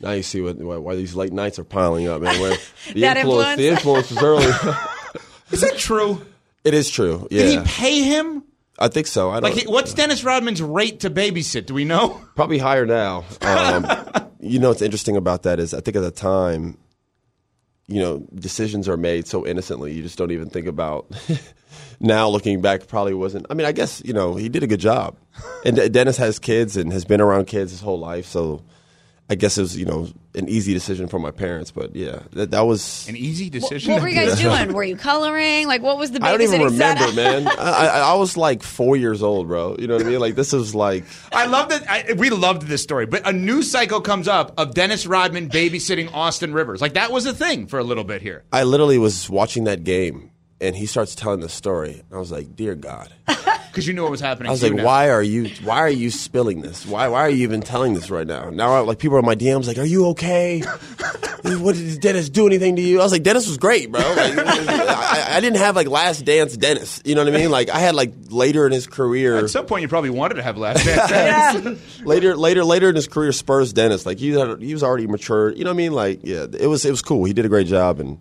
Now 0.00 0.12
you 0.12 0.22
see 0.22 0.40
what, 0.42 0.56
why, 0.58 0.76
why 0.76 0.94
these 0.94 1.14
late 1.14 1.32
nights 1.32 1.58
are 1.58 1.64
piling 1.64 2.06
up, 2.08 2.20
man. 2.22 2.38
Where 2.40 2.56
the 2.92 3.00
That 3.00 3.16
influence, 3.16 3.56
the 3.56 3.68
influence? 3.68 4.10
influence 4.10 4.10
was 4.10 4.22
early. 4.22 4.78
Is 5.52 5.60
that 5.62 5.78
true? 5.78 6.24
it 6.64 6.74
is 6.74 6.90
true. 6.90 7.28
Yeah, 7.30 7.42
Did 7.44 7.60
he 7.60 7.64
pay 7.64 8.02
him? 8.02 8.42
I 8.78 8.88
think 8.88 9.06
so. 9.06 9.30
I 9.30 9.34
don't. 9.34 9.44
Like, 9.44 9.54
he- 9.54 9.66
what's 9.68 9.94
Dennis 9.94 10.24
Rodman's 10.24 10.60
rate 10.60 11.00
to 11.00 11.10
babysit? 11.10 11.66
Do 11.66 11.74
we 11.74 11.84
know? 11.84 12.20
Probably 12.34 12.58
higher 12.58 12.84
now. 12.84 13.24
Um, 13.42 13.86
you 14.40 14.58
know 14.58 14.68
what's 14.68 14.82
interesting 14.82 15.16
about 15.16 15.44
that 15.44 15.58
is 15.60 15.72
I 15.72 15.80
think 15.80 15.96
at 15.96 16.00
the 16.02 16.10
time, 16.10 16.76
you 17.86 18.00
know, 18.00 18.26
decisions 18.34 18.88
are 18.88 18.96
made 18.96 19.26
so 19.28 19.46
innocently. 19.46 19.92
You 19.92 20.02
just 20.02 20.18
don't 20.18 20.30
even 20.32 20.50
think 20.50 20.66
about. 20.66 21.06
now 22.00 22.28
looking 22.28 22.60
back, 22.60 22.86
probably 22.88 23.14
wasn't. 23.14 23.46
I 23.48 23.54
mean, 23.54 23.66
I 23.66 23.72
guess 23.72 24.02
you 24.04 24.12
know 24.12 24.34
he 24.34 24.48
did 24.48 24.62
a 24.62 24.66
good 24.66 24.80
job, 24.80 25.16
and 25.64 25.76
Dennis 25.92 26.16
has 26.18 26.38
kids 26.40 26.76
and 26.76 26.92
has 26.92 27.04
been 27.04 27.20
around 27.20 27.46
kids 27.46 27.70
his 27.70 27.80
whole 27.80 27.98
life, 28.00 28.26
so. 28.26 28.62
I 29.28 29.34
guess 29.34 29.58
it 29.58 29.62
was, 29.62 29.76
you 29.76 29.86
know, 29.86 30.08
an 30.36 30.48
easy 30.48 30.72
decision 30.72 31.08
for 31.08 31.18
my 31.18 31.32
parents, 31.32 31.72
but 31.72 31.96
yeah, 31.96 32.20
that, 32.34 32.52
that 32.52 32.60
was 32.60 33.08
An 33.08 33.16
easy 33.16 33.50
decision. 33.50 33.92
what 33.92 34.02
were 34.02 34.08
you 34.08 34.14
guys 34.14 34.38
doing? 34.38 34.72
Were 34.72 34.84
you 34.84 34.96
coloring? 34.96 35.66
Like, 35.66 35.82
what 35.82 35.98
was 35.98 36.12
the 36.12 36.20
babysitting 36.20 36.24
I 36.24 36.30
don't 36.30 36.42
even 36.42 36.62
remember, 36.62 37.12
man. 37.14 37.48
I, 37.48 37.52
I, 37.58 37.98
I 38.00 38.14
was 38.14 38.36
like 38.36 38.62
four 38.62 38.96
years 38.96 39.24
old, 39.24 39.48
bro. 39.48 39.74
You 39.80 39.88
know 39.88 39.96
what 39.96 40.06
I 40.06 40.08
mean? 40.08 40.20
Like 40.20 40.36
this 40.36 40.52
is 40.52 40.76
like 40.76 41.04
I 41.32 41.46
love 41.46 41.70
that. 41.70 41.90
I, 41.90 42.12
we 42.12 42.30
loved 42.30 42.62
this 42.62 42.82
story, 42.82 43.06
but 43.06 43.26
a 43.26 43.32
new 43.32 43.62
cycle 43.62 44.00
comes 44.00 44.28
up 44.28 44.54
of 44.58 44.74
Dennis 44.74 45.06
Rodman 45.06 45.48
babysitting 45.48 46.12
Austin 46.14 46.52
Rivers. 46.52 46.80
Like 46.80 46.94
that 46.94 47.10
was 47.10 47.26
a 47.26 47.34
thing 47.34 47.66
for 47.66 47.80
a 47.80 47.84
little 47.84 48.04
bit 48.04 48.22
here. 48.22 48.44
I 48.52 48.62
literally 48.62 48.98
was 48.98 49.28
watching 49.28 49.64
that 49.64 49.82
game, 49.82 50.30
and 50.60 50.74
he 50.76 50.86
starts 50.86 51.14
telling 51.14 51.40
the 51.40 51.48
story. 51.48 52.02
I 52.12 52.18
was 52.18 52.30
like, 52.32 52.54
"Dear 52.56 52.74
God!" 52.74 53.12
Because 53.76 53.86
you 53.86 53.92
knew 53.92 54.04
what 54.04 54.10
was 54.10 54.22
happening. 54.22 54.48
I 54.48 54.52
was 54.52 54.62
like, 54.62 54.72
now. 54.72 54.84
"Why 54.86 55.10
are 55.10 55.22
you? 55.22 55.50
Why 55.62 55.80
are 55.80 55.90
you 55.90 56.10
spilling 56.10 56.62
this? 56.62 56.86
Why? 56.86 57.08
Why 57.08 57.20
are 57.20 57.28
you 57.28 57.42
even 57.42 57.60
telling 57.60 57.92
this 57.92 58.08
right 58.08 58.26
now?" 58.26 58.48
Now, 58.48 58.72
I- 58.72 58.80
like 58.80 58.98
people 58.98 59.16
are 59.16 59.20
in 59.20 59.26
my 59.26 59.34
DMs, 59.34 59.66
like, 59.66 59.76
"Are 59.76 59.84
you 59.84 60.06
okay? 60.08 60.60
what 61.42 61.74
did 61.76 62.00
Dennis 62.00 62.30
do 62.30 62.46
anything 62.46 62.76
to 62.76 62.82
you?" 62.82 63.00
I 63.00 63.02
was 63.02 63.12
like, 63.12 63.22
"Dennis 63.22 63.46
was 63.46 63.58
great, 63.58 63.92
bro. 63.92 64.00
Like, 64.00 64.16
I, 64.38 65.26
I 65.36 65.40
didn't 65.40 65.58
have 65.58 65.76
like 65.76 65.88
last 65.88 66.24
dance 66.24 66.56
Dennis. 66.56 67.02
You 67.04 67.14
know 67.16 67.24
what 67.24 67.34
I 67.34 67.36
mean? 67.36 67.50
Like 67.50 67.68
I 67.68 67.78
had 67.80 67.94
like 67.94 68.14
later 68.30 68.64
in 68.66 68.72
his 68.72 68.86
career, 68.86 69.36
At 69.36 69.50
some 69.50 69.66
point, 69.66 69.82
you 69.82 69.88
probably 69.88 70.08
wanted 70.08 70.36
to 70.36 70.42
have 70.42 70.56
last 70.56 70.82
dance. 70.82 72.00
later, 72.02 72.34
later, 72.34 72.64
later 72.64 72.88
in 72.88 72.94
his 72.96 73.08
career, 73.08 73.32
Spurs 73.32 73.74
Dennis. 73.74 74.06
Like 74.06 74.18
he 74.18 74.30
had, 74.30 74.62
he 74.62 74.72
was 74.72 74.82
already 74.82 75.06
mature. 75.06 75.50
You 75.52 75.64
know 75.64 75.70
what 75.70 75.74
I 75.74 75.76
mean? 75.76 75.92
Like 75.92 76.20
yeah, 76.22 76.46
it 76.58 76.66
was 76.66 76.86
it 76.86 76.90
was 76.90 77.02
cool. 77.02 77.24
He 77.24 77.34
did 77.34 77.44
a 77.44 77.48
great 77.50 77.66
job, 77.66 78.00
and 78.00 78.16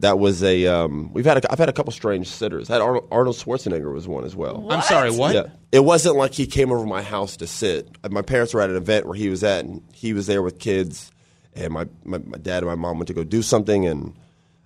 that 0.00 0.18
was 0.18 0.42
a. 0.42 0.66
Um, 0.66 1.12
we've 1.12 1.24
had 1.24 1.44
a, 1.44 1.52
I've 1.52 1.58
had 1.58 1.68
a 1.68 1.72
couple 1.72 1.92
strange 1.92 2.28
sitters. 2.28 2.68
I 2.70 2.74
had 2.74 2.82
Arnold, 2.82 3.08
Arnold 3.10 3.36
Schwarzenegger 3.36 3.92
was 3.92 4.06
one 4.06 4.24
as 4.24 4.36
well. 4.36 4.66
I'm 4.70 4.82
sorry, 4.82 5.10
what? 5.10 5.34
Yeah, 5.34 5.46
it 5.72 5.80
wasn't 5.80 6.16
like 6.16 6.34
he 6.34 6.46
came 6.46 6.70
over 6.72 6.84
my 6.86 7.02
house 7.02 7.36
to 7.38 7.46
sit. 7.46 7.88
My 8.10 8.22
parents 8.22 8.52
were 8.54 8.60
at 8.60 8.70
an 8.70 8.76
event 8.76 9.06
where 9.06 9.14
he 9.16 9.28
was 9.28 9.42
at, 9.42 9.64
and 9.64 9.82
he 9.92 10.12
was 10.12 10.26
there 10.26 10.42
with 10.42 10.58
kids. 10.58 11.10
And 11.54 11.72
my, 11.72 11.86
my, 12.04 12.18
my 12.18 12.36
dad 12.36 12.58
and 12.62 12.66
my 12.66 12.74
mom 12.74 12.98
went 12.98 13.08
to 13.08 13.14
go 13.14 13.24
do 13.24 13.40
something, 13.40 13.86
and 13.86 14.12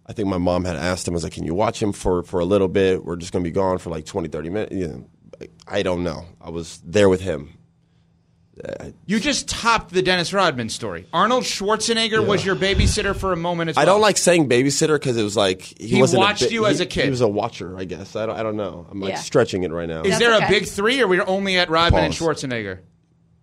I 0.06 0.12
think 0.12 0.26
my 0.26 0.38
mom 0.38 0.64
had 0.64 0.74
asked 0.74 1.06
him, 1.06 1.14
I 1.14 1.16
was 1.16 1.22
like, 1.22 1.34
can 1.34 1.44
you 1.44 1.54
watch 1.54 1.80
him 1.80 1.92
for, 1.92 2.24
for 2.24 2.40
a 2.40 2.44
little 2.44 2.66
bit? 2.66 3.04
We're 3.04 3.14
just 3.14 3.32
going 3.32 3.44
to 3.44 3.48
be 3.48 3.54
gone 3.54 3.78
for 3.78 3.90
like 3.90 4.06
20, 4.06 4.28
30 4.28 4.50
minutes. 4.50 4.74
You 4.74 4.88
know, 4.88 5.04
I- 5.40 5.76
I 5.78 5.82
don't 5.84 6.02
know. 6.02 6.24
I 6.40 6.50
was 6.50 6.82
there 6.84 7.08
with 7.08 7.20
him. 7.20 7.50
You 9.06 9.20
just 9.20 9.48
topped 9.48 9.92
the 9.92 10.02
Dennis 10.02 10.32
Rodman 10.32 10.68
story. 10.68 11.06
Arnold 11.12 11.44
Schwarzenegger 11.44 12.24
was 12.26 12.44
your 12.44 12.56
babysitter 12.56 13.14
for 13.16 13.32
a 13.32 13.36
moment 13.36 13.70
as 13.70 13.76
well. 13.76 13.82
I 13.82 13.86
don't 13.86 14.00
like 14.00 14.16
saying 14.16 14.48
babysitter 14.48 14.94
because 14.98 15.16
it 15.16 15.22
was 15.22 15.36
like 15.36 15.62
he, 15.62 15.88
He 15.88 16.00
wasn't 16.00 16.20
watched 16.20 16.40
bit- 16.42 16.52
you 16.52 16.66
as 16.66 16.80
a 16.80 16.86
kid. 16.86 17.04
He 17.04 17.10
was 17.10 17.20
a 17.20 17.28
watcher, 17.28 17.78
I 17.78 17.84
guess. 17.84 18.16
I 18.16 18.26
don't, 18.26 18.36
I 18.38 18.42
don't 18.42 18.56
know. 18.56 18.86
I'm 18.90 19.00
like 19.00 19.10
Yeah. 19.10 19.16
stretching 19.18 19.62
it 19.62 19.72
right 19.72 19.88
now. 19.88 20.02
Is 20.02 20.10
That's 20.10 20.18
there 20.20 20.34
okay. 20.36 20.46
a 20.46 20.48
big 20.48 20.66
three, 20.66 21.00
or 21.00 21.08
we're 21.08 21.24
only 21.26 21.58
at 21.58 21.70
Rodman 21.70 22.04
and 22.04 22.14
Schwarzenegger? 22.14 22.80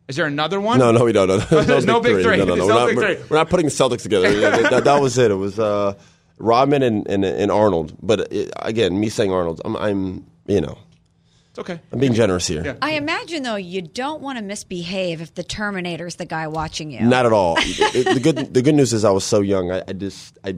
Is 0.08 0.16
there 0.16 0.26
another 0.26 0.62
one? 0.62 0.80
No, 0.80 0.92
no, 0.92 1.04
we 1.04 1.12
don't. 1.12 1.28
No, 1.28 1.38
There's 1.64 1.86
no 1.86 2.00
big 2.00 2.24
three. 2.24 2.38
No, 2.38 2.46
no, 2.46 2.56
no. 2.56 2.68
no 2.68 2.68
We're, 2.68 2.74
not, 2.74 2.88
big 2.88 2.98
we're, 2.98 3.18
we're 3.30 3.38
not 3.38 3.50
putting 3.50 3.66
the 3.66 3.72
Celtics 3.72 4.04
together. 4.04 4.32
Yeah, 4.32 4.50
that, 4.62 4.72
that- 4.72 4.84
that 4.86 5.02
was 5.02 5.18
it. 5.18 5.32
It 5.32 5.36
was 5.36 5.60
uh, 5.60 5.96
Rodman 6.38 6.82
and, 6.84 7.08
and, 7.10 7.26
and 7.26 7.52
Arnold. 7.52 7.94
But 8.02 8.32
it, 8.32 8.52
again, 8.58 9.00
me 9.00 9.10
saying 9.10 9.32
Arnold, 9.34 9.62
I'm, 9.66 9.76
I'm, 9.76 10.26
you 10.48 10.62
know, 10.62 10.78
It's 11.58 11.68
okay. 11.70 11.82
I'm 11.92 11.98
being 11.98 12.14
generous 12.14 12.46
here. 12.46 12.64
Yeah. 12.64 12.76
I 12.84 12.92
imagine 12.92 13.42
though 13.42 13.56
you 13.56 13.82
don't 13.82 14.22
want 14.22 14.38
to 14.38 14.44
misbehave 14.44 15.22
if 15.22 15.34
the 15.34 15.44
Terminator's 15.44 16.16
the 16.18 16.26
guy 16.26 16.48
watching 16.48 16.92
you. 16.92 17.02
Not 17.02 17.26
at 17.26 17.34
all. 17.34 17.56
It- 17.60 18.14
the 18.14 18.20
good, 18.20 18.54
the 18.54 18.62
good 18.62 18.76
news 18.76 18.94
is 18.94 19.04
I 19.04 19.10
was 19.10 19.24
so 19.24 19.42
young. 19.42 19.72
I, 19.72 19.82
I 19.88 19.94
just, 19.94 20.38
I, 20.44 20.56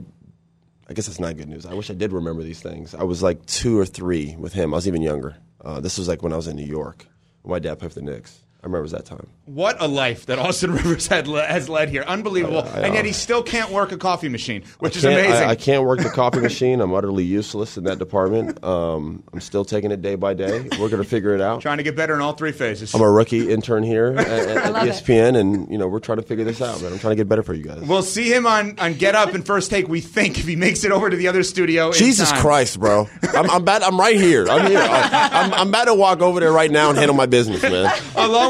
I 0.88 0.92
guess 0.92 1.06
that's 1.06 1.18
not 1.20 1.38
good 1.38 1.48
news. 1.48 1.64
I 1.64 1.72
wish 1.72 1.90
I 1.90 1.94
did 1.94 2.12
remember 2.12 2.42
these 2.42 2.60
things. 2.60 2.94
I 2.94 3.04
was 3.04 3.22
like 3.22 3.46
two 3.46 3.78
or 3.78 3.86
three 3.86 4.36
with 4.36 4.52
him. 4.52 4.74
I 4.74 4.76
was 4.76 4.86
even 4.88 5.00
younger. 5.00 5.36
Uh, 5.64 5.80
this 5.80 5.96
was 5.96 6.06
like 6.06 6.22
when 6.22 6.34
I 6.34 6.36
was 6.36 6.48
in 6.48 6.56
New 6.56 6.66
York. 6.66 7.06
My 7.46 7.58
dad 7.60 7.78
played 7.78 7.92
for 7.92 8.00
the 8.00 8.04
Knicks. 8.04 8.38
I 8.62 8.66
remember 8.66 8.88
that 8.88 9.06
time. 9.06 9.26
What 9.46 9.76
a 9.80 9.88
life 9.88 10.26
that 10.26 10.38
Austin 10.38 10.72
Rivers 10.74 11.06
had 11.06 11.26
le- 11.26 11.42
has 11.46 11.68
led 11.70 11.88
here. 11.88 12.02
Unbelievable. 12.06 12.58
I- 12.62 12.80
I 12.80 12.80
and 12.82 12.94
yet 12.94 13.04
he 13.06 13.12
still 13.12 13.42
can't 13.42 13.70
work 13.70 13.90
a 13.90 13.96
coffee 13.96 14.28
machine, 14.28 14.64
which 14.80 14.96
is 14.96 15.04
amazing. 15.04 15.32
I, 15.32 15.50
I 15.50 15.54
can't 15.56 15.84
work 15.84 16.00
the 16.00 16.10
coffee 16.10 16.40
machine. 16.50 16.80
I'm 16.82 16.92
utterly 16.92 17.24
useless 17.24 17.78
in 17.78 17.84
that 17.84 17.98
department. 17.98 18.62
Um, 18.62 19.22
I'm 19.32 19.40
still 19.40 19.64
taking 19.64 19.90
it 19.92 20.02
day 20.02 20.14
by 20.14 20.34
day. 20.34 20.60
We're 20.78 20.88
going 20.90 21.02
to 21.02 21.08
figure 21.08 21.34
it 21.34 21.40
out. 21.40 21.62
Trying 21.62 21.78
to 21.78 21.82
get 21.82 21.96
better 21.96 22.14
in 22.14 22.20
all 22.20 22.34
three 22.34 22.52
phases. 22.52 22.94
I'm 22.94 23.00
a 23.00 23.10
rookie 23.10 23.50
intern 23.50 23.82
here 23.82 24.08
at, 24.18 24.28
at, 24.28 24.48
at 24.56 24.72
love 24.74 24.86
it. 24.86 24.90
ESPN, 24.92 25.38
and 25.38 25.70
you 25.70 25.78
know 25.78 25.88
we're 25.88 25.98
trying 26.00 26.18
to 26.18 26.22
figure 26.24 26.44
this 26.44 26.60
out, 26.60 26.82
man. 26.82 26.92
I'm 26.92 26.98
trying 26.98 27.12
to 27.12 27.16
get 27.16 27.28
better 27.28 27.42
for 27.42 27.54
you 27.54 27.64
guys. 27.64 27.80
We'll 27.80 28.02
see 28.02 28.32
him 28.32 28.46
on, 28.46 28.78
on 28.78 28.94
Get 28.94 29.14
Up 29.14 29.32
and 29.34 29.44
First 29.46 29.70
Take. 29.70 29.88
We 29.88 30.00
think 30.02 30.38
if 30.38 30.46
he 30.46 30.56
makes 30.56 30.84
it 30.84 30.92
over 30.92 31.08
to 31.08 31.16
the 31.16 31.28
other 31.28 31.42
studio. 31.44 31.86
in 31.88 31.94
Jesus 31.94 32.30
time. 32.30 32.40
Christ, 32.42 32.78
bro! 32.78 33.08
I'm, 33.34 33.50
I'm 33.50 33.62
about, 33.62 33.82
I'm 33.82 33.98
right 33.98 34.16
here. 34.16 34.46
I'm 34.48 34.66
here. 34.70 34.78
I, 34.80 35.28
I'm, 35.32 35.54
I'm 35.54 35.68
about 35.68 35.86
to 35.86 35.94
walk 35.94 36.20
over 36.20 36.40
there 36.40 36.52
right 36.52 36.70
now 36.70 36.90
and 36.90 36.98
handle 36.98 37.16
my 37.16 37.26
business, 37.26 37.62
man. 37.62 37.90
Along 38.16 38.49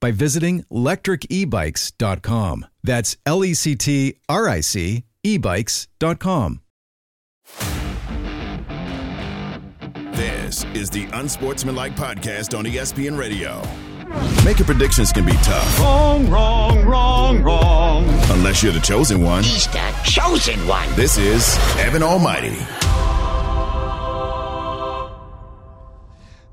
by 0.00 0.10
visiting 0.10 0.64
lectricebikes.com. 0.70 2.66
That's 2.82 3.16
L 3.26 3.44
E 3.44 3.54
C 3.54 3.74
T 3.76 4.16
R 4.28 4.48
I 4.48 4.60
C 4.60 5.04
ebikes.com. 5.24 6.60
This 10.12 10.64
is 10.74 10.88
the 10.90 11.06
Unsportsmanlike 11.12 11.96
Podcast 11.96 12.56
on 12.56 12.64
ESPN 12.64 13.18
Radio. 13.18 13.60
Making 14.44 14.66
predictions 14.66 15.12
can 15.12 15.26
be 15.26 15.32
tough. 15.42 15.78
Wrong, 15.80 16.30
wrong, 16.30 16.84
wrong, 16.86 17.42
wrong. 17.42 18.04
Unless 18.30 18.62
you're 18.62 18.72
the 18.72 18.80
chosen 18.80 19.22
one. 19.22 19.42
He's 19.42 19.66
the 19.66 19.94
chosen 20.04 20.66
one. 20.66 20.88
This 20.94 21.18
is 21.18 21.56
Evan 21.78 22.02
Almighty. 22.02 22.56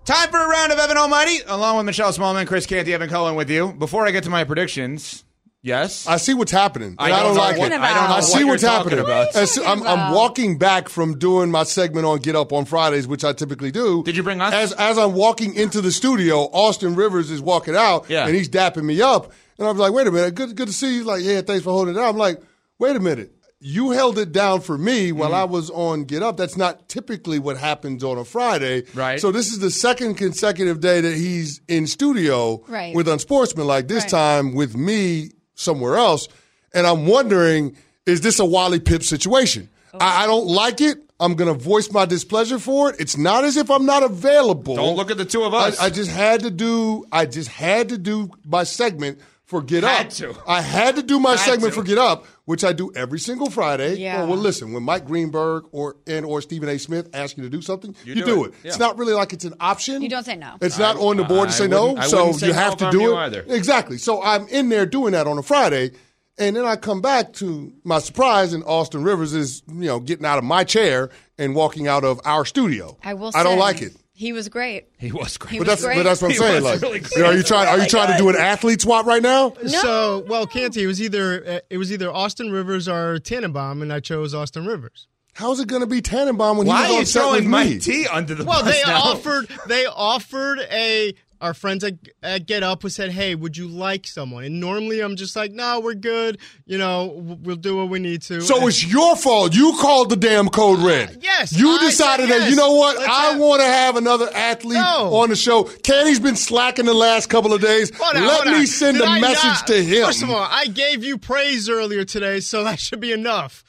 Time 0.06 0.30
for 0.32 0.38
a 0.38 0.48
round 0.48 0.72
of 0.74 0.80
Evan 0.80 0.98
Almighty, 0.98 1.38
along 1.48 1.78
with 1.78 1.86
Michelle 1.86 2.12
Smallmon, 2.12 2.46
Chris 2.46 2.66
Canty, 2.66 2.94
Evan 2.94 3.10
Cohen 3.10 3.36
with 3.36 3.50
you. 3.50 3.72
Before 3.72 4.06
I 4.06 4.12
get 4.12 4.26
to 4.26 4.30
my 4.30 4.44
predictions, 4.44 5.24
yes, 5.62 6.06
I 6.06 6.18
see 6.18 6.34
what's 6.34 6.52
happening. 6.52 6.96
I 7.00 7.06
I, 7.06 7.10
don't 7.10 7.24
don't 7.24 7.38
like 7.38 7.58
what- 7.58 7.72
it. 7.72 7.80
I 7.80 7.94
don't 7.94 8.04
know 8.04 8.10
I 8.10 8.16
what 8.16 8.24
see 8.26 8.40
you're 8.40 8.48
what's 8.50 8.64
happening. 8.64 9.00
about. 9.00 9.34
And 9.34 9.48
so 9.48 9.64
I'm, 9.64 9.82
I'm 9.84 10.14
walking 10.14 10.58
back 10.58 10.90
from 10.90 11.20
doing 11.20 11.52
my 11.52 11.64
segment 11.64 12.06
on 12.06 12.20
Get 12.20 12.36
Up 12.36 12.52
on 12.52 12.66
Fridays, 12.66 13.08
which 13.08 13.24
I 13.24 13.32
typically 13.32 13.72
do. 13.72 14.04
Did 14.04 14.18
you 14.18 14.24
bring 14.24 14.42
us? 14.42 14.54
As 14.54 14.74
as 14.74 14.98
I'm 14.98 15.14
walking 15.14 15.56
into 15.56 15.80
the 15.80 15.92
studio, 15.92 16.50
Austin 16.52 16.96
Rivers 16.96 17.32
is 17.32 17.40
walking 17.42 17.76
out, 17.78 18.10
Yeah. 18.10 18.26
and 18.28 18.36
he's 18.36 18.50
dapping 18.50 18.84
me 18.84 19.02
up, 19.02 19.32
and 19.58 19.66
I 19.66 19.72
was 19.72 19.80
like, 19.80 19.94
"Wait 19.94 20.06
a 20.06 20.12
minute, 20.12 20.36
good 20.36 20.54
good 20.58 20.68
to 20.68 20.74
see 20.74 20.88
you." 20.92 20.98
He's 20.98 21.06
like, 21.06 21.24
"Yeah, 21.24 21.40
thanks 21.42 21.64
for 21.64 21.70
holding 21.70 21.96
it 21.96 21.98
down." 21.98 22.10
I'm 22.10 22.18
like, 22.18 22.42
"Wait 22.78 22.98
a 22.98 23.00
minute." 23.00 23.32
You 23.66 23.92
held 23.92 24.18
it 24.20 24.34
down 24.34 24.60
for 24.60 24.78
me 24.78 25.14
while 25.14 25.30
Mm-hmm. 25.30 25.36
I 25.40 25.44
was 25.46 25.70
on 25.70 26.04
Get 26.04 26.22
Up. 26.22 26.36
That's 26.36 26.58
not 26.58 26.90
typically 26.90 27.40
what 27.40 27.56
happens 27.56 28.04
on 28.04 28.18
a 28.18 28.26
Friday. 28.26 28.84
Right. 28.94 29.22
So 29.22 29.32
this 29.32 29.54
is 29.54 29.60
the 29.60 29.72
second 29.72 30.16
consecutive 30.16 30.82
day 30.82 31.00
that 31.00 31.16
he's 31.16 31.62
in 31.70 31.88
studio 31.88 32.62
Right. 32.68 32.94
with 32.94 33.08
Unsportsmanlike. 33.08 33.88
This 33.88 34.04
Right. 34.04 34.10
time 34.10 34.54
with 34.54 34.76
me 34.76 35.32
somewhere 35.56 35.96
else. 35.96 36.28
And 36.74 36.86
I'm 36.86 37.06
wondering, 37.06 37.78
is 38.06 38.20
this 38.20 38.38
a 38.40 38.46
Wally 38.46 38.82
Pipp 38.82 39.02
situation? 39.02 39.70
I, 39.98 40.24
I 40.24 40.28
don't 40.28 40.48
like 40.48 40.82
it. 40.82 40.98
I'm 41.22 41.36
going 41.36 41.48
to 41.48 41.58
voice 41.58 41.90
my 41.90 42.04
displeasure 42.04 42.60
for 42.60 42.90
it. 42.90 42.98
It's 43.00 43.16
not 43.16 43.46
as 43.46 43.56
if 43.56 43.72
I'm 43.72 43.86
not 43.86 44.04
available. 44.04 44.76
Don't 44.76 44.98
look 44.98 45.10
at 45.10 45.18
the 45.18 45.24
two 45.24 45.44
of 45.44 45.54
us. 45.54 45.80
I, 45.80 45.86
I 45.86 45.90
just 45.90 46.12
had 46.12 46.42
to 46.42 46.52
do. 46.52 47.06
I 47.14 47.28
just 47.28 47.48
had 47.48 47.90
to 47.90 47.98
do 47.98 48.30
my 48.46 48.64
segment 48.66 49.20
for 49.54 49.62
Get 49.62 49.84
Had 49.84 50.08
Up. 50.08 50.12
to. 50.14 50.36
I 50.48 50.62
had 50.62 50.96
to 50.96 51.04
do 51.04 51.20
my 51.20 51.32
Had 51.32 51.40
segment 51.40 51.74
to. 51.74 51.80
for 51.80 51.86
Get 51.86 51.98
Up, 51.98 52.26
which 52.46 52.64
I 52.64 52.74
do 52.74 52.92
every 52.96 53.20
single 53.20 53.50
Friday. 53.50 53.96
Yeah. 54.00 54.20
Well, 54.20 54.30
well, 54.30 54.38
listen, 54.40 54.74
when 54.74 54.84
Mike 54.84 55.06
Greenberg 55.06 55.66
or 55.72 55.96
and 56.08 56.26
or 56.26 56.42
Stephen 56.42 56.68
A. 56.70 56.78
Smith 56.80 57.10
ask 57.14 57.38
you 57.38 57.44
to 57.44 57.50
do 57.50 57.62
something, 57.62 57.96
you, 58.04 58.16
do 58.16 58.26
do, 58.26 58.44
it. 58.46 58.48
it. 58.64 58.68
It's 58.70 58.80
not 58.80 58.98
really 58.98 59.14
like 59.14 59.32
it's 59.34 59.46
an 59.46 59.54
option. 59.60 60.02
You 60.02 60.10
don't 60.10 60.24
say 60.26 60.36
no. 60.36 60.56
It's 60.62 60.78
not 60.80 60.98
on 60.98 61.18
the 61.18 61.24
board 61.24 61.50
to 61.50 61.56
I 61.56 61.58
say 61.60 61.68
no, 61.68 61.84
wouldn't- 61.94 62.00
I 62.00 62.08
so 62.08 62.32
say 62.32 62.48
you 62.48 62.54
no 62.54 62.60
have 62.60 62.74
if 62.74 62.80
to 62.80 62.92
do 62.92 63.14
it. 63.14 63.16
either. 63.18 63.46
Exactly. 63.48 63.98
So 63.98 64.22
I'm 64.24 64.48
in 64.48 64.70
there 64.70 64.86
doing 64.86 65.12
that 65.14 65.28
on 65.28 65.38
a 65.38 65.44
Friday, 65.44 65.92
and 66.38 66.56
then 66.56 66.66
I 66.66 66.76
come 66.76 67.00
back 67.02 67.34
to 67.34 67.72
my 67.84 68.00
surprise, 68.00 68.54
and 68.54 68.64
Austin 68.66 69.04
Rivers 69.04 69.34
is 69.34 69.62
you 69.68 69.86
know 69.86 70.00
getting 70.00 70.26
out 70.26 70.38
of 70.40 70.44
my 70.44 70.64
chair 70.64 71.12
and 71.38 71.54
walking 71.56 71.88
out 71.88 72.04
of 72.04 72.20
our 72.26 72.44
studio. 72.46 72.98
I 73.04 73.14
will. 73.14 73.32
I 73.36 73.44
don't 73.44 73.54
say, 73.54 73.60
like 73.60 73.82
it. 73.84 73.96
He 74.16 74.32
was 74.32 74.48
great. 74.48 74.90
he 75.00 75.12
was 75.12 75.38
great. 75.38 75.54
He 75.54 75.58
But 75.58 75.68
was 75.68 75.82
that's 75.82 75.86
great. 75.86 75.98
but 75.98 76.04
that's 76.04 76.22
what 76.22 76.28
I'm 76.28 76.32
He 76.34 76.38
saying. 76.38 76.64
was 76.64 76.74
Like, 76.74 76.82
really 76.82 77.02
you 77.16 77.20
know, 77.22 77.26
are 77.26 77.34
you 77.36 77.44
trying 77.44 77.68
are 77.68 77.80
you 77.80 77.88
trying 77.88 78.12
to 78.12 78.18
do 78.18 78.30
an 78.30 78.36
athlete 78.36 78.82
swap 78.82 79.06
right 79.08 79.22
now? 79.24 79.54
So, 79.66 80.24
well, 80.28 80.46
Canty, 80.46 80.84
it 80.84 80.88
was 80.88 81.02
either 81.02 81.44
uh, 81.46 81.60
it 81.70 81.78
was 81.80 81.92
either 81.92 82.12
Austin 82.12 82.52
Rivers 82.52 82.88
or 82.88 83.18
Tannenbaum, 83.20 83.82
and 83.82 83.92
I 83.92 84.00
chose 84.00 84.34
Austin 84.36 84.66
Rivers. 84.68 85.08
How's 85.34 85.60
it 85.60 85.68
going 85.68 85.82
to 85.82 85.88
be 85.88 86.00
Tannenbaum 86.00 86.58
when 86.60 86.68
Why 86.68 86.84
he 86.86 86.90
are 86.90 86.94
you 86.94 87.00
was 87.00 87.16
on 87.18 87.22
set 87.24 87.32
with 87.32 87.44
throwing 87.44 87.44
me? 87.68 87.74
Mike 87.74 87.82
T 87.82 88.06
under 88.06 88.36
the 88.36 88.46
Well, 88.46 88.62
bus 88.64 88.72
they 88.76 88.84
now? 88.86 89.00
offered 89.02 89.48
they 89.68 89.86
offered 89.88 90.60
a 90.72 91.16
our 91.44 91.54
friends 91.54 91.84
at, 91.84 91.96
at 92.24 92.48
Get 92.48 92.64
Up 92.64 92.82
who 92.82 92.90
said, 92.90 93.12
"Hey, 93.12 93.36
would 93.36 93.56
you 93.58 93.68
like 93.68 94.08
someone?" 94.08 94.46
And 94.46 94.60
normally 94.60 95.02
I'm 95.02 95.16
just 95.16 95.36
like, 95.36 95.52
"No, 95.52 95.80
we're 95.82 95.94
good. 95.94 96.40
You 96.66 96.78
know, 96.78 97.14
we'll 97.44 97.58
do 97.58 97.76
what 97.78 97.90
we 97.90 98.00
need 98.00 98.22
to." 98.24 98.42
So 98.42 98.58
And- 98.60 98.70
it's 98.70 98.84
your 98.86 99.16
fault. 99.16 99.54
You 99.54 99.78
called 99.80 100.10
the 100.10 100.16
damn 100.16 100.48
code 100.50 100.80
red. 100.80 101.10
Uh, 101.10 101.14
yes, 101.22 101.52
You 101.54 101.70
I 101.70 101.78
said 101.80 101.86
decided 101.86 102.30
that, 102.30 102.40
yes. 102.42 102.50
you 102.50 102.56
know 102.56 102.74
what? 102.74 102.98
Let's 102.98 103.10
I 103.10 103.22
have- 103.32 103.40
want 103.40 103.62
to 103.62 103.66
have 103.68 103.98
another 103.98 104.30
athlete 104.34 104.78
No. 104.80 105.14
on 105.16 105.30
the 105.30 105.36
show. 105.36 105.66
Canty's 105.66 106.20
been 106.20 106.36
slacking 106.38 106.86
the 106.86 106.94
last 106.94 107.30
couple 107.30 107.54
of 107.54 107.62
days. 107.62 107.92
Hold 107.96 108.16
on, 108.16 108.26
Let 108.26 108.34
hold 108.44 108.46
me 108.56 108.62
on. 108.62 108.68
send 108.68 108.98
Did 108.98 109.06
a 109.06 109.10
I 109.12 109.20
message 109.20 109.44
not- 109.44 109.68
to 109.68 109.84
him. 109.84 110.06
First 110.06 110.24
of 110.24 110.30
all, 110.32 110.48
I 110.50 110.66
gave 110.68 111.04
you 111.04 111.18
praise 111.18 111.68
earlier 111.70 112.06
today, 112.06 112.40
so 112.40 112.64
that 112.64 112.80
should 112.80 113.00
be 113.02 113.12
enough. 113.12 113.64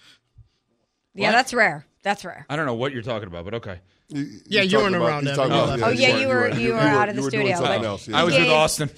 Yeah, 1.14 1.33
that's 1.33 1.53
rare. 1.53 1.87
That's 2.03 2.25
rare. 2.25 2.47
I 2.49 2.57
don't 2.57 2.66
know 2.66 2.75
what 2.75 2.93
you're 2.93 3.03
talking 3.03 3.27
about, 3.29 3.45
but 3.45 3.55
okay. 3.55 3.81
Yeah, 4.47 4.62
you 4.62 4.79
weren't 4.79 4.95
around 4.95 5.27
he's 5.27 5.37
then. 5.37 5.49
talking 5.49 5.55
You 5.57 5.75
about- 5.75 5.83
Oh, 5.83 5.89
yeah, 5.91 6.09
you 6.15 6.21
you 6.23 6.29
were- 6.29 6.35
were- 6.35 6.49
you 6.51 6.61
you 6.61 6.73
were- 6.73 6.79
were 6.79 6.83
out 6.83 7.09
of 7.09 7.17
the 7.17 7.21
you 7.21 7.25
were 7.25 7.31
doing 7.31 7.47
studio, 7.57 7.83
else, 7.83 8.07
yeah. 8.09 8.17
I 8.19 8.23
was 8.23 8.35
with 8.35 8.43
gave- 8.45 8.53
Austin. 8.53 8.91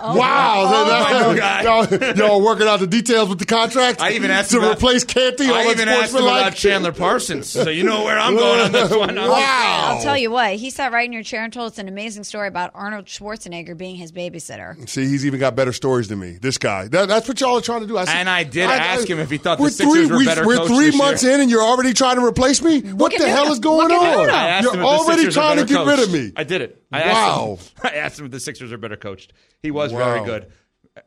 Oh 0.00 0.16
wow, 0.16 0.64
Oh, 0.66 0.84
that- 0.88 1.26
my 1.28 1.36
guy. 1.38 1.62
y'all, 1.62 2.14
y'all 2.16 2.40
working 2.42 2.66
out 2.66 2.80
the 2.80 2.86
details 2.86 3.28
with 3.28 3.38
the 3.38 3.44
contract. 3.44 4.00
I 4.00 4.12
even 4.12 4.30
asked 4.30 4.50
to 4.52 4.58
about- 4.58 4.76
replace 4.78 5.04
Canty. 5.04 5.50
I 5.50 5.66
even 5.70 5.88
asked 5.88 6.14
him 6.14 6.22
about 6.24 6.54
Chandler 6.54 6.92
Parsons, 6.92 7.48
so 7.48 7.68
you 7.70 7.84
know 7.84 8.02
where 8.04 8.18
I'm 8.18 8.34
going 8.34 8.60
on 8.60 8.72
this 8.72 8.90
one. 8.90 9.14
Wow. 9.26 9.94
I'll 9.96 10.02
tell 10.02 10.16
you 10.18 10.30
what. 10.30 10.54
He 10.54 10.70
sat 10.70 10.92
right 10.92 11.04
in 11.06 11.12
your 11.12 11.22
chair 11.22 11.44
and 11.44 11.52
told 11.52 11.72
us 11.72 11.78
an 11.78 11.88
amazing 11.88 12.24
story 12.24 12.48
about 12.48 12.70
Arnold 12.74 13.04
Schwarzenegger 13.04 13.76
being 13.76 13.96
his 13.96 14.10
babysitter. 14.12 14.88
See, 14.88 15.06
he's 15.06 15.24
even 15.26 15.38
got 15.40 15.54
better 15.54 15.72
stories 15.72 16.08
than 16.08 16.18
me. 16.18 16.38
This 16.40 16.58
guy. 16.58 16.88
That, 16.88 17.06
that's 17.08 17.28
what 17.28 17.40
y'all 17.40 17.58
are 17.58 17.60
trying 17.60 17.82
to 17.82 17.86
do. 17.86 17.96
I 17.98 18.04
see- 18.06 18.12
And 18.12 18.28
I 18.28 18.42
did 18.44 18.68
ask 18.70 19.08
him 19.08 19.18
if 19.20 19.30
he 19.30 19.36
thought 19.38 19.58
the 19.58 19.62
we're 19.64 19.70
Sixers 19.70 19.92
three, 19.94 20.06
were 20.06 20.16
we- 20.18 20.24
better 20.24 20.46
We're 20.46 20.66
three 20.66 20.96
months 20.96 21.22
in, 21.24 21.40
and 21.40 21.50
you're 21.50 21.62
already 21.62 21.92
trying 21.92 22.16
to 22.16 22.24
replace 22.24 22.62
me. 22.62 22.80
what 22.80 23.12
the 23.16 23.28
hell 23.28 23.52
is 23.52 23.58
going 23.58 23.90
on? 23.92 24.55
Nuno. 24.64 24.64
I 24.64 24.64
asked 24.64 24.64
You're 24.64 24.74
him 24.74 24.80
if 24.80 24.82
the 24.82 24.86
already 24.86 25.22
Sixers 25.22 25.36
are 25.36 25.40
trying 25.40 25.56
to 25.56 25.62
better 25.64 25.84
get 25.84 25.86
rid 25.86 25.98
of 26.08 26.12
me. 26.12 26.32
I 26.36 26.44
did 26.44 26.60
it. 26.62 26.82
I 26.92 27.00
Wow. 27.00 27.52
Asked 27.58 27.68
him, 27.68 27.80
I 27.84 27.94
asked 27.96 28.18
him 28.18 28.24
if 28.26 28.30
the 28.32 28.40
Sixers 28.40 28.72
are 28.72 28.78
better 28.78 28.96
coached. 28.96 29.32
He 29.62 29.70
was 29.70 29.92
Wow. 29.92 29.98
very 29.98 30.24
good. 30.24 30.52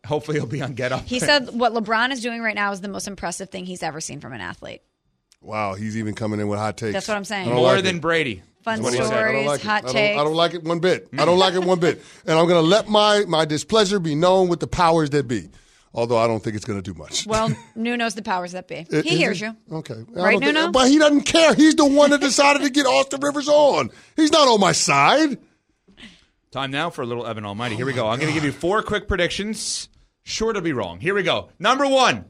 Hopefully, 0.06 0.38
he'll 0.38 0.46
be 0.48 0.62
on 0.62 0.74
Get 0.74 0.92
Up. 0.92 1.04
He 1.06 1.20
said 1.20 1.50
what 1.52 1.74
LeBron 1.74 2.12
is 2.12 2.22
doing 2.22 2.42
right 2.42 2.56
now 2.56 2.72
is 2.72 2.82
the 2.82 2.88
most 2.90 3.08
impressive 3.08 3.50
thing 3.50 3.66
he's 3.66 3.82
ever 3.84 4.00
seen 4.02 4.20
from 4.20 4.34
an 4.34 4.42
athlete. 4.42 4.82
Wow, 5.42 5.74
he's 5.74 5.98
even 5.98 6.16
coming 6.16 6.40
in 6.40 6.48
with 6.48 6.60
hot 6.60 6.78
takes. 6.78 6.94
That's 6.94 7.08
what 7.08 7.16
I'm 7.18 7.24
saying. 7.26 7.50
More 7.50 7.62
like 7.76 7.84
than 7.84 7.98
it. 7.98 8.02
Brady. 8.02 8.44
Fun 8.64 8.82
That's 8.82 8.94
what. 8.94 8.94
I 8.94 8.98
don't 8.98 9.08
stories, 9.08 9.48
like 9.48 9.60
it. 9.62 9.66
hot 9.66 9.78
I 9.78 9.82
don't, 9.86 9.94
takes. 9.94 10.20
I 10.20 10.24
don't 10.26 10.36
like 10.36 10.54
it 10.54 10.64
one 10.64 10.80
bit. 10.80 11.08
I 11.18 11.24
don't 11.26 11.40
like 11.40 11.54
it 11.54 11.64
one 11.64 11.80
bit. 11.80 12.04
And 12.26 12.38
I'm 12.38 12.46
going 12.48 12.62
to 12.62 12.68
let 12.70 12.90
my, 12.90 13.24
my 13.26 13.46
displeasure 13.46 14.00
be 14.00 14.16
known 14.16 14.50
with 14.50 14.60
the 14.60 14.68
powers 14.68 15.12
that 15.12 15.28
be. 15.30 15.48
Although 15.94 16.18
I 16.18 16.28
don't 16.28 16.44
think 16.44 16.56
it's 16.56 16.66
going 16.66 16.82
to 16.82 16.94
do 16.94 16.98
much. 16.98 17.26
Well, 17.26 17.52
Nuno's 17.76 18.14
the 18.14 18.22
powers 18.22 18.52
that 18.52 18.68
be. 18.68 18.86
Is 18.90 19.04
He 19.04 19.18
hears 19.18 19.42
it? 19.42 19.46
you. 19.46 19.78
Okay. 19.78 19.96
Right, 20.10 20.32
don't 20.34 20.42
think- 20.42 20.54
Nuno? 20.54 20.72
But 20.72 20.88
he 20.90 21.00
doesn't 21.00 21.22
care. 21.24 21.54
He's 21.56 21.76
the 21.76 21.86
one 21.86 22.12
that 22.12 22.22
decided 22.22 22.62
to 22.62 22.70
get 22.70 22.86
Austin 22.86 23.20
Rivers 23.22 23.48
on. 23.48 23.90
He's 24.16 24.32
not 24.32 24.48
on 24.48 24.60
my 24.60 24.72
side. 24.72 25.40
Time 26.52 26.72
now 26.72 26.90
for 26.90 27.02
a 27.02 27.06
little 27.06 27.26
Evan 27.26 27.46
Almighty. 27.46 27.76
Here 27.76 27.86
we 27.86 27.94
go. 27.94 28.08
I'm 28.08 28.20
going 28.20 28.30
to 28.32 28.34
give 28.34 28.44
you 28.44 28.52
four 28.52 28.82
quick 28.84 29.08
predictions. 29.08 29.90
Sure 30.24 30.54
to 30.54 30.62
be 30.62 30.74
wrong. 30.74 31.00
Here 31.00 31.16
we 31.16 31.24
go. 31.24 31.50
Number 31.60 31.88
one, 31.88 32.26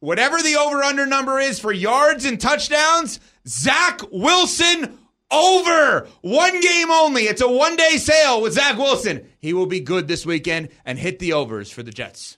whatever 0.00 0.40
the 0.42 0.56
over 0.56 0.82
under 0.82 1.04
number 1.06 1.38
is 1.38 1.58
for 1.58 1.72
yards 1.72 2.24
and 2.24 2.40
touchdowns, 2.40 3.20
Zach 3.46 4.00
Wilson 4.10 4.98
over. 5.30 6.08
One 6.22 6.60
game 6.60 6.90
only. 6.90 7.22
It's 7.24 7.42
a 7.42 7.48
one 7.50 7.76
day 7.76 7.96
sale 7.98 8.40
with 8.40 8.54
Zach 8.54 8.78
Wilson. 8.78 9.28
He 9.40 9.52
will 9.52 9.66
be 9.66 9.80
good 9.80 10.08
this 10.08 10.24
weekend 10.24 10.70
and 10.86 10.98
hit 10.98 11.18
the 11.18 11.34
overs 11.34 11.70
for 11.70 11.82
the 11.82 11.90
Jets. 11.92 12.37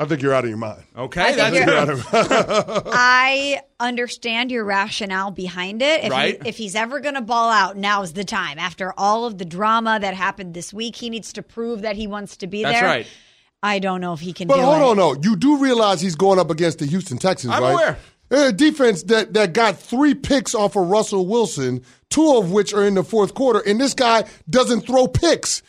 I 0.00 0.04
think 0.04 0.22
you're 0.22 0.32
out 0.32 0.44
of 0.44 0.48
your 0.50 0.58
mind. 0.58 0.84
Okay, 0.96 1.20
I 1.20 1.32
think 1.32 1.66
that's 1.66 1.88
you're- 1.88 2.02
good. 2.24 2.82
I 2.92 3.60
understand 3.80 4.52
your 4.52 4.64
rationale 4.64 5.32
behind 5.32 5.82
it. 5.82 5.98
If, 6.00 6.04
he- 6.04 6.10
Right. 6.10 6.38
if 6.46 6.56
he's 6.56 6.76
ever 6.76 7.00
going 7.00 7.16
to 7.16 7.20
ball 7.20 7.50
out, 7.50 7.76
now's 7.76 8.12
the 8.12 8.22
time. 8.24 8.60
After 8.60 8.92
all 8.96 9.24
of 9.24 9.38
the 9.38 9.44
drama 9.44 9.98
that 10.00 10.14
happened 10.14 10.54
this 10.54 10.72
week, 10.72 10.94
he 10.94 11.10
needs 11.10 11.32
to 11.32 11.42
prove 11.42 11.82
that 11.82 11.96
he 11.96 12.06
wants 12.06 12.36
to 12.38 12.46
be 12.46 12.62
That's 12.62 12.78
there. 12.78 12.88
right. 12.88 13.06
I 13.60 13.80
don't 13.80 14.00
know 14.00 14.12
if 14.12 14.20
he 14.20 14.32
can 14.32 14.46
But 14.46 14.56
do 14.58 14.62
hold 14.62 14.76
it. 14.76 14.84
on, 14.84 14.96
no. 14.98 15.16
You 15.20 15.34
do 15.34 15.56
realize 15.58 16.00
he's 16.00 16.14
going 16.14 16.38
up 16.38 16.50
against 16.50 16.78
the 16.78 16.86
Houston 16.86 17.18
Texans, 17.18 17.52
I'm 17.52 17.62
right? 17.64 17.72
aware. 17.72 17.98
A 18.30 18.52
defense 18.52 19.04
that, 19.04 19.32
that 19.34 19.54
got 19.54 19.78
three 19.78 20.14
picks 20.14 20.54
off 20.54 20.76
of 20.76 20.88
Russell 20.88 21.26
Wilson, 21.26 21.82
two 22.10 22.36
of 22.36 22.50
which 22.52 22.74
are 22.74 22.84
in 22.84 22.94
the 22.94 23.02
fourth 23.04 23.34
quarter, 23.34 23.60
and 23.60 23.80
this 23.80 23.94
guy 23.94 24.24
doesn't 24.50 24.82
throw 24.82 25.06
picks. 25.08 25.62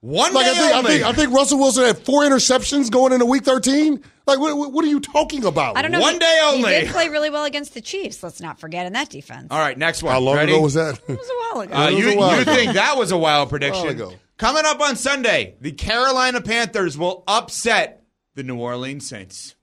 One 0.00 0.34
Like 0.34 0.44
day 0.44 0.50
I 0.50 0.54
think, 0.54 0.74
I 0.74 0.82
think 0.82 1.02
I 1.04 1.12
think 1.12 1.32
Russell 1.32 1.58
Wilson 1.58 1.84
had 1.84 1.96
four 1.96 2.24
interceptions 2.24 2.90
going 2.90 3.14
into 3.14 3.24
week 3.24 3.42
thirteen. 3.42 4.02
Like 4.26 4.38
what, 4.38 4.54
what 4.54 4.70
what 4.70 4.84
are 4.84 4.88
you 4.88 5.00
talking 5.00 5.46
about? 5.46 5.78
I 5.78 5.82
don't 5.82 5.92
know. 5.92 6.00
One 6.00 6.14
he, 6.14 6.18
day 6.18 6.40
only. 6.44 6.74
He 6.74 6.80
did 6.82 6.90
play 6.90 7.08
really 7.08 7.30
well 7.30 7.46
against 7.46 7.72
the 7.72 7.80
Chiefs. 7.80 8.22
Let's 8.22 8.38
not 8.38 8.60
forget 8.60 8.84
in 8.84 8.92
that 8.92 9.08
defense. 9.08 9.46
All 9.50 9.58
right, 9.58 9.78
next 9.78 10.02
one. 10.02 10.12
How 10.12 10.20
long 10.20 10.36
Ready? 10.36 10.52
ago 10.52 10.60
was 10.60 10.74
that? 10.74 11.00
It 11.08 11.18
was 11.18 11.30
a 11.30 11.54
while 11.56 11.62
ago. 11.62 11.74
Uh, 11.74 11.88
you 11.88 12.10
a 12.10 12.16
while 12.18 12.36
you 12.36 12.42
ago. 12.42 12.54
think 12.54 12.72
that 12.74 12.98
was 12.98 13.12
a 13.12 13.16
wild 13.16 13.48
prediction? 13.48 13.82
A 13.82 13.86
While 13.86 13.92
ago. 13.92 14.12
Coming 14.36 14.64
up 14.66 14.78
on 14.82 14.96
Sunday, 14.96 15.54
the 15.62 15.72
Carolina 15.72 16.42
Panthers 16.42 16.98
will 16.98 17.24
upset 17.26 18.04
the 18.34 18.42
New 18.42 18.58
Orleans 18.58 19.08
Saints. 19.08 19.54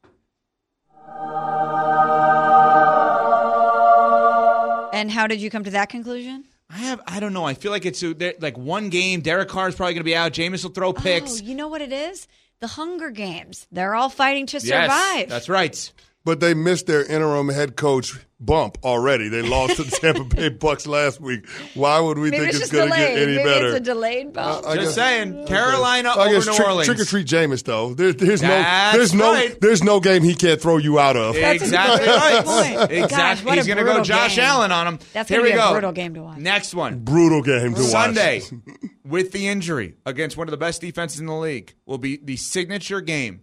And 5.01 5.09
how 5.09 5.25
did 5.25 5.41
you 5.41 5.49
come 5.49 5.63
to 5.63 5.71
that 5.71 5.89
conclusion? 5.89 6.45
I 6.69 6.77
have 6.77 7.01
I 7.07 7.19
don't 7.19 7.33
know. 7.33 7.43
I 7.43 7.55
feel 7.55 7.71
like 7.71 7.85
it's 7.85 8.03
like 8.39 8.57
one 8.57 8.89
game. 8.89 9.21
Derek 9.21 9.49
Carr 9.49 9.67
is 9.67 9.75
probably 9.75 9.95
going 9.95 10.01
to 10.01 10.05
be 10.05 10.15
out. 10.15 10.31
Jameis 10.31 10.63
will 10.63 10.71
throw 10.71 10.89
oh, 10.89 10.93
picks. 10.93 11.41
Oh, 11.41 11.43
you 11.43 11.55
know 11.55 11.67
what 11.67 11.81
it 11.81 11.91
is? 11.91 12.27
The 12.59 12.67
Hunger 12.67 13.09
Games. 13.09 13.67
They're 13.71 13.95
all 13.95 14.09
fighting 14.09 14.45
to 14.47 14.59
yes, 14.59 14.63
survive. 14.63 15.27
that's 15.27 15.49
right. 15.49 15.91
But 16.23 16.39
they 16.39 16.53
missed 16.53 16.85
their 16.85 17.03
interim 17.03 17.49
head 17.49 17.75
coach 17.75 18.13
bump 18.39 18.77
already. 18.83 19.27
They 19.27 19.41
lost 19.41 19.77
to 19.77 19.83
the 19.83 19.89
Tampa 19.91 20.23
Bay 20.23 20.49
Bucks 20.59 20.85
last 20.85 21.19
week. 21.19 21.47
Why 21.73 21.99
would 21.99 22.19
we 22.19 22.29
Maybe 22.29 22.43
think 22.45 22.49
it's 22.55 22.63
it's, 22.65 22.71
going 22.71 22.91
to 22.91 22.95
get 22.95 23.17
any 23.17 23.37
Maybe 23.37 23.43
better? 23.43 23.67
it's 23.69 23.75
a 23.77 23.79
delayed 23.79 24.31
bump. 24.33 24.67
I 24.67 24.75
Just 24.75 24.85
guess- 24.89 24.95
saying, 24.95 25.47
Carolina 25.47 26.09
I 26.09 26.25
over 26.25 26.33
guess 26.35 26.45
New 26.45 26.53
trick, 26.53 26.67
Orleans. 26.67 26.85
trick 26.87 26.99
or 26.99 27.05
treat 27.05 27.25
Jameis 27.27 27.63
though. 27.63 27.95
There, 27.95 28.13
there's 28.13 28.41
That's 28.41 28.93
no 28.93 28.97
there's 28.99 29.13
no 29.15 29.47
there's 29.61 29.83
no 29.83 29.99
game 29.99 30.21
he 30.21 30.35
can't 30.35 30.61
throw 30.61 30.77
you 30.77 30.99
out 30.99 31.17
of. 31.17 31.33
That's 31.33 31.61
a 31.61 31.65
exactly 31.65 32.07
right. 32.07 32.45
point. 32.45 32.91
Exactly. 32.91 33.07
Gosh, 33.17 33.43
what 33.43 33.55
He's 33.57 33.65
going 33.65 33.79
to 33.79 33.83
go 33.83 34.03
Josh 34.03 34.35
game. 34.35 34.45
Allen 34.45 34.71
on 34.71 34.87
him. 34.87 34.99
That's 35.13 35.27
Here 35.27 35.39
gonna 35.39 35.49
we 35.49 35.53
be 35.53 35.57
a 35.57 35.61
go. 35.63 35.71
brutal 35.71 35.91
game 35.91 36.13
to 36.13 36.21
watch. 36.21 36.37
Next 36.37 36.75
one. 36.75 36.99
Brutal 36.99 37.41
game 37.41 37.73
to 37.73 37.81
watch. 37.81 37.89
Sunday, 37.89 38.41
with 39.05 39.31
the 39.31 39.47
injury 39.47 39.95
against 40.05 40.37
one 40.37 40.47
of 40.47 40.51
the 40.51 40.57
best 40.57 40.81
defenses 40.81 41.19
in 41.19 41.25
the 41.25 41.35
league, 41.35 41.73
will 41.87 41.97
be 41.97 42.17
the 42.23 42.37
signature 42.37 43.01
game 43.01 43.41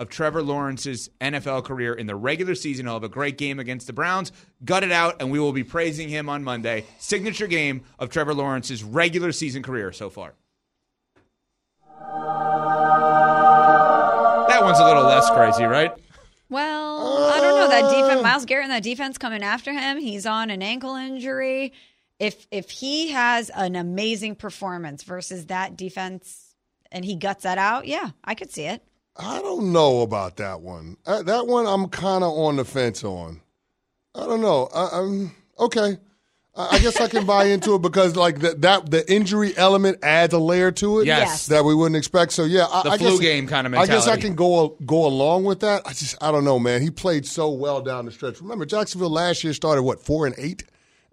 of 0.00 0.08
Trevor 0.08 0.42
Lawrence's 0.42 1.10
NFL 1.20 1.64
career 1.64 1.92
in 1.92 2.06
the 2.06 2.16
regular 2.16 2.54
season. 2.54 2.86
He'll 2.86 2.94
have 2.94 3.04
a 3.04 3.08
great 3.08 3.36
game 3.36 3.60
against 3.60 3.86
the 3.86 3.92
Browns, 3.92 4.32
gut 4.64 4.82
it 4.82 4.90
out, 4.90 5.20
and 5.20 5.30
we 5.30 5.38
will 5.38 5.52
be 5.52 5.62
praising 5.62 6.08
him 6.08 6.30
on 6.30 6.42
Monday. 6.42 6.86
Signature 6.98 7.46
game 7.46 7.84
of 7.98 8.08
Trevor 8.08 8.32
Lawrence's 8.32 8.82
regular 8.82 9.30
season 9.30 9.62
career 9.62 9.92
so 9.92 10.08
far. 10.08 10.32
That 14.48 14.62
one's 14.62 14.78
a 14.78 14.84
little 14.84 15.04
less 15.04 15.30
crazy, 15.30 15.64
right? 15.64 15.92
Well, 16.48 17.30
I 17.30 17.40
don't 17.40 17.56
know 17.56 17.68
that 17.68 17.94
defense. 17.94 18.22
Myles 18.22 18.46
Garrett 18.46 18.64
and 18.64 18.72
that 18.72 18.82
defense 18.82 19.18
coming 19.18 19.42
after 19.42 19.72
him. 19.72 19.98
He's 19.98 20.24
on 20.24 20.48
an 20.50 20.62
ankle 20.62 20.96
injury. 20.96 21.74
If 22.18 22.46
if 22.50 22.70
he 22.70 23.10
has 23.10 23.50
an 23.50 23.76
amazing 23.76 24.34
performance 24.36 25.02
versus 25.02 25.46
that 25.46 25.76
defense, 25.76 26.54
and 26.90 27.04
he 27.04 27.14
guts 27.16 27.44
that 27.44 27.58
out, 27.58 27.86
yeah, 27.86 28.10
I 28.24 28.34
could 28.34 28.50
see 28.50 28.64
it. 28.64 28.82
I 29.20 29.40
don't 29.42 29.72
know 29.72 30.00
about 30.02 30.36
that 30.36 30.60
one. 30.62 30.96
Uh, 31.06 31.22
that 31.22 31.46
one 31.46 31.66
I'm 31.66 31.88
kind 31.88 32.24
of 32.24 32.30
on 32.30 32.56
the 32.56 32.64
fence 32.64 33.04
on. 33.04 33.40
I 34.14 34.26
don't 34.26 34.40
know. 34.40 34.68
I, 34.74 34.98
I'm 35.00 35.32
okay. 35.58 35.98
I 36.56 36.68
I 36.72 36.78
guess 36.80 37.00
I 37.00 37.06
can 37.08 37.26
buy 37.26 37.44
into 37.54 37.74
it 37.76 37.82
because 37.82 38.16
like 38.16 38.40
that, 38.40 38.60
that 38.62 38.90
the 38.90 39.10
injury 39.12 39.56
element 39.56 39.98
adds 40.02 40.34
a 40.34 40.38
layer 40.38 40.72
to 40.72 41.00
it. 41.00 41.06
Yes. 41.06 41.18
Yes. 41.28 41.46
that 41.46 41.64
we 41.64 41.74
wouldn't 41.74 41.96
expect. 41.96 42.32
So 42.32 42.44
yeah, 42.44 42.66
I, 42.70 42.82
The 42.82 42.90
I 42.90 42.98
flu 42.98 43.10
guess, 43.10 43.20
game 43.20 43.46
kind 43.46 43.66
of 43.66 43.74
I 43.74 43.86
guess 43.86 44.08
I 44.08 44.16
can 44.16 44.34
go 44.34 44.76
go 44.84 45.06
along 45.06 45.44
with 45.44 45.60
that. 45.60 45.82
I 45.86 45.90
just 45.92 46.16
I 46.20 46.32
don't 46.32 46.44
know, 46.44 46.58
man. 46.58 46.82
He 46.82 46.90
played 46.90 47.24
so 47.26 47.50
well 47.50 47.80
down 47.82 48.04
the 48.06 48.10
stretch. 48.12 48.40
Remember, 48.40 48.66
Jacksonville 48.66 49.10
last 49.10 49.44
year 49.44 49.52
started 49.52 49.82
what 49.82 50.00
four 50.00 50.26
and 50.26 50.34
eight, 50.38 50.64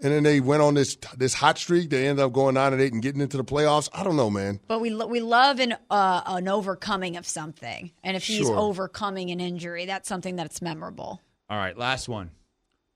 and 0.01 0.13
then 0.13 0.23
they 0.23 0.39
went 0.39 0.61
on 0.61 0.73
this 0.75 0.97
this 1.17 1.33
hot 1.33 1.57
streak. 1.57 1.89
They 1.89 2.07
ended 2.07 2.23
up 2.23 2.33
going 2.33 2.53
nine 2.55 2.73
and 2.73 2.81
eight 2.81 2.93
and 2.93 3.01
getting 3.01 3.21
into 3.21 3.37
the 3.37 3.43
playoffs. 3.43 3.89
I 3.93 4.03
don't 4.03 4.15
know, 4.15 4.29
man. 4.29 4.59
But 4.67 4.79
we 4.81 4.89
lo- 4.91 5.07
we 5.07 5.19
love 5.19 5.59
an 5.59 5.75
uh, 5.89 6.21
an 6.25 6.47
overcoming 6.47 7.17
of 7.17 7.25
something, 7.27 7.91
and 8.03 8.15
if 8.17 8.25
he's 8.25 8.45
Sure. 8.45 8.57
overcoming 8.57 9.31
an 9.31 9.39
injury, 9.39 9.85
that's 9.85 10.07
something 10.07 10.35
that's 10.35 10.61
memorable. 10.61 11.21
All 11.49 11.57
right, 11.57 11.77
last 11.77 12.07
one. 12.09 12.31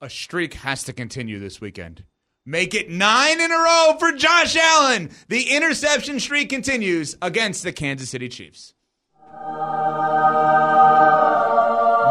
A 0.02 0.10
streak 0.10 0.56
has 0.56 0.84
to 0.86 0.94
continue 0.94 1.40
this 1.40 1.62
weekend. 1.62 2.04
Make 2.46 2.74
it 2.74 2.90
nine 2.90 3.40
in 3.40 3.52
a 3.52 3.56
row 3.56 3.96
for 4.00 4.12
Josh 4.14 4.56
Allen. 4.56 5.12
The 5.30 5.52
interception 5.52 6.20
streak 6.20 6.50
continues 6.50 7.16
against 7.22 7.62
the 7.64 7.72
Kansas 7.72 8.10
City 8.10 8.30
Chiefs. 8.30 8.74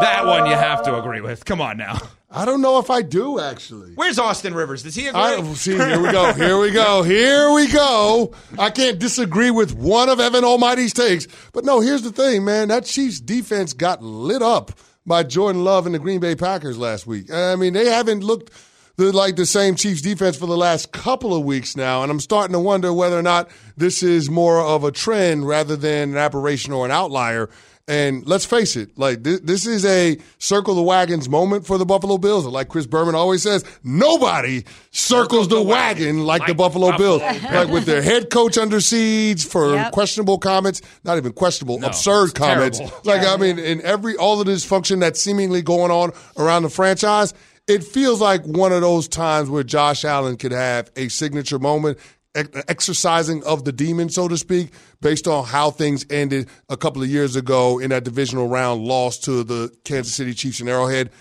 That 0.01 0.25
one 0.25 0.45
you 0.47 0.53
have 0.55 0.83
to 0.83 0.97
agree 0.97 1.21
with. 1.21 1.45
Come 1.45 1.61
on 1.61 1.77
now. 1.77 1.97
I 2.33 2.45
don't 2.45 2.61
know 2.61 2.79
if 2.79 2.89
I 2.89 3.01
do 3.01 3.39
actually. 3.39 3.91
Where's 3.95 4.17
Austin 4.17 4.53
Rivers? 4.53 4.83
Does 4.83 4.95
he 4.95 5.07
agree? 5.07 5.21
I, 5.21 5.53
see, 5.53 5.75
here 5.75 6.01
we 6.01 6.11
go. 6.11 6.31
Here 6.33 6.57
we 6.57 6.71
go. 6.71 7.03
Here 7.03 7.51
we 7.51 7.67
go. 7.67 8.33
I 8.57 8.69
can't 8.69 8.99
disagree 8.99 9.51
with 9.51 9.75
one 9.75 10.07
of 10.07 10.21
Evan 10.21 10.45
Almighty's 10.45 10.93
takes. 10.93 11.27
But 11.51 11.65
no, 11.65 11.81
here's 11.81 12.03
the 12.03 12.11
thing, 12.11 12.45
man. 12.45 12.69
That 12.69 12.85
Chiefs 12.85 13.19
defense 13.19 13.73
got 13.73 14.01
lit 14.01 14.41
up 14.41 14.71
by 15.05 15.23
Jordan 15.23 15.65
Love 15.65 15.85
and 15.85 15.93
the 15.93 15.99
Green 15.99 16.21
Bay 16.21 16.35
Packers 16.35 16.77
last 16.77 17.05
week. 17.05 17.31
I 17.31 17.55
mean, 17.57 17.73
they 17.73 17.89
haven't 17.89 18.23
looked 18.23 18.53
the, 18.95 19.11
like 19.11 19.35
the 19.35 19.45
same 19.45 19.75
Chiefs 19.75 20.01
defense 20.01 20.37
for 20.37 20.45
the 20.45 20.57
last 20.57 20.93
couple 20.93 21.33
of 21.33 21.43
weeks 21.43 21.75
now. 21.75 22.01
And 22.03 22.11
I'm 22.11 22.19
starting 22.19 22.53
to 22.53 22.59
wonder 22.59 22.93
whether 22.93 23.19
or 23.19 23.23
not 23.23 23.49
this 23.75 24.03
is 24.03 24.29
more 24.29 24.61
of 24.61 24.83
a 24.85 24.91
trend 24.91 25.47
rather 25.47 25.75
than 25.75 26.11
an 26.11 26.17
aberration 26.17 26.71
or 26.71 26.85
an 26.85 26.91
outlier. 26.91 27.49
And 27.87 28.25
let's 28.27 28.45
face 28.45 28.75
it, 28.75 28.97
like 28.97 29.23
this, 29.23 29.39
this 29.41 29.65
is 29.65 29.83
a 29.85 30.17
circle 30.37 30.75
the 30.75 30.81
wagons 30.83 31.27
moment 31.27 31.65
for 31.65 31.77
the 31.77 31.85
Buffalo 31.85 32.17
Bills. 32.17 32.45
Like 32.45 32.69
Chris 32.69 32.85
Berman 32.87 33.15
always 33.15 33.41
says, 33.43 33.65
nobody 33.83 34.63
circles 34.91 35.47
the 35.47 35.61
wagon 35.61 36.25
like 36.25 36.45
the 36.45 36.53
Buffalo 36.55 36.95
Bills. 36.97 37.21
like 37.21 37.69
with 37.69 37.85
their 37.85 38.01
head 38.01 38.29
coach 38.29 38.57
under 38.57 38.79
siege 38.79 39.45
for 39.45 39.73
Yep. 39.73 39.91
questionable 39.91 40.37
comments, 40.37 40.81
not 41.03 41.17
even 41.17 41.33
questionable, 41.33 41.79
No, 41.79 41.87
absurd 41.87 42.33
comments. 42.35 42.77
terrible. 42.77 42.97
Like 43.03 43.25
I 43.27 43.35
mean, 43.37 43.59
in 43.59 43.81
every 43.81 44.15
all 44.15 44.39
of 44.39 44.45
this 44.45 44.63
function 44.63 44.99
that's 44.99 45.21
seemingly 45.21 45.61
going 45.61 45.91
on 45.91 46.11
around 46.37 46.63
the 46.63 46.69
franchise, 46.69 47.33
it 47.67 47.83
feels 47.83 48.21
like 48.21 48.43
one 48.45 48.71
of 48.71 48.81
those 48.81 49.07
times 49.07 49.49
where 49.49 49.63
Josh 49.63 50.05
Allen 50.05 50.37
could 50.37 50.51
have 50.51 50.91
a 50.95 51.07
signature 51.09 51.59
moment, 51.59 51.97
ex- 51.97 52.07
exercising 52.35 53.43
of 53.43 53.65
the 53.65 53.71
demon, 53.71 54.09
so 54.09 54.27
to 54.27 54.37
speak, 54.37 54.71
based 55.01 55.27
on 55.27 55.45
how 55.45 55.71
things 55.71 56.05
ended 56.09 56.47
a 56.69 56.77
couple 56.77 57.01
of 57.01 57.09
years 57.09 57.35
ago 57.35 57.79
in 57.79 57.89
that 57.89 58.03
divisional 58.03 58.47
round 58.47 58.83
loss 58.85 59.17
to 59.19 59.43
the 59.43 59.73
Kansas 59.83 60.13
City 60.13 60.33
Chiefs 60.33 60.61
in 60.61 60.69
Arrowhead. 60.69 61.11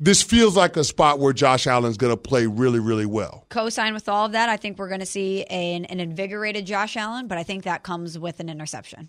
This 0.00 0.22
feels 0.22 0.56
like 0.56 0.76
a 0.76 0.82
spot 0.82 1.20
where 1.20 1.32
Josh 1.32 1.68
Allen's 1.68 1.96
going 1.96 2.12
to 2.12 2.16
play 2.16 2.46
really, 2.46 2.80
really 2.80 3.06
well. 3.06 3.46
Co-sign 3.48 3.94
with 3.94 4.08
all 4.08 4.26
of 4.26 4.32
that. 4.32 4.48
I 4.48 4.56
think 4.56 4.76
we're 4.76 4.88
going 4.88 5.00
to 5.00 5.06
see 5.06 5.44
an, 5.44 5.84
an 5.84 6.00
invigorated 6.00 6.66
Josh 6.66 6.96
Allen, 6.96 7.28
but 7.28 7.38
I 7.38 7.44
think 7.44 7.62
that 7.64 7.84
comes 7.84 8.18
with 8.18 8.40
an 8.40 8.48
interception. 8.48 9.08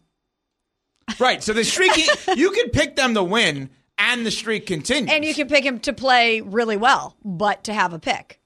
Right. 1.19 1.43
So 1.43 1.53
the 1.53 1.63
streak, 1.63 1.95
you 2.35 2.49
can 2.49 2.71
pick 2.71 2.95
them 2.95 3.13
to 3.13 3.23
win, 3.23 3.69
and 3.99 4.25
the 4.25 4.31
streak 4.31 4.65
continues. 4.65 5.11
And 5.11 5.23
you 5.23 5.35
can 5.35 5.47
pick 5.47 5.63
him 5.63 5.79
to 5.81 5.93
play 5.93 6.41
really 6.41 6.77
well, 6.77 7.15
but 7.23 7.65
to 7.65 7.73
have 7.75 7.93
a 7.93 7.99
pick. 7.99 8.39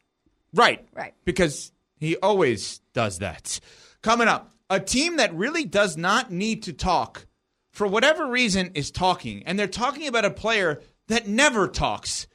Right. 0.54 0.86
Right. 0.94 1.14
Because 1.24 1.72
he 2.00 2.16
always 2.18 2.80
does 2.94 3.20
that. 3.20 3.60
Coming 4.02 4.28
up, 4.28 4.52
a 4.70 4.80
team 4.80 5.18
that 5.18 5.34
really 5.34 5.66
does 5.66 5.98
not 5.98 6.32
need 6.32 6.64
to 6.64 6.74
talk, 6.74 7.28
for 7.72 7.86
whatever 7.88 8.26
reason, 8.26 8.72
is 8.74 8.92
talking. 8.92 9.44
And 9.46 9.60
they're 9.60 9.68
talking 9.68 10.08
about 10.08 10.26
a 10.26 10.32
player 10.32 10.82
that 11.08 11.28
never 11.28 11.68
talks. 11.68 12.28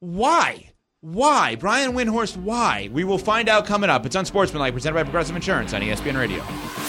Why? 0.00 0.72
Why? 1.00 1.54
Brian 1.54 1.92
Windhorst, 1.92 2.36
why? 2.38 2.90
We 2.92 3.04
will 3.04 3.18
find 3.18 3.48
out 3.48 3.64
coming 3.64 3.88
up. 3.88 4.04
It's 4.04 4.16
Unsportsmanlike, 4.16 4.72
presented 4.72 4.96
by 4.96 5.04
Progressive 5.04 5.36
Insurance 5.36 5.72
on 5.72 5.80
ESPN 5.80 6.18
Radio. 6.18 6.40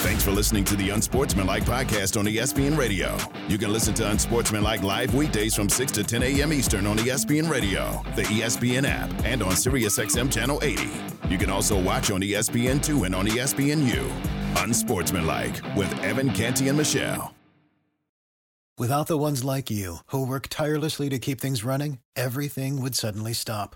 Thanks 0.01 0.23
for 0.23 0.31
listening 0.31 0.63
to 0.63 0.75
the 0.75 0.89
Unsportsmanlike 0.89 1.63
podcast 1.65 2.17
on 2.17 2.25
ESPN 2.25 2.75
Radio. 2.75 3.15
You 3.49 3.59
can 3.59 3.71
listen 3.71 3.93
to 3.95 4.09
Unsportsmanlike 4.09 4.81
live 4.81 5.13
weekdays 5.13 5.53
from 5.53 5.69
6 5.69 5.91
to 5.91 6.03
10 6.03 6.23
a.m. 6.23 6.51
Eastern 6.51 6.87
on 6.87 6.97
ESPN 6.97 7.51
Radio, 7.51 8.01
the 8.15 8.23
ESPN 8.23 8.87
app, 8.87 9.11
and 9.25 9.43
on 9.43 9.51
SiriusXM 9.51 10.31
Channel 10.31 10.57
80. 10.63 10.89
You 11.29 11.37
can 11.37 11.51
also 11.51 11.79
watch 11.79 12.09
on 12.09 12.23
E 12.23 12.31
ESPN2 12.31 13.05
and 13.05 13.13
on 13.13 13.27
ESPNU. 13.27 14.11
Unsportsmanlike 14.63 15.61
with 15.75 16.01
Evan 16.01 16.31
Canty 16.31 16.67
and 16.69 16.77
Michelle. 16.79 17.35
Without 18.75 19.05
the 19.05 19.17
ones 19.19 19.43
like 19.43 19.69
you, 19.69 19.97
who 20.07 20.25
work 20.25 20.47
tirelessly 20.49 21.09
to 21.09 21.19
keep 21.19 21.39
things 21.39 21.63
running, 21.63 21.99
everything 22.15 22.81
would 22.81 22.95
suddenly 22.95 23.33
stop. 23.33 23.75